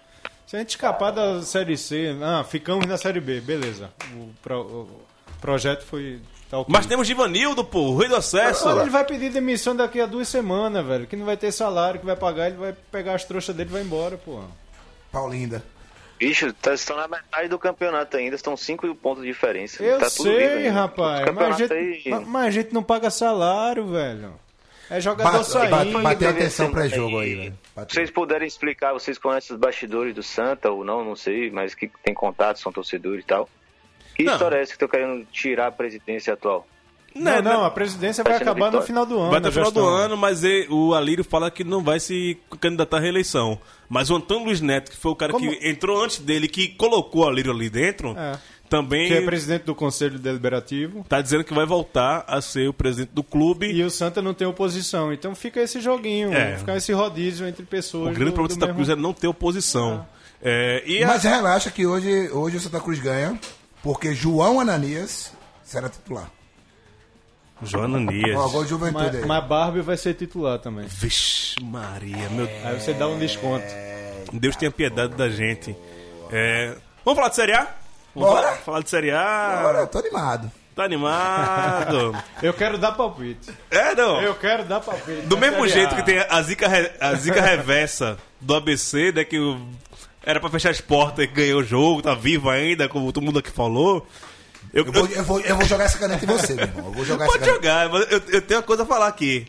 Se 0.47 0.55
a 0.55 0.61
gente 0.61 0.71
escapar 0.71 1.11
da 1.11 1.43
Série 1.43 1.77
C, 1.77 2.17
ah, 2.23 2.45
ficamos 2.45 2.87
na 2.87 2.97
Série 2.97 3.21
B, 3.21 3.41
beleza. 3.41 3.91
O, 4.15 4.31
pro- 4.41 4.61
o 4.63 5.01
projeto 5.41 5.85
foi. 5.85 6.21
Tá 6.51 6.59
ok. 6.59 6.73
Mas 6.73 6.87
temos 6.87 7.07
Givanildo, 7.09 7.65
pô, 7.65 7.81
o 7.81 7.97
rei 7.99 8.09
do 8.09 8.17
acesso. 8.17 8.69
Olha, 8.69 8.83
ele 8.83 8.91
vai 8.91 9.05
pedir 9.05 9.31
demissão 9.31 9.75
daqui 9.75 10.01
a 10.01 10.07
duas 10.07 10.29
semanas, 10.29 10.87
velho. 10.87 11.07
Que 11.07 11.17
não 11.17 11.27
vai 11.27 11.37
ter 11.37 11.51
salário, 11.51 11.99
que 11.99 12.07
vai 12.07 12.15
pagar, 12.17 12.49
ele 12.49 12.57
vai 12.57 12.73
pegar 12.93 13.15
as 13.15 13.25
trouxas 13.25 13.55
dele 13.57 13.69
e 13.71 13.73
vai 13.73 13.83
embora, 13.83 14.17
porra. 14.17 14.47
Paulinda. 15.11 15.63
Bicho, 16.19 16.53
tá, 16.55 16.73
estão 16.73 16.97
na 16.97 17.07
metade 17.09 17.49
do 17.49 17.59
campeonato 17.59 18.17
ainda, 18.17 18.37
estão 18.37 18.57
5 18.57 18.95
pontos 18.95 19.23
de 19.23 19.29
diferença. 19.31 19.83
Eu 19.83 19.99
tá 19.99 20.09
tudo 20.09 20.31
vivo 20.31 20.39
sei, 20.41 20.69
rapaz. 20.69 21.31
Mas 21.35 21.47
a, 21.55 21.59
gente, 21.59 21.73
aí- 21.75 22.03
ma- 22.09 22.21
mas 22.21 22.47
a 22.47 22.51
gente 22.51 22.73
não 22.73 22.83
paga 22.83 23.11
salário, 23.11 23.87
velho. 23.89 24.33
É 24.89 25.01
jogador 25.01 25.33
Bate, 25.39 25.51
saindo. 25.51 25.71
bate, 25.71 25.91
bateu 25.93 26.19
Deve 26.29 26.39
atenção 26.41 26.67
ser 26.67 26.73
pré-jogo 26.73 27.19
aí. 27.19 27.29
aí, 27.31 27.35
velho. 27.35 27.59
Bateu. 27.75 27.95
Vocês 27.95 28.11
puderem 28.11 28.47
explicar, 28.49 28.93
vocês 28.93 29.19
conhecem 29.19 29.55
os 29.55 29.61
bastidores 29.61 30.15
do 30.15 30.23
Santa 30.23 30.71
ou 30.71 30.85
não, 30.85 31.05
não 31.05 31.17
sei, 31.17 31.51
mas 31.51 31.75
que 31.75 31.91
tem 32.05 32.15
contato, 32.15 32.61
são 32.61 32.73
torcedores 32.73 33.23
e 33.25 33.27
tal. 33.27 33.49
Que 34.17 34.25
Não. 34.25 34.33
história 34.33 34.57
é 34.57 34.63
essa 34.63 34.71
que 34.73 34.77
estão 34.77 34.89
querendo 34.89 35.25
tirar 35.31 35.67
a 35.69 35.73
presidência 35.73 36.33
atual? 36.33 36.67
Não, 37.15 37.41
não, 37.41 37.65
a 37.65 37.71
presidência 37.71 38.23
vai 38.23 38.35
Vai 38.35 38.43
acabar 38.43 38.71
no 38.71 38.83
final 38.83 39.07
do 39.07 39.19
ano. 39.19 39.31
Vai 39.31 39.39
até 39.39 39.47
o 39.47 39.51
a 39.51 39.53
final 39.53 39.71
do 39.71 39.87
ano, 39.87 40.17
mas 40.19 40.45
e- 40.45 40.67
o 40.69 40.93
Alírio 40.95 41.25
fala 41.25 41.51
que 41.51 41.65
não 41.65 41.83
vai 41.83 41.99
se 41.99 42.37
candidatar 42.61 42.99
à 42.99 43.01
reeleição. 43.01 43.59
Mas 43.89 44.11
o 44.11 44.17
Antônio 44.17 44.45
Luiz 44.45 44.61
Neto, 44.61 44.91
que 44.91 44.97
foi 44.99 45.13
o 45.13 45.17
cara 45.17 45.33
Como- 45.33 45.51
que 45.51 45.67
entrou 45.69 46.03
antes 46.05 46.19
dele, 46.19 46.47
que 46.47 46.69
colocou 46.69 47.25
o 47.25 47.29
Alírio 47.29 47.53
ali 47.53 47.71
dentro, 47.71 48.15
É. 48.19 48.39
também 48.69 49.09
Que 49.09 49.15
é 49.15 49.21
presidente 49.23 49.63
do 49.63 49.75
Conselho 49.75 50.19
Deliberativo. 50.19 51.07
tá 51.09 51.23
dizendo 51.23 51.43
que 51.43 51.55
vai 51.55 51.65
voltar 51.65 52.23
a 52.29 52.43
ser 52.43 52.69
o 52.69 52.73
presidente 52.75 53.13
do 53.15 53.23
clube. 53.23 53.67
E 53.73 53.83
o 53.83 53.89
Santa 53.91 54.21
não 54.21 54.35
tem 54.35 54.47
oposição. 54.47 55.11
Então 55.11 55.35
fica 55.35 55.59
esse 55.63 55.81
joguinho, 55.81 56.35
É. 56.35 56.59
fica 56.59 56.77
esse 56.77 56.93
rodízio 56.93 57.47
entre 57.49 57.65
pessoas. 57.65 58.11
o 58.11 58.15
grande 58.15 58.33
do- 58.33 58.35
problema 58.35 58.49
do 58.49 58.49
do 58.49 58.55
Santa 58.55 58.67
mesmo- 58.67 58.77
Cruz 58.77 58.89
é 58.91 58.95
não 58.95 59.15
ter 59.15 59.27
oposição. 59.29 60.07
É, 60.43 60.83
e 60.87 61.03
a- 61.03 61.07
Mas 61.07 61.23
relaxa 61.25 61.71
que 61.71 61.87
hoje, 61.87 62.29
hoje 62.31 62.59
o 62.59 62.61
Santa 62.61 62.79
Cruz 62.79 62.99
ganha, 62.99 63.41
porque 63.83 64.15
João 64.15 64.61
Ananias 64.61 65.33
será 65.65 65.89
titular. 65.89 66.31
Joana 67.63 67.99
Nias. 67.99 68.37
Ó, 68.37 68.49
gol 68.49 68.65
de 68.65 68.71
juventude 68.71 69.05
Mas, 69.07 69.15
aí. 69.17 69.25
mas 69.27 69.45
Barbie 69.47 69.81
vai 69.81 69.97
ser 69.97 70.13
titular 70.15 70.59
também. 70.59 70.87
Vixe, 70.87 71.57
Maria, 71.63 72.29
meu 72.31 72.47
Aí 72.65 72.79
você 72.79 72.93
dá 72.93 73.09
um 73.09 73.19
desconto. 73.19 73.65
Deus 74.33 74.57
tenha 74.57 74.71
piedade 74.71 75.15
da 75.15 75.29
gente. 75.31 75.75
É, 76.31 76.77
Vamos 77.05 77.17
falar 77.19 77.31
de 77.31 77.37
Série 77.37 77.53
A? 77.55 77.67
Vamos 78.15 78.31
Bora. 78.31 78.43
falar, 78.49 78.57
falar 78.59 78.83
de 78.83 78.91
Série 78.91 79.11
A. 79.11 79.75
Eu 79.79 79.87
tô 79.87 79.99
animado. 79.99 80.51
Tá 80.75 80.85
animado? 80.85 82.15
Eu 82.43 82.53
quero 82.53 82.77
dar 82.77 82.93
palpite. 82.93 83.51
é, 83.71 83.95
não. 83.95 84.21
Eu 84.21 84.35
quero 84.35 84.65
dar 84.65 84.81
palpite. 84.81 85.23
Do 85.23 85.39
mesmo 85.39 85.67
jeito 85.67 85.95
que 85.97 86.03
tem 86.03 86.19
a 86.19 86.43
zica, 86.43 86.69
re- 86.69 86.93
a 87.01 87.15
zica 87.15 87.41
reversa 87.41 88.19
do 88.39 88.55
ABC, 88.55 89.13
né? 89.13 89.25
Que 89.25 89.39
o- 89.39 89.67
era 90.27 90.39
pra 90.41 90.51
fechar 90.51 90.71
as 90.71 90.81
portas 90.81 91.25
e 91.25 91.29
ganhou 91.29 91.61
o 91.61 91.65
jogo, 91.65 92.03
tá 92.03 92.15
vivo 92.15 92.51
ainda, 92.51 92.87
como 92.89 93.11
todo 93.13 93.25
mundo 93.25 93.39
aqui 93.39 93.51
falou. 93.51 94.07
Eu, 94.75 94.85
Eu 94.85 94.93
vou, 94.93 95.07
eu- 95.07 95.11
eu 95.17 95.25
vou, 95.25 95.41
eu 95.41 95.57
vou 95.57 95.65
jogar 95.65 95.85
essa 95.85 95.97
caneta 95.99 96.25
em 96.25 96.29
você, 96.29 96.53
meu 96.55 96.65
irmão. 96.65 96.87
Eu 96.87 96.93
vou 96.93 97.05
jogar 97.05 97.27
pode 97.27 97.43
essa 97.45 97.59
caneta. 97.59 97.87
jogar, 97.87 97.89
mas 97.89 98.13
eu, 98.13 98.23
eu 98.35 98.43
tenho 98.43 98.61
uma 98.61 98.67
coisa 98.67 98.83
a 98.83 98.87
falar 98.87 99.07
aqui. 99.07 99.47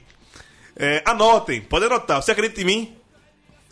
É, 0.75 1.01
anotem, 1.05 1.59
pode 1.59 1.85
anotar. 1.85 2.21
Você 2.21 2.31
acredita 2.31 2.61
em 2.61 2.65
mim? 2.65 2.93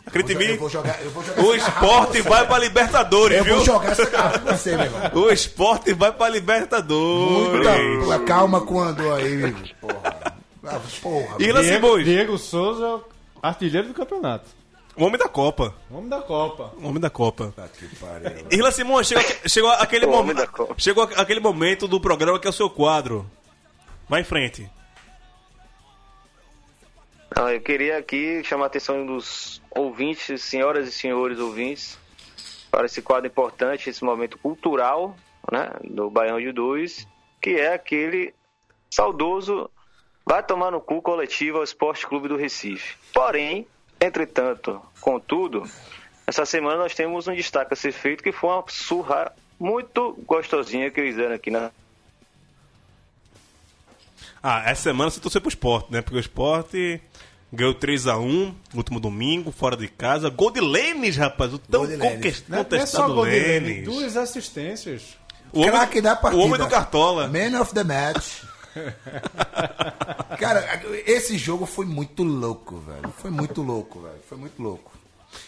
Acredita 0.04 0.32
em 0.40 0.44
Eu 0.46 0.52
mim? 0.52 0.58
vou 0.58 0.68
jogar, 0.68 1.00
eu 1.02 1.10
vou 1.10 1.22
jogar 1.24 1.42
O 1.42 1.54
esporte 1.54 2.18
em 2.18 2.22
você. 2.22 2.28
vai 2.28 2.46
pra 2.46 2.58
Libertadores, 2.58 3.38
Eu 3.38 3.44
viu? 3.44 3.56
vou 3.56 3.64
jogar 3.64 3.92
essa 3.92 4.10
garrafa 4.10 4.38
em 4.38 4.56
você, 4.56 4.76
meu 4.76 4.84
irmão. 4.86 5.10
O 5.14 5.30
esporte 5.30 5.92
vai 5.94 6.12
pra 6.12 6.28
Libertadores. 6.28 8.04
Muita 8.04 8.18
calma 8.24 8.60
quando 8.60 9.12
aí, 9.14 9.54
porra. 9.80 10.36
Ah, 10.64 10.80
porra. 11.00 11.36
Irla 11.38 11.62
Diego, 11.62 12.02
Diego 12.02 12.38
Souza, 12.38 13.00
artilheiro 13.42 13.88
do 13.88 13.94
campeonato. 13.94 14.46
O 14.96 15.04
homem 15.04 15.18
da 15.18 15.28
Copa. 15.28 15.74
Vamos 15.90 16.08
da 16.10 16.20
Copa. 16.22 16.72
O 16.80 16.86
homem 16.88 17.00
da 17.00 17.10
Copa. 17.10 17.46
Puta 17.46 17.68
que 17.68 17.96
pariu. 17.96 18.46
Irla 18.50 18.70
Simões, 18.72 19.06
chegou, 19.06 19.22
chegou 19.46 19.70
aquele 19.70 20.06
O 20.06 20.10
homem 20.10 20.34
momento. 20.34 20.36
da 20.38 20.46
Copa. 20.46 20.74
Chegou 20.78 21.04
aquele 21.04 21.40
momento 21.40 21.86
do 21.86 22.00
programa 22.00 22.38
que 22.38 22.46
é 22.46 22.50
o 22.50 22.52
seu 22.52 22.70
quadro. 22.70 23.28
Vai 24.08 24.20
em 24.22 24.24
frente. 24.24 24.70
Não, 27.36 27.50
eu 27.50 27.60
queria 27.60 27.98
aqui 27.98 28.42
chamar 28.44 28.64
a 28.64 28.66
atenção 28.68 29.04
dos 29.04 29.60
ouvintes, 29.70 30.42
senhoras 30.42 30.88
e 30.88 30.92
senhores 30.92 31.38
ouvintes, 31.38 31.98
para 32.70 32.86
esse 32.86 33.02
quadro 33.02 33.26
importante, 33.26 33.90
esse 33.90 34.02
momento 34.02 34.38
cultural 34.38 35.14
né, 35.52 35.70
do 35.84 36.08
Baião 36.08 36.40
de 36.40 36.50
Dois, 36.52 37.06
que 37.42 37.50
é 37.50 37.74
aquele 37.74 38.32
saudoso 38.90 39.70
vai 40.24 40.42
tomar 40.42 40.70
no 40.70 40.80
cu 40.80 41.02
coletivo 41.02 41.58
ao 41.58 41.64
Esporte 41.64 42.06
Clube 42.06 42.28
do 42.28 42.36
Recife. 42.36 42.96
Porém, 43.12 43.66
entretanto, 44.00 44.80
contudo, 45.00 45.62
essa 46.26 46.44
semana 46.44 46.76
nós 46.78 46.94
temos 46.94 47.26
um 47.28 47.34
destaque 47.34 47.72
a 47.74 47.76
ser 47.76 47.92
feito 47.92 48.22
que 48.22 48.32
foi 48.32 48.50
uma 48.50 48.64
surra 48.68 49.32
muito 49.58 50.12
gostosinha 50.26 50.90
que 50.90 51.00
eles 51.00 51.16
deram 51.16 51.34
aqui 51.34 51.50
na 51.50 51.70
Ah, 54.42 54.62
essa 54.70 54.82
semana 54.82 55.10
você 55.10 55.20
torceu 55.20 55.40
pro 55.40 55.48
esporte, 55.48 55.90
né? 55.92 56.00
Porque 56.02 56.16
o 56.16 56.20
esporte 56.20 57.00
ganhou 57.52 57.74
3x1 57.74 58.54
no 58.72 58.78
último 58.78 59.00
domingo, 59.00 59.50
fora 59.50 59.76
de 59.76 59.88
casa. 59.88 60.28
Gol 60.30 60.50
de 60.50 60.60
Lênis, 60.60 61.16
rapaz. 61.16 61.52
O 61.52 61.58
tão 61.58 61.86
conquist- 61.98 62.44
Não 62.48 62.58
é- 62.58 62.66
não 62.70 62.78
é 62.78 62.86
só 62.86 63.02
contestado 63.02 63.14
gol 63.14 63.24
Lênis. 63.24 63.84
duas 63.84 64.16
assistências. 64.16 65.16
O 65.52 65.60
homem, 65.60 65.70
Craque 65.72 66.00
da 66.00 66.12
o 66.12 66.16
partida. 66.18 66.44
homem 66.44 66.58
do 66.58 66.68
Cartola. 66.68 67.28
Man 67.28 67.60
of 67.60 67.72
the 67.74 67.82
match. 67.84 68.42
Cara, 70.38 70.82
esse 71.06 71.38
jogo 71.38 71.66
foi 71.66 71.86
muito 71.86 72.22
louco, 72.22 72.76
velho. 72.78 73.10
Foi 73.18 73.30
muito 73.30 73.62
louco, 73.62 74.00
velho. 74.00 74.20
Foi 74.28 74.36
muito 74.38 74.62
louco. 74.62 74.90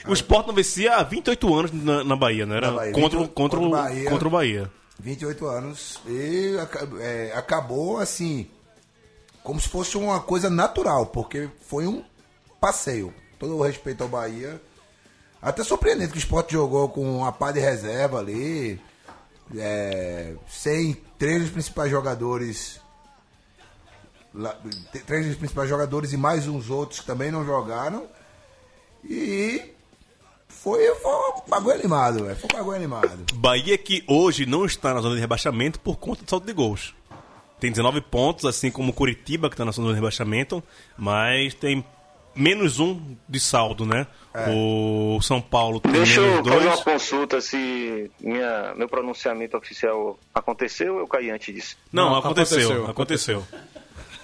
O 0.07 0.13
Sport 0.13 0.47
não 0.47 0.55
vencia 0.55 0.97
há 0.97 1.03
28 1.03 1.55
anos 1.55 1.73
na, 1.73 2.05
na 2.05 2.17
Bahia, 2.17 2.45
não 2.47 2.57
era? 2.57 2.71
Na 2.71 2.77
Bahia, 2.77 2.93
contra, 2.93 3.19
o- 3.19 3.23
28 3.23 3.35
contra, 3.35 3.59
contra 3.61 3.79
Bahia. 3.83 4.11
contra 4.11 4.29
o 4.29 4.31
Bahia. 4.31 4.71
28 5.01 5.47
anos. 5.47 6.01
E 6.07 6.57
é, 7.01 7.33
acabou 7.35 7.99
assim, 7.99 8.49
como 9.43 9.61
se 9.61 9.69
fosse 9.69 9.97
uma 9.97 10.21
coisa 10.21 10.51
natural, 10.51 11.07
porque 11.07 11.49
foi 11.67 11.87
um 11.87 12.03
passeio. 12.61 13.15
Todo 13.39 13.57
o 13.57 13.63
respeito 13.63 14.03
ao 14.03 14.09
Bahia. 14.09 14.61
Até 15.41 15.63
surpreendente 15.63 16.11
que 16.13 16.19
o 16.19 16.21
Sport 16.21 16.51
jogou 16.51 16.89
com 16.89 17.19
uma 17.19 17.31
pá 17.33 17.53
de 17.53 17.61
reserva 17.61 18.19
ali. 18.19 18.81
é, 19.57 20.35
sem 20.49 20.95
três 21.17 21.43
dos 21.43 21.51
principais 21.51 21.91
jogadores. 21.91 22.81
Três 25.07 25.27
dos 25.27 25.37
principais 25.37 25.69
jogadores 25.69 26.13
e 26.13 26.17
mais 26.17 26.47
uns 26.47 26.71
outros 26.71 27.01
que 27.01 27.07
também 27.07 27.31
não 27.31 27.45
jogaram. 27.45 28.07
E 29.05 29.63
foi, 30.49 30.85
foi 30.97 31.13
um 31.13 31.49
bagulho 31.49 31.75
animado, 31.75 32.25
velho. 32.25 32.37
Foi 32.37 32.49
um 32.53 32.57
bagulho 32.59 32.77
animado. 32.77 33.27
Bahia 33.35 33.79
que 33.79 34.05
hoje 34.07 34.45
não 34.47 34.65
está 34.65 34.93
na 34.95 35.01
zona 35.01 35.15
de 35.15 35.21
rebaixamento 35.21 35.79
por 35.81 35.97
conta 35.97 36.25
do 36.25 36.31
saldo 36.31 36.47
de 36.47 36.53
gols. 36.53 36.95
Tem 37.61 37.71
19 37.71 38.01
pontos, 38.03 38.45
assim 38.45 38.71
como 38.71 38.91
o 38.91 38.95
Curitiba, 38.95 39.49
que 39.49 39.55
está 39.55 39.65
na 39.65 39.73
zona 39.73 39.89
de 39.89 39.95
rebaixamento, 39.95 40.63
mas 40.97 41.55
tem 41.55 41.85
menos 42.35 42.79
um 42.79 43.17
de 43.29 43.41
saldo, 43.41 43.85
né? 43.85 44.07
O 44.55 45.19
São 45.21 45.41
Paulo 45.41 45.81
tem 45.81 45.91
Deixa 45.91 46.21
menos 46.21 46.37
eu 46.37 46.45
fazer 46.45 46.67
uma 46.67 46.71
dois. 46.77 46.85
consulta 46.85 47.41
se 47.41 48.09
minha, 48.21 48.75
meu 48.77 48.89
pronunciamento 48.89 49.57
oficial 49.57 50.17
aconteceu 50.33 50.95
ou 50.95 51.01
eu 51.01 51.09
caí 51.09 51.31
antes 51.31 51.53
disso. 51.53 51.77
Não, 51.93 52.11
Não, 52.11 52.17
aconteceu, 52.17 52.87
aconteceu, 52.87 53.43
aconteceu. 53.43 53.47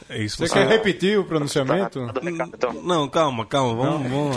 É 0.08 0.18
isso. 0.18 0.36
Você 0.36 0.48
você- 0.48 0.54
quer 0.54 0.68
repetir 0.68 1.18
o 1.18 1.24
pronunciamento? 1.24 2.06
Tá, 2.12 2.20
recado, 2.20 2.50
então. 2.54 2.72
Não, 2.74 3.08
calma, 3.08 3.46
calma. 3.46 3.74
Vamos, 3.84 4.10
vamos 4.10 4.36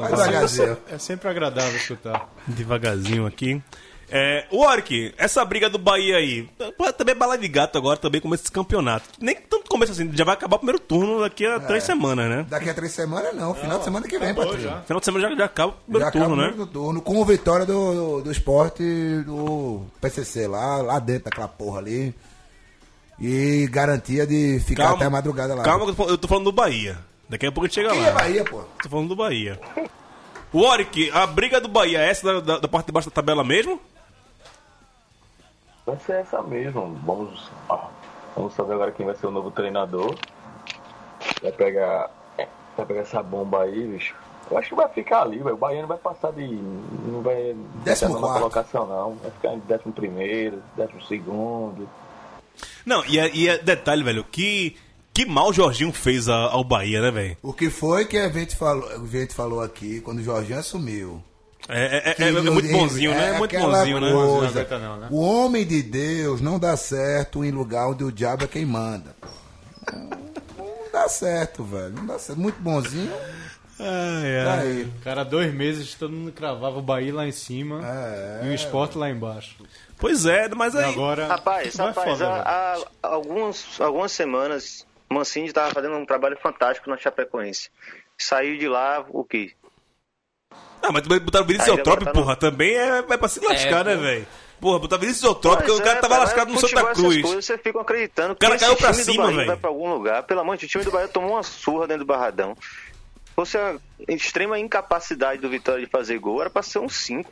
lá, 0.00 0.08
devagarzinho. 0.08 0.76
É 0.90 0.98
sempre 0.98 1.28
agradável 1.28 1.76
escutar. 1.76 2.28
devagarzinho 2.46 3.26
aqui. 3.26 3.62
É, 4.10 4.46
o 4.50 4.60
Orc, 4.62 5.12
essa 5.18 5.44
briga 5.44 5.68
do 5.68 5.76
Bahia 5.78 6.16
aí, 6.16 6.48
também 6.96 7.12
é 7.12 7.14
bala 7.14 7.36
de 7.36 7.46
gato 7.46 7.76
agora, 7.76 7.98
também 7.98 8.22
começa 8.22 8.42
esse 8.44 8.52
campeonato. 8.52 9.04
Nem 9.20 9.34
tanto 9.36 9.68
começo 9.68 9.92
assim, 9.92 10.10
já 10.14 10.24
vai 10.24 10.32
acabar 10.32 10.56
o 10.56 10.60
primeiro 10.60 10.80
turno 10.80 11.20
daqui 11.20 11.44
a 11.44 11.60
três 11.60 11.84
semanas, 11.84 12.26
né? 12.30 12.46
Daqui 12.48 12.70
a 12.70 12.74
três 12.74 12.90
semanas 12.92 13.34
não, 13.34 13.54
final 13.54 13.78
de 13.78 13.84
semana 13.84 14.08
que 14.08 14.18
vem, 14.18 14.34
Patrícia. 14.34 14.80
Final 14.86 15.00
de 15.00 15.04
semana 15.04 15.28
já, 15.28 15.36
já 15.36 15.44
acaba 15.44 15.72
o 15.72 15.74
primeiro 15.84 16.04
Já 16.04 16.08
acaba 16.08 16.24
turno, 16.24 16.34
o 16.34 16.40
né? 16.42 16.48
primeiro 16.48 16.72
turno, 16.72 17.02
com 17.02 17.22
a 17.22 17.26
vitória 17.26 17.66
do, 17.66 17.94
do, 17.94 18.20
do 18.22 18.32
esporte 18.32 18.82
do 19.26 19.82
PCC 20.00 20.46
lá, 20.48 20.76
lá 20.78 20.98
dentro 20.98 21.24
daquela 21.24 21.48
porra 21.48 21.80
ali. 21.80 22.14
E 23.20 23.66
garantia 23.70 24.26
de 24.26 24.60
ficar 24.60 24.90
até 24.92 25.04
a 25.04 25.10
madrugada 25.10 25.54
lá. 25.54 25.62
Calma, 25.64 25.84
que 25.84 25.90
eu 25.90 25.94
tô 25.94 26.02
fal- 26.02 26.10
eu 26.10 26.18
tô 26.18 26.28
falando 26.28 26.44
do 26.44 26.52
Bahia. 26.52 26.98
Daqui 27.28 27.46
a 27.46 27.52
pouco 27.52 27.66
a 27.66 27.68
gente 27.68 27.74
chega 27.74 27.90
Quem 27.90 28.00
lá. 28.00 28.08
é 28.08 28.12
Bahia, 28.12 28.44
pô? 28.44 28.62
Tô 28.82 28.88
falando 28.88 29.08
do 29.08 29.16
Bahia. 29.16 29.60
O 30.52 30.60
Oric, 30.60 31.10
a 31.12 31.26
briga 31.26 31.60
do 31.60 31.68
Bahia 31.68 31.98
é 32.00 32.08
essa 32.10 32.24
da, 32.34 32.40
da- 32.40 32.58
da 32.60 32.68
parte 32.68 32.86
de 32.86 32.92
baixo 32.92 33.10
da 33.10 33.14
tabela 33.14 33.42
mesmo? 33.44 33.80
Vai 35.84 35.96
ser 35.98 36.20
essa 36.20 36.42
mesmo. 36.42 36.98
Vamos, 37.04 37.50
vamos 38.36 38.54
saber 38.54 38.74
agora 38.74 38.92
quem 38.92 39.04
vai 39.06 39.14
ser 39.16 39.26
o 39.26 39.30
novo 39.30 39.50
treinador. 39.50 40.14
Vai 41.42 41.52
pegar, 41.52 42.10
vai 42.76 42.86
pegar 42.86 43.00
essa 43.00 43.22
bomba 43.22 43.62
aí, 43.62 43.86
bicho. 43.86 44.14
Eu 44.50 44.56
acho 44.56 44.68
que 44.70 44.74
vai 44.74 44.88
ficar 44.88 45.22
ali, 45.22 45.38
velho. 45.38 45.54
O 45.54 45.58
Bahia 45.58 45.80
não 45.82 45.88
vai 45.88 45.98
passar 45.98 46.32
de. 46.32 46.46
Não 46.46 47.20
vai. 47.20 47.54
Décimo 47.84 48.14
colocação, 48.18 48.86
não. 48.86 49.14
Vai 49.16 49.30
ficar 49.32 49.54
em 49.54 49.58
décimo 49.60 49.92
primeiro, 49.92 50.62
décimo 50.76 51.02
segundo. 51.02 51.88
Não, 52.84 53.04
e 53.06 53.18
é, 53.18 53.30
e 53.34 53.48
é 53.48 53.58
detalhe, 53.58 54.02
velho, 54.02 54.24
que, 54.24 54.76
que 55.12 55.24
mal 55.26 55.48
o 55.50 55.52
Jorginho 55.52 55.92
fez 55.92 56.28
a- 56.28 56.34
ao 56.50 56.64
Bahia, 56.64 57.00
né, 57.02 57.10
velho? 57.10 57.36
O 57.42 57.52
que 57.52 57.70
foi 57.70 58.04
que 58.04 58.16
a 58.16 58.28
gente 58.28 58.56
falou, 58.56 58.88
a 58.90 59.06
gente 59.06 59.34
falou 59.34 59.60
aqui 59.62 60.00
quando 60.00 60.18
o 60.18 60.22
Jorginho 60.22 60.58
assumiu? 60.58 61.22
É, 61.68 61.84
é- 62.08 62.10
é- 62.10 62.14
Que 62.14 62.22
é 62.24 62.32
muito 62.32 62.68
bonzinho, 62.70 63.10
né? 63.10 63.28
É 63.34 63.38
muito 63.38 63.54
aquela 63.54 63.78
bonzinho, 63.78 64.00
né? 64.00 64.10
né? 64.10 65.08
O 65.10 65.20
homem 65.20 65.66
de 65.66 65.82
Deus 65.82 66.40
não 66.40 66.58
dá 66.58 66.76
certo 66.76 67.44
em 67.44 67.50
lugar 67.50 67.88
onde 67.88 68.04
o 68.04 68.10
diabo 68.12 68.44
é 68.44 68.46
quem 68.46 68.64
manda. 68.64 69.14
Não 70.56 70.92
dá 70.92 71.08
certo, 71.08 71.64
velho. 71.64 71.90
Não 71.94 72.06
dá 72.06 72.18
certo. 72.18 72.38
Muito 72.40 72.60
bonzinho. 72.60 73.12
Ai, 73.80 74.44
Tá 74.44 74.52
ai. 74.54 74.66
aí. 74.66 74.92
Cara, 75.04 75.24
dois 75.24 75.52
meses 75.54 75.94
todo 75.94 76.12
mundo 76.12 76.32
cravava 76.32 76.78
o 76.78 76.82
Bahia 76.82 77.14
lá 77.14 77.26
em 77.28 77.32
cima 77.32 77.80
É, 77.84 78.40
e 78.46 78.48
o 78.48 78.54
esporte 78.54 78.98
lá 78.98 79.08
embaixo. 79.08 79.54
Pois 79.98 80.26
é, 80.26 80.48
mas 80.54 80.76
aí. 80.76 80.90
agora. 80.92 81.26
Rapaz, 81.26 81.74
rapaz, 81.74 82.10
foda, 82.18 82.28
há, 82.28 82.74
há 83.02 83.08
algumas, 83.08 83.80
algumas 83.80 84.12
semanas, 84.12 84.86
Mancini 85.10 85.46
estava 85.48 85.72
fazendo 85.72 85.96
um 85.96 86.06
trabalho 86.06 86.36
fantástico 86.40 86.88
na 86.88 86.96
Chapecoense. 86.96 87.70
Saiu 88.16 88.56
de 88.58 88.68
lá, 88.68 89.04
o 89.10 89.24
quê? 89.24 89.52
Ah, 90.82 90.92
mas 90.92 91.06
botar 91.06 91.40
o 91.40 91.44
Vinícius 91.44 91.76
Eutrópio, 91.76 92.04
tá 92.06 92.12
no- 92.12 92.20
porra, 92.20 92.36
também 92.36 92.76
é, 92.76 92.98
é 92.98 93.16
pra 93.16 93.28
se 93.28 93.40
lascar, 93.44 93.80
É, 93.86 93.94
né, 93.94 93.96
velho? 93.96 94.26
Porra, 94.60 94.78
botar 94.78 94.96
Vinícius 94.96 95.24
Eutrópio, 95.24 95.58
porque 95.58 95.70
Pois 95.72 95.80
o 95.80 95.84
cara 95.84 95.98
é, 95.98 96.00
tava 96.00 96.18
lascado 96.18 96.52
no 96.52 96.58
Santa 96.60 96.80
essas 96.80 96.96
Cruz. 96.96 97.22
Coisas, 97.22 97.44
você 97.44 97.58
fica 97.58 97.80
acreditando 97.80 98.34
que 98.34 98.40
cara 98.46 98.58
caiu 98.58 98.76
pra 98.76 98.92
cima, 98.92 99.24
Bahia 99.24 99.36
velho. 99.36 99.46
vai 99.48 99.56
pra 99.56 99.70
algum 99.70 99.88
lugar. 99.92 100.22
Pelo 100.24 100.40
amor 100.40 100.56
de 100.56 100.62
Deus, 100.62 100.70
o 100.70 100.72
time 100.72 100.84
do 100.84 100.90
Bahia 100.90 101.08
tomou 101.08 101.32
uma 101.32 101.42
surra 101.42 101.86
dentro 101.86 102.04
do 102.04 102.08
Barradão. 102.08 102.56
Fosse 103.36 103.56
a 103.56 103.76
extrema 104.08 104.58
incapacidade 104.58 105.40
do 105.40 105.48
Vitória 105.48 105.84
de 105.84 105.90
fazer 105.90 106.18
gol, 106.18 106.40
era 106.40 106.50
pra 106.50 106.62
ser 106.62 106.78
um 106.80 106.88
5. 106.88 107.30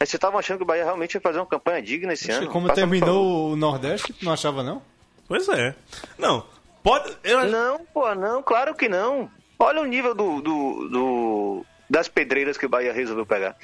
Aí 0.00 0.06
você 0.06 0.18
tava 0.18 0.38
achando 0.38 0.56
que 0.56 0.62
o 0.62 0.66
Bahia 0.66 0.84
realmente 0.84 1.14
ia 1.14 1.20
fazer 1.20 1.38
uma 1.38 1.46
campanha 1.46 1.82
digna 1.82 2.14
esse 2.14 2.30
Acho 2.30 2.38
que 2.40 2.44
ano? 2.46 2.52
como 2.52 2.66
Passa, 2.68 2.80
terminou 2.80 3.52
o 3.52 3.56
Nordeste, 3.56 4.14
não 4.22 4.32
achava 4.32 4.62
não? 4.62 4.80
Pois 5.28 5.46
é. 5.50 5.74
Não, 6.18 6.44
pode. 6.82 7.14
eu- 7.22 7.44
Não, 7.46 7.84
pô, 7.92 8.14
não, 8.14 8.42
claro 8.42 8.74
que 8.74 8.88
não. 8.88 9.30
Olha 9.58 9.82
o 9.82 9.84
nível 9.86 10.14
do, 10.14 10.40
do, 10.40 10.88
do- 10.88 11.66
das 11.88 12.08
pedreiras 12.08 12.56
que 12.56 12.64
o 12.64 12.68
Bahia 12.68 12.92
resolveu 12.94 13.26
pegar. 13.26 13.54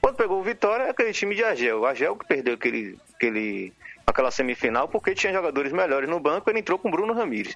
Quando 0.00 0.16
pegou 0.16 0.38
o 0.38 0.42
Vitória, 0.44 0.84
é 0.84 0.90
aquele 0.90 1.12
time 1.12 1.34
de 1.34 1.42
Agel. 1.42 1.80
O 1.80 1.86
Agel 1.86 2.14
que 2.16 2.26
perdeu 2.26 2.54
aquele, 2.54 2.98
aquele, 3.14 3.72
aquela 4.06 4.30
semifinal 4.30 4.88
porque 4.88 5.14
tinha 5.14 5.32
jogadores 5.32 5.72
melhores 5.72 6.08
no 6.08 6.20
banco, 6.20 6.48
ele 6.50 6.58
entrou 6.60 6.78
com 6.78 6.88
o 6.88 6.90
Bruno 6.90 7.14
Ramires. 7.14 7.54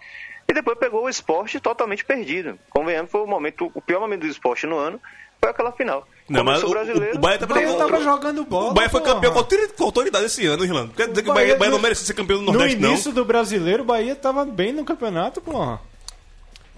E 0.49 0.53
depois 0.53 0.78
pegou 0.78 1.05
o 1.05 1.09
esporte 1.09 1.59
totalmente 1.61 2.05
perdido. 2.05 2.59
Convenhamos, 2.70 3.11
foi 3.11 3.20
o 3.22 3.26
momento, 3.26 3.70
o 3.74 3.80
pior 3.80 4.01
momento 4.01 4.20
do 4.22 4.26
esporte 4.26 4.66
no 4.66 4.76
ano, 4.78 5.01
foi 5.40 5.51
aquela 5.51 5.72
final. 5.72 6.07
Não, 6.28 6.45
mas 6.45 6.62
o, 6.62 6.70
brasileiro, 6.70 7.16
o, 7.16 7.20
Bahia 7.20 7.38
tava, 7.38 7.59
O 7.59 7.76
tava 7.76 8.01
jogando 8.03 8.45
bola. 8.45 8.70
O 8.70 8.74
Bahia 8.74 8.88
foi 8.90 9.01
porra. 9.01 9.14
campeão 9.14 9.32
com 9.32 9.38
autori- 9.38 9.68
com 9.68 9.84
autoridade 9.84 10.24
esse 10.26 10.47
ano, 10.47 10.64
Irlando. 10.64 10.93
Quer 10.95 11.09
dizer 11.09 11.22
que 11.22 11.30
o 11.30 11.34
Bahia, 11.34 11.57
Bahia 11.57 11.70
não 11.70 11.78
no- 11.78 11.82
merecia 11.82 12.07
ser 12.07 12.14
campeão 12.14 12.38
do 12.38 12.47
No 12.47 12.53
Nordeste, 12.53 12.78
início 12.82 13.12
do 13.12 13.24
brasileiro, 13.24 13.82
o 13.82 13.86
Bahia 13.86 14.14
tava 14.14 14.45
bem 14.45 14.72
no 14.72 14.84
campeonato, 14.84 15.40
porra. 15.40 15.66
não. 15.66 15.93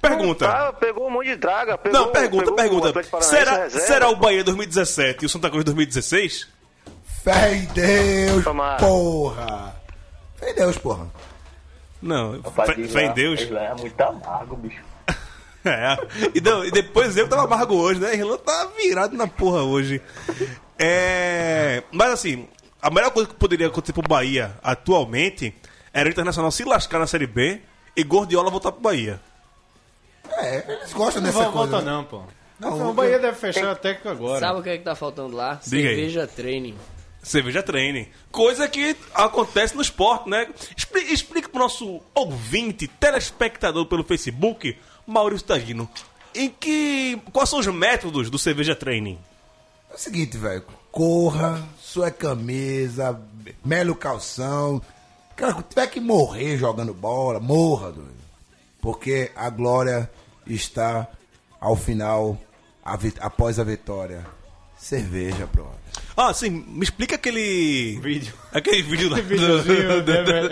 Pergunta. 0.01 0.47
Ah, 0.47 0.73
pegou 0.73 1.07
um 1.07 1.11
monte 1.11 1.29
de 1.29 1.37
draga. 1.37 1.79
Pegou, 1.79 1.99
Não, 2.01 2.12
pergunta, 2.12 2.51
o 2.51 2.55
pergunta. 2.55 3.23
Será, 3.23 3.71
será 3.71 4.09
o 4.11 4.17
Bahia 4.17 4.45
2017 4.45 5.23
e 5.23 5.27
o 5.27 5.29
Santa 5.31 5.49
Cruz 5.49 5.65
2016? 5.65 6.47
Fé 7.23 7.55
em 7.55 7.65
Deus, 7.67 8.45
Tomara. 8.45 8.77
porra. 8.79 9.75
Fé 10.37 10.51
em 10.51 10.55
Deus, 10.55 10.77
porra. 10.77 11.07
Não, 12.05 12.39
Rapaz, 12.43 12.93
fé, 12.93 13.07
em 13.07 13.13
Deus. 13.15 13.41
É 13.41 13.75
muito 13.75 14.01
amargo, 14.01 14.57
bicho. 14.57 14.83
É. 15.67 15.97
E, 16.35 16.43
não, 16.43 16.63
e 16.63 16.71
depois 16.71 17.17
eu 17.17 17.25
que 17.25 17.31
tava 17.31 17.45
amargo 17.45 17.75
hoje, 17.75 17.99
né? 17.99 18.15
Irlanda 18.15 18.37
tá 18.37 18.69
virado 18.77 19.17
na 19.17 19.27
porra 19.27 19.63
hoje. 19.63 19.99
É. 20.79 21.83
Mas 21.91 22.13
assim, 22.13 22.47
a 22.83 22.91
melhor 22.91 23.11
coisa 23.11 23.31
que 23.31 23.35
poderia 23.35 23.69
acontecer 23.69 23.95
pro 23.95 24.03
Bahia 24.07 24.59
atualmente 24.63 25.55
era 25.91 26.07
o 26.07 26.13
Internacional 26.13 26.51
se 26.51 26.65
lascar 26.65 26.99
na 26.99 27.07
Série 27.07 27.27
B 27.27 27.63
e 27.97 28.05
Gordiola 28.05 28.51
voltar 28.51 28.73
pro 28.73 28.83
Bahia. 28.83 29.19
É, 30.33 30.71
eles 30.71 30.93
gostam 30.93 31.23
Não 31.23 31.31
dessa 31.31 31.51
coisa. 31.51 31.71
volta 31.71 31.81
né? 31.81 31.91
não, 31.91 32.05
pô. 32.05 32.23
Não, 32.61 32.91
o 32.91 32.93
Bahia 32.93 33.19
deve 33.19 33.39
fechar 33.39 33.71
a 33.71 33.75
técnica 33.75 34.11
agora. 34.11 34.41
Sabe 34.41 34.61
o 34.61 34.63
que 34.63 34.69
é 34.69 34.77
que 34.77 34.85
tá 34.85 34.95
faltando 34.95 35.35
lá? 35.35 35.59
Diga 35.67 35.89
aí. 35.89 35.97
Cerveja 35.97 36.27
training. 36.27 36.77
Cerveja 37.25 37.62
treine. 37.62 38.09
Coisa 38.31 38.68
que 38.68 38.95
acontece 39.14 39.75
no 39.75 39.83
esporte, 39.83 40.29
né? 40.29 40.47
Expli- 40.77 41.12
Explica 41.12 41.49
pro 41.49 41.59
nosso 41.59 42.01
ouvinte, 42.14 42.87
telespectador 42.87 43.87
pelo 43.87 44.05
Facebook, 44.05 44.77
Maurício 45.07 45.47
Tagino, 45.47 45.89
em 46.35 46.49
que. 46.51 47.20
Quais 47.33 47.49
são 47.49 47.59
os 47.59 47.66
métodos 47.66 48.29
do 48.31 48.39
cerveja 48.39 48.77
training? 48.77 49.18
É 49.91 49.95
o 49.95 49.99
seguinte, 49.99 50.37
velho. 50.37 50.62
Corra, 50.93 51.66
sua 51.81 52.11
camisa, 52.11 53.20
mele 53.64 53.91
o 53.91 53.97
calção. 53.97 54.81
Cara, 55.35 55.62
tiver 55.62 55.87
que 55.89 56.01
morrer 56.01 56.59
jogando 56.59 56.93
bola, 56.95 57.41
morra, 57.41 57.91
doido. 57.91 58.14
Porque 58.81 59.33
a 59.35 59.49
glória 59.51 60.11
está 60.47 61.09
ao 61.61 61.75
final, 61.75 62.39
a 62.85 62.99
após 63.20 63.59
a 63.59 63.64
vitória. 63.64 64.25
Cerveja, 64.77 65.47
pronto. 65.51 65.84
Ah, 66.17 66.33
sim, 66.33 66.49
me 66.51 66.85
explica 66.85 67.17
aquele. 67.17 67.99
Vídeo. 68.01 68.33
Aquele 68.53 68.83
vídeo 68.83 69.09
do 69.11 69.19
Ever- 69.19 69.41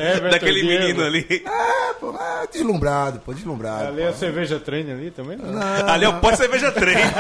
Everton 0.01 0.31
daquele 0.31 0.61
Diego. 0.63 0.81
menino 0.81 1.05
ali. 1.05 1.43
Ah, 1.47 1.95
pô, 2.01 2.11
ah, 2.19 2.47
deslumbrado, 2.53 3.21
pô, 3.21 3.33
deslumbrado. 3.33 3.87
Ali 3.89 4.03
é 4.03 4.09
a 4.09 4.13
cerveja 4.13 4.59
treine 4.59 4.91
ali 4.93 5.11
também? 5.13 5.37
Não. 5.39 5.89
Ali 5.89 6.05
é 6.05 6.09
o 6.09 6.21
pós-cerveja 6.21 6.73
treine. 6.73 7.01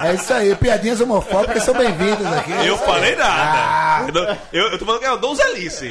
É 0.00 0.14
isso 0.14 0.32
aí, 0.32 0.54
piadinhas 0.54 1.00
homofóbicas 1.00 1.62
são 1.64 1.74
bem-vindas 1.74 2.26
aqui. 2.34 2.52
Eu 2.64 2.76
falei 2.78 3.14
Ah. 3.14 4.02
nada. 4.06 4.38
Eu, 4.52 4.66
eu 4.70 4.78
tô 4.78 4.84
falando 4.84 5.00
que 5.00 5.06
é 5.06 5.12
o 5.12 5.16
Donzelice. 5.16 5.90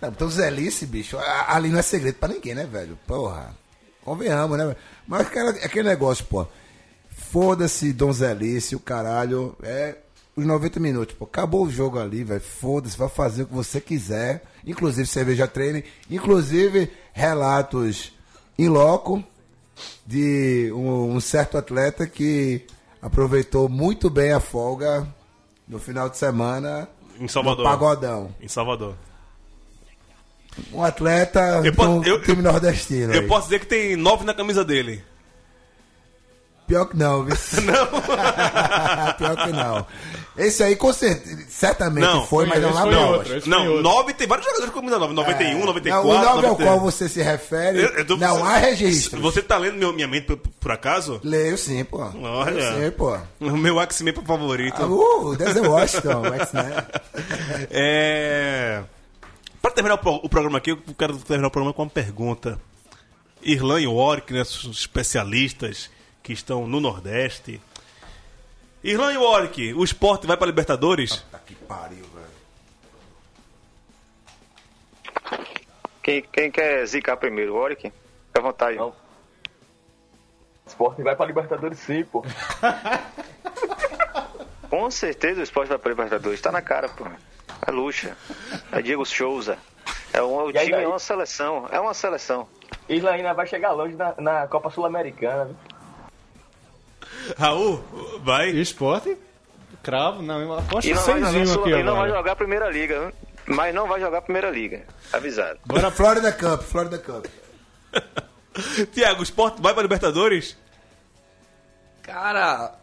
Não, 0.00 0.08
então 0.08 0.28
Zelice, 0.30 0.86
bicho, 0.86 1.18
ali 1.46 1.68
não 1.68 1.78
é 1.78 1.82
segredo 1.82 2.14
pra 2.14 2.28
ninguém, 2.28 2.54
né, 2.54 2.64
velho? 2.70 2.98
Porra. 3.06 3.54
Convenhamos, 4.04 4.56
né? 4.56 4.64
velho? 4.66 4.76
Mas 5.06 5.26
aquele 5.62 5.88
negócio, 5.88 6.24
pô. 6.24 6.46
Foda-se, 7.16 7.92
Donzelice, 7.92 8.76
o 8.76 8.80
caralho. 8.80 9.56
É 9.62 9.96
os 10.36 10.44
90 10.44 10.80
minutos, 10.80 11.14
pô. 11.16 11.24
Acabou 11.24 11.64
o 11.64 11.70
jogo 11.70 11.98
ali, 11.98 12.24
velho. 12.24 12.40
Foda-se, 12.40 12.96
vai 12.96 13.08
fazer 13.08 13.42
o 13.42 13.46
que 13.46 13.54
você 13.54 13.80
quiser. 13.80 14.42
Inclusive 14.66 15.06
cerveja 15.06 15.46
treine. 15.46 15.84
Inclusive 16.10 16.90
relatos 17.12 18.12
em 18.58 18.68
loco 18.68 19.22
de 20.06 20.70
um, 20.74 21.14
um 21.14 21.20
certo 21.20 21.58
atleta 21.58 22.06
que 22.06 22.62
aproveitou 23.02 23.68
muito 23.68 24.08
bem 24.08 24.32
a 24.32 24.40
folga 24.40 25.06
no 25.68 25.78
final 25.78 26.08
de 26.08 26.16
semana 26.16 26.88
Em 27.18 27.26
Salvador. 27.28 27.64
Pagodão. 27.64 28.34
Em 28.40 28.48
Salvador. 28.48 28.94
Um 30.72 30.84
atleta 30.84 31.60
Eu 31.64 31.74
posso- 31.74 32.00
do 32.00 32.08
eu- 32.08 32.22
time 32.22 32.40
nordestino. 32.40 33.12
Eu 33.12 33.22
aí. 33.22 33.26
posso 33.28 33.48
dizer 33.48 33.58
que 33.60 33.66
tem 33.66 33.96
nove 33.96 34.24
na 34.24 34.32
camisa 34.32 34.64
dele. 34.64 35.02
Pior 36.66 36.86
que 36.86 36.96
não, 36.96 37.24
viu? 37.24 37.36
Não. 37.62 37.86
Pior 39.18 39.36
que 39.44 39.52
não. 39.52 39.86
Esse 40.36 40.62
aí, 40.64 40.74
com 40.76 40.92
certeza, 40.92 41.44
certamente 41.48 42.02
Não, 42.04 42.26
foi, 42.26 42.46
mas 42.46 42.60
não 42.60 42.72
lá 42.72 42.86
não. 42.86 43.12
outro, 43.12 43.48
Não, 43.48 43.66
outro. 43.68 43.82
nove 43.82 44.14
tem 44.14 44.26
vários 44.26 44.44
jogadores 44.46 44.72
com 44.72 44.80
camisa 44.80 44.98
nove. 44.98 45.14
91, 45.14 45.64
94, 45.64 46.08
Não, 46.08 46.10
o 46.10 46.14
9 46.18 46.26
ao 46.28 46.42
90. 46.54 46.64
qual 46.64 46.80
você 46.80 47.08
se 47.08 47.22
refere, 47.22 47.82
Eu- 47.82 47.88
eu 47.90 48.04
tô- 48.04 48.16
não 48.16 48.44
há 48.44 48.56
registro. 48.56 49.20
Você 49.20 49.40
tá 49.42 49.56
lendo 49.58 49.76
meu- 49.76 49.92
minha 49.92 50.08
mente 50.08 50.26
por, 50.26 50.38
por 50.38 50.72
acaso? 50.72 51.20
Leio 51.22 51.56
sim, 51.56 51.84
pô. 51.84 51.98
Olha. 51.98 52.50
Leio 52.70 52.90
sim, 52.90 52.96
pô. 52.96 53.16
O 53.40 53.56
meu 53.56 53.78
X-Men 53.82 54.14
favorito. 54.26 54.82
Ah, 54.82 54.86
Uh, 54.86 55.36
Denzel 55.36 55.70
Washington, 55.70 56.24
X-Men. 56.34 56.72
É. 57.70 58.82
Pra 59.62 59.70
terminar 59.70 60.00
o, 60.04 60.10
o 60.16 60.28
programa 60.28 60.58
aqui, 60.58 60.70
eu 60.72 60.78
quero 60.98 61.16
terminar 61.18 61.48
o 61.48 61.50
programa 61.50 61.72
com 61.72 61.82
uma 61.82 61.90
pergunta. 61.90 62.58
Irlan 63.42 63.80
e 63.80 63.86
Warwick, 63.86 64.32
né, 64.32 64.40
especialistas 64.40 65.90
que 66.24 66.32
estão 66.32 66.66
no 66.66 66.80
Nordeste. 66.80 67.60
Irlan 68.82 69.12
e 69.12 69.18
Warwick, 69.18 69.74
o 69.74 69.84
esporte 69.84 70.26
vai 70.26 70.36
pra 70.36 70.46
Libertadores? 70.46 71.22
Tá 71.30 71.38
que 71.38 71.54
pariu, 71.54 72.04
velho. 72.06 72.24
Quem, 76.02 76.22
quem 76.22 76.50
quer 76.50 76.84
zicar 76.86 77.16
primeiro? 77.18 77.54
Oric? 77.54 77.82
Fica 77.82 77.92
à 78.38 78.42
vontade. 78.42 78.76
Não. 78.76 78.94
Esporte 80.66 81.02
vai 81.02 81.14
pra 81.14 81.26
Libertadores 81.26 81.78
sim, 81.78 82.04
pô. 82.04 82.24
Com 84.68 84.90
certeza 84.90 85.40
o 85.40 85.44
esporte 85.44 85.68
vai 85.68 85.78
pra 85.78 85.90
Libertadores. 85.90 86.40
Tá 86.40 86.50
na 86.50 86.62
cara, 86.62 86.88
pô. 86.88 87.04
É 87.66 87.70
luxa. 87.70 88.16
É 88.72 88.80
Diego 88.82 89.04
Souza. 89.04 89.58
É 90.12 90.22
um, 90.22 90.34
o 90.36 90.46
aí, 90.48 90.52
time 90.54 90.70
daí? 90.72 90.84
é 90.84 90.88
uma 90.88 90.98
seleção. 90.98 91.68
É 91.70 91.78
uma 91.78 91.92
seleção. 91.94 92.48
Isla 92.88 93.12
ainda 93.12 93.32
vai 93.34 93.46
chegar 93.46 93.72
longe 93.72 93.94
na, 93.94 94.14
na 94.18 94.46
Copa 94.46 94.70
Sul-Americana. 94.70 95.44
viu? 95.46 95.73
Raul, 97.36 97.82
vai. 98.22 98.50
Esporte? 98.50 99.16
Cravo, 99.82 100.22
não, 100.22 100.58
aposta 100.58 100.88
E 100.88 100.94
não, 100.94 101.02
vai 101.02 101.20
jogar, 101.46 101.60
aqui 101.60 101.70
e 101.70 101.82
não 101.82 101.96
vai 101.96 102.08
jogar 102.08 102.32
a 102.32 102.36
primeira 102.36 102.70
liga. 102.70 103.12
Mas 103.46 103.74
não 103.74 103.86
vai 103.86 104.00
jogar 104.00 104.18
a 104.18 104.22
primeira 104.22 104.50
liga. 104.50 104.84
Avisado. 105.12 105.58
Bora 105.66 105.90
Florida 105.90 106.32
Cup, 106.32 106.62
Florida 106.62 106.98
Cup. 106.98 107.26
Tiago, 108.92 109.20
o 109.20 109.22
esporte 109.22 109.60
vai 109.60 109.74
pra 109.74 109.82
Libertadores? 109.82 110.56
Cara, 112.02 112.74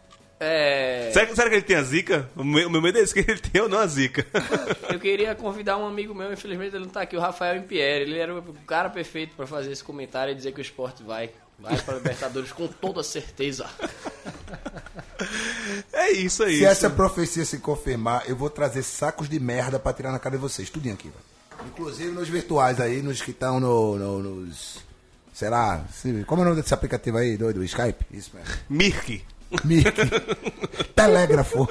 é. 0.44 1.10
Será, 1.12 1.34
será 1.34 1.48
que 1.48 1.54
ele 1.54 1.62
tem 1.62 1.76
a 1.76 1.82
zica? 1.82 2.28
O 2.34 2.42
meu, 2.42 2.66
o 2.66 2.70
meu 2.70 2.82
medo 2.82 2.98
é 2.98 3.00
esse, 3.00 3.14
que 3.14 3.20
ele 3.30 3.38
tem 3.38 3.62
ou 3.62 3.68
não 3.68 3.78
a 3.78 3.86
zica. 3.86 4.26
Eu 4.92 4.98
queria 4.98 5.34
convidar 5.36 5.76
um 5.76 5.86
amigo 5.86 6.12
meu, 6.12 6.32
infelizmente 6.32 6.74
ele 6.74 6.84
não 6.84 6.92
tá 6.92 7.02
aqui, 7.02 7.16
o 7.16 7.20
Rafael 7.20 7.56
Impieri. 7.56 8.02
Ele 8.02 8.18
era 8.18 8.34
o 8.34 8.54
cara 8.66 8.90
perfeito 8.90 9.36
pra 9.36 9.46
fazer 9.46 9.70
esse 9.70 9.84
comentário 9.84 10.32
e 10.32 10.34
dizer 10.34 10.52
que 10.52 10.58
o 10.58 10.62
esporte 10.62 11.02
vai. 11.02 11.30
Vai 11.62 11.80
pra 11.80 11.94
Libertadores 11.94 12.52
com 12.52 12.66
toda 12.68 13.02
certeza. 13.02 13.66
É 15.92 16.10
isso, 16.10 16.42
é 16.42 16.46
Se 16.48 16.54
isso. 16.54 16.66
essa 16.66 16.90
profecia 16.90 17.44
se 17.44 17.58
confirmar, 17.58 18.24
eu 18.28 18.34
vou 18.34 18.50
trazer 18.50 18.82
sacos 18.82 19.28
de 19.28 19.38
merda 19.38 19.78
pra 19.78 19.92
tirar 19.92 20.10
na 20.10 20.18
cara 20.18 20.34
de 20.36 20.40
vocês. 20.40 20.68
Tudinho 20.68 20.94
aqui, 20.94 21.08
velho. 21.08 21.68
Inclusive 21.70 22.10
nos 22.10 22.28
virtuais 22.28 22.80
aí, 22.80 23.00
nos 23.02 23.22
que 23.22 23.30
estão 23.30 23.60
no, 23.60 23.96
no- 23.96 24.18
nos. 24.22 24.78
Sei 25.32 25.48
lá, 25.48 25.84
como 26.26 26.42
é 26.42 26.44
o 26.44 26.48
nome 26.48 26.60
desse 26.60 26.74
aplicativo 26.74 27.18
aí, 27.18 27.36
doido? 27.36 27.62
Skype? 27.64 28.04
Isso 28.10 28.32
mesmo. 28.34 28.52
Mirk. 28.68 29.24
Mic. 29.64 29.84
Telégrafo. 30.94 31.68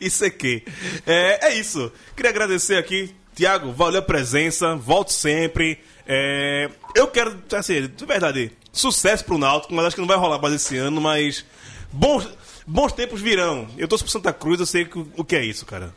Isso 0.00 0.24
aqui. 0.24 0.64
É, 1.06 1.48
é 1.48 1.54
isso. 1.58 1.90
Queria 2.14 2.30
agradecer 2.30 2.76
aqui, 2.76 3.14
Tiago, 3.34 3.72
valeu 3.72 3.98
a 4.00 4.04
presença, 4.04 4.76
volte 4.76 5.12
sempre. 5.12 5.78
É, 6.06 6.70
eu 6.94 7.08
quero, 7.08 7.42
assim, 7.52 7.88
de 7.88 8.06
verdade, 8.06 8.52
sucesso 8.72 9.24
pro 9.24 9.38
Náutico, 9.38 9.74
mas 9.74 9.86
acho 9.86 9.96
que 9.96 10.00
não 10.00 10.08
vai 10.08 10.16
rolar 10.16 10.40
mais 10.40 10.54
esse 10.54 10.76
ano, 10.76 11.00
mas 11.00 11.44
bons, 11.92 12.28
bons 12.66 12.92
tempos 12.92 13.20
virão. 13.20 13.66
Eu 13.76 13.88
torço 13.88 14.04
pro 14.04 14.12
Santa 14.12 14.32
Cruz, 14.32 14.60
eu 14.60 14.66
sei 14.66 14.84
que, 14.84 14.98
o 14.98 15.24
que 15.24 15.34
é 15.34 15.44
isso, 15.44 15.66
cara. 15.66 15.92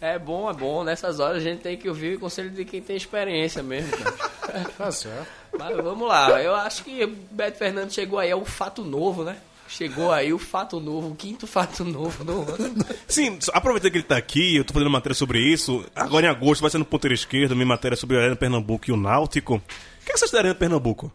É 0.00 0.18
bom, 0.18 0.48
é 0.48 0.54
bom. 0.54 0.82
Nessas 0.82 1.20
horas 1.20 1.38
a 1.38 1.40
gente 1.40 1.60
tem 1.60 1.76
que 1.76 1.88
ouvir 1.88 2.16
o 2.16 2.20
conselho 2.20 2.50
de 2.50 2.64
quem 2.64 2.80
tem 2.80 2.96
experiência 2.96 3.62
mesmo. 3.62 3.90
Tá 4.76 4.90
certo. 4.90 5.28
Mas 5.56 5.76
vamos 5.76 6.08
lá, 6.08 6.42
eu 6.42 6.52
acho 6.52 6.82
que 6.82 7.04
o 7.04 7.08
Beto 7.30 7.56
Fernandes 7.56 7.94
chegou 7.94 8.18
aí, 8.18 8.30
é 8.30 8.34
um 8.36 8.44
fato 8.44 8.82
novo, 8.82 9.22
né? 9.22 9.36
Chegou 9.70 10.10
aí 10.10 10.32
o 10.32 10.38
fato 10.38 10.80
novo, 10.80 11.10
o 11.10 11.14
quinto 11.14 11.46
fato 11.46 11.84
novo 11.84 12.24
do 12.24 12.32
ano. 12.32 12.84
Sim, 13.06 13.38
aproveitando 13.52 13.92
que 13.92 13.98
ele 13.98 14.04
tá 14.04 14.16
aqui, 14.16 14.56
eu 14.56 14.64
tô 14.64 14.72
fazendo 14.72 14.90
matéria 14.90 15.14
sobre 15.14 15.38
isso. 15.38 15.86
Agora 15.94 16.26
em 16.26 16.28
agosto 16.28 16.60
vai 16.60 16.70
ser 16.70 16.78
no 16.78 16.84
ponteiro 16.84 17.14
esquerdo, 17.14 17.54
minha 17.54 17.66
matéria 17.66 17.96
sobre 17.96 18.16
a 18.16 18.20
Arena 18.20 18.34
Pernambuco 18.34 18.90
e 18.90 18.92
o 18.92 18.96
Náutico. 18.96 19.54
O 19.54 19.60
que, 20.04 20.10
é 20.10 20.12
que 20.12 20.18
você 20.18 20.24
acha 20.24 20.32
da 20.32 20.38
Arena 20.40 20.54
Pernambuco? 20.56 21.12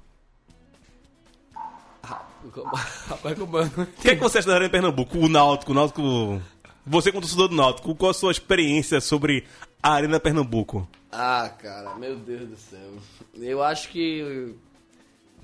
Rapaz, 3.09 3.37
como 3.37 3.57
eu 3.57 3.71
não 3.75 3.83
O 3.83 3.87
que, 3.87 4.09
é 4.09 4.15
que 4.15 4.21
você 4.21 4.37
acha 4.37 4.47
da 4.47 4.55
Arena 4.55 4.69
Pernambuco? 4.69 5.17
O 5.17 5.27
Náutico, 5.27 5.73
o 5.73 5.75
Náutico. 5.75 6.41
Você, 6.85 7.11
como 7.11 7.21
torcedor 7.21 7.49
do 7.49 7.55
Náutico, 7.55 7.93
qual 7.93 8.11
a 8.11 8.13
sua 8.13 8.31
experiência 8.31 9.01
sobre 9.01 9.43
a 9.83 9.91
Arena 9.91 10.17
Pernambuco? 10.17 10.87
Ah, 11.11 11.51
cara, 11.61 11.93
meu 11.95 12.15
Deus 12.15 12.47
do 12.47 12.55
céu. 12.55 12.93
Eu 13.35 13.61
acho 13.61 13.89
que. 13.89 14.55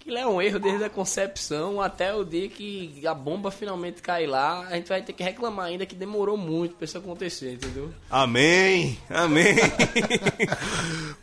Que 0.01 0.17
é 0.17 0.25
um 0.25 0.41
erro 0.41 0.57
desde 0.57 0.83
a 0.83 0.89
concepção 0.89 1.79
até 1.79 2.11
o 2.11 2.23
dia 2.23 2.49
que 2.49 3.05
a 3.05 3.13
bomba 3.13 3.51
finalmente 3.51 4.01
cair 4.01 4.25
lá. 4.25 4.65
A 4.67 4.75
gente 4.75 4.89
vai 4.89 5.03
ter 5.03 5.13
que 5.13 5.21
reclamar 5.21 5.67
ainda 5.67 5.85
que 5.85 5.93
demorou 5.93 6.35
muito 6.35 6.73
pra 6.73 6.85
isso 6.85 6.97
acontecer, 6.97 7.53
entendeu? 7.53 7.91
Amém, 8.09 8.97
amém. 9.07 9.55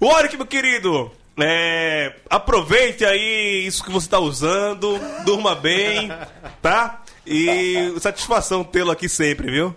Warwick, 0.00 0.36
meu 0.36 0.46
querido, 0.46 1.10
é, 1.40 2.14
aproveite 2.30 3.04
aí 3.04 3.66
isso 3.66 3.82
que 3.82 3.90
você 3.90 4.06
está 4.06 4.20
usando, 4.20 4.96
durma 5.24 5.56
bem, 5.56 6.08
tá? 6.62 7.02
E 7.26 7.94
satisfação 7.98 8.62
tê-lo 8.62 8.92
aqui 8.92 9.08
sempre, 9.08 9.50
viu? 9.50 9.74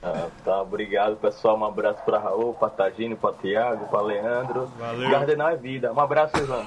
Ah, 0.00 0.28
tá, 0.44 0.62
obrigado 0.62 1.16
pessoal. 1.16 1.58
Um 1.58 1.64
abraço 1.64 2.02
pra 2.04 2.18
Raul, 2.18 2.54
pra 2.54 2.70
Tagino, 2.70 3.16
pra 3.16 3.32
Tiago, 3.32 3.88
pra 3.88 4.00
Leandro. 4.00 4.72
Valeu. 4.78 5.10
Gardenal 5.10 5.48
é 5.50 5.56
vida. 5.56 5.92
Um 5.92 6.00
abraço, 6.00 6.36
Ivan. 6.38 6.64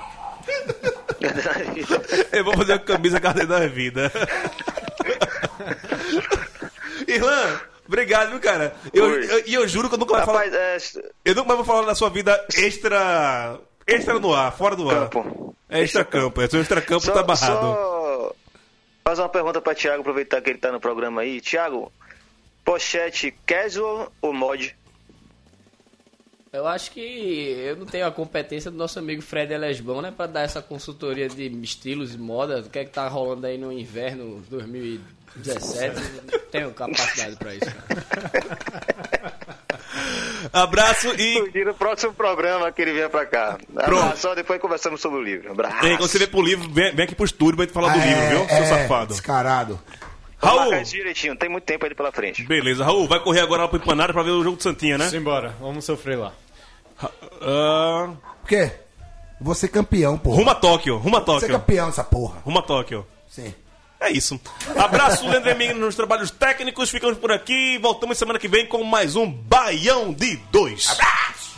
Eu 2.32 2.44
vou 2.44 2.56
fazer 2.58 2.74
a 2.74 2.80
camisa 2.80 3.20
Cardenal 3.20 3.62
é 3.62 3.68
Vida. 3.68 4.12
Irlan, 7.08 7.60
obrigado, 7.88 8.30
viu, 8.32 8.40
cara? 8.40 8.76
Eu- 8.94 9.06
Oi. 9.06 9.26
eu- 9.32 9.44
E 9.46 9.54
eu, 9.54 9.68
juro 9.68 9.90
que 9.90 9.96
eu 9.96 10.00
nunca 10.00 10.14
mais 10.14 10.26
vou 10.26 10.34
falar. 10.36 10.48
É. 10.48 10.78
Eu 11.26 11.36
nunca 11.36 11.48
mais 11.48 11.58
vou 11.58 11.66
falar 11.66 11.86
da 11.86 11.96
sua 11.96 12.10
vida 12.10 12.46
extra. 12.58 13.58
Extra 13.86 14.18
no 14.20 14.34
ar, 14.34 14.56
fora 14.56 14.76
do 14.76 14.90
ar. 14.90 15.10
Campo. 15.10 15.56
É 15.70 15.82
extra 15.82 16.06
campo, 16.06 16.42
é 16.42 16.48
seu 16.48 16.62
extra 16.62 16.82
campo 16.82 17.06
Só, 17.06 17.12
tá 17.12 17.24
barrado. 17.24 17.60
só 17.60 18.36
fazer 19.04 19.22
uma 19.22 19.30
pergunta 19.30 19.60
pra 19.62 19.76
Thiago, 19.76 20.02
aproveitar 20.02 20.42
que 20.42 20.52
ele 20.52 20.60
tá 20.60 20.72
no 20.72 20.80
programa 20.80 21.22
aí. 21.22 21.42
Thiago, 21.42 21.92
pochete 22.64 23.34
casual 23.46 24.12
ou 24.22 24.32
mod? 24.34 24.76
Eu 26.54 26.68
acho 26.68 26.92
que 26.92 27.00
eu 27.66 27.76
não 27.76 27.86
tenho 27.88 28.06
a 28.06 28.12
competência 28.12 28.70
do 28.70 28.78
nosso 28.78 29.00
amigo 29.00 29.24
Fred 29.24 29.52
Elesbão, 29.52 30.04
né? 30.04 30.14
Pra 30.16 30.28
dar 30.28 30.42
essa 30.42 30.62
consultoria 30.62 31.28
de 31.28 31.48
estilos 31.64 32.14
e 32.14 32.18
moda. 32.20 32.60
O 32.60 32.70
que 32.70 32.78
é 32.78 32.86
que 32.86 32.92
tá 32.92 33.08
rolando 33.08 33.48
aí 33.48 33.58
no 33.58 33.72
inverno 33.72 34.40
2017? 34.52 35.96
Não 36.32 36.40
tenho 36.52 36.72
capacidade 36.72 37.36
pra 37.38 37.56
isso, 37.56 37.66
cara. 37.66 39.34
Abraço 40.54 41.08
e. 41.20 41.52
E 41.56 41.66
no 41.66 41.74
próximo 41.74 42.14
programa 42.14 42.72
que 42.72 42.84
ele 42.84 42.94
vier 42.94 43.10
pra 43.10 43.26
cá. 43.26 43.58
Abraço, 43.76 44.22
só 44.22 44.36
depois 44.36 44.62
conversamos 44.62 45.02
sobre 45.02 45.18
o 45.18 45.24
livro. 45.24 45.52
Abraço. 45.52 45.84
Ei, 45.88 45.98
quando 45.98 46.08
você 46.08 46.20
vem 46.20 46.28
pro 46.28 46.42
livro, 46.44 46.70
vem, 46.70 46.94
vem 46.94 47.06
aqui 47.06 47.16
pro 47.16 47.26
estúdio 47.26 47.56
pra 47.56 47.66
gente 47.66 47.74
falar 47.74 47.94
do 47.94 48.00
É, 48.00 48.06
livro, 48.06 48.30
viu, 48.30 48.48
seu 48.48 48.58
é, 48.58 48.66
safado? 48.66 49.08
Descarado. 49.08 49.80
Raul! 50.38 50.84
direitinho, 50.84 51.36
tem 51.36 51.50
muito 51.50 51.64
tempo 51.64 51.86
aí 51.86 51.96
pela 51.96 52.12
frente. 52.12 52.44
Beleza, 52.44 52.84
Raul, 52.84 53.08
vai 53.08 53.20
correr 53.22 53.40
agora 53.40 53.64
lá 53.64 53.68
pro 53.68 53.78
Empanada 53.78 54.12
pra 54.14 54.22
ver 54.22 54.32
o 54.32 54.44
jogo 54.44 54.58
do 54.58 54.62
Santinha, 54.64 54.98
né? 54.98 55.10
Simbora, 55.10 55.56
vamos 55.60 55.86
sofrer 55.86 56.18
lá. 56.18 56.34
Uh... 57.06 58.18
O 58.44 58.48
quê? 58.48 58.72
Você 59.40 59.68
campeão, 59.68 60.18
porra. 60.18 60.38
Ruma 60.38 60.56
Tóquio, 60.56 60.98
ruma 60.98 61.18
é 61.18 61.22
Tóquio. 61.22 61.48
Você 61.48 61.54
campeão 61.54 61.90
essa 61.90 62.04
porra. 62.04 62.40
Ruma 62.46 62.62
Tóquio. 62.62 63.06
Sim. 63.28 63.54
É 64.00 64.12
isso. 64.12 64.40
Abraço, 64.78 65.28
Leandro 65.28 65.80
nos 65.80 65.96
trabalhos 65.96 66.30
técnicos. 66.30 66.90
Ficamos 66.90 67.18
por 67.18 67.32
aqui 67.32 67.76
e 67.76 67.78
voltamos 67.78 68.18
semana 68.18 68.38
que 68.38 68.50
vem 68.50 68.66
com 68.66 68.84
mais 68.84 69.16
um 69.16 69.32
Baião 69.32 70.12
de 70.12 70.36
dois 70.52 70.90
Abraço! 70.90 71.54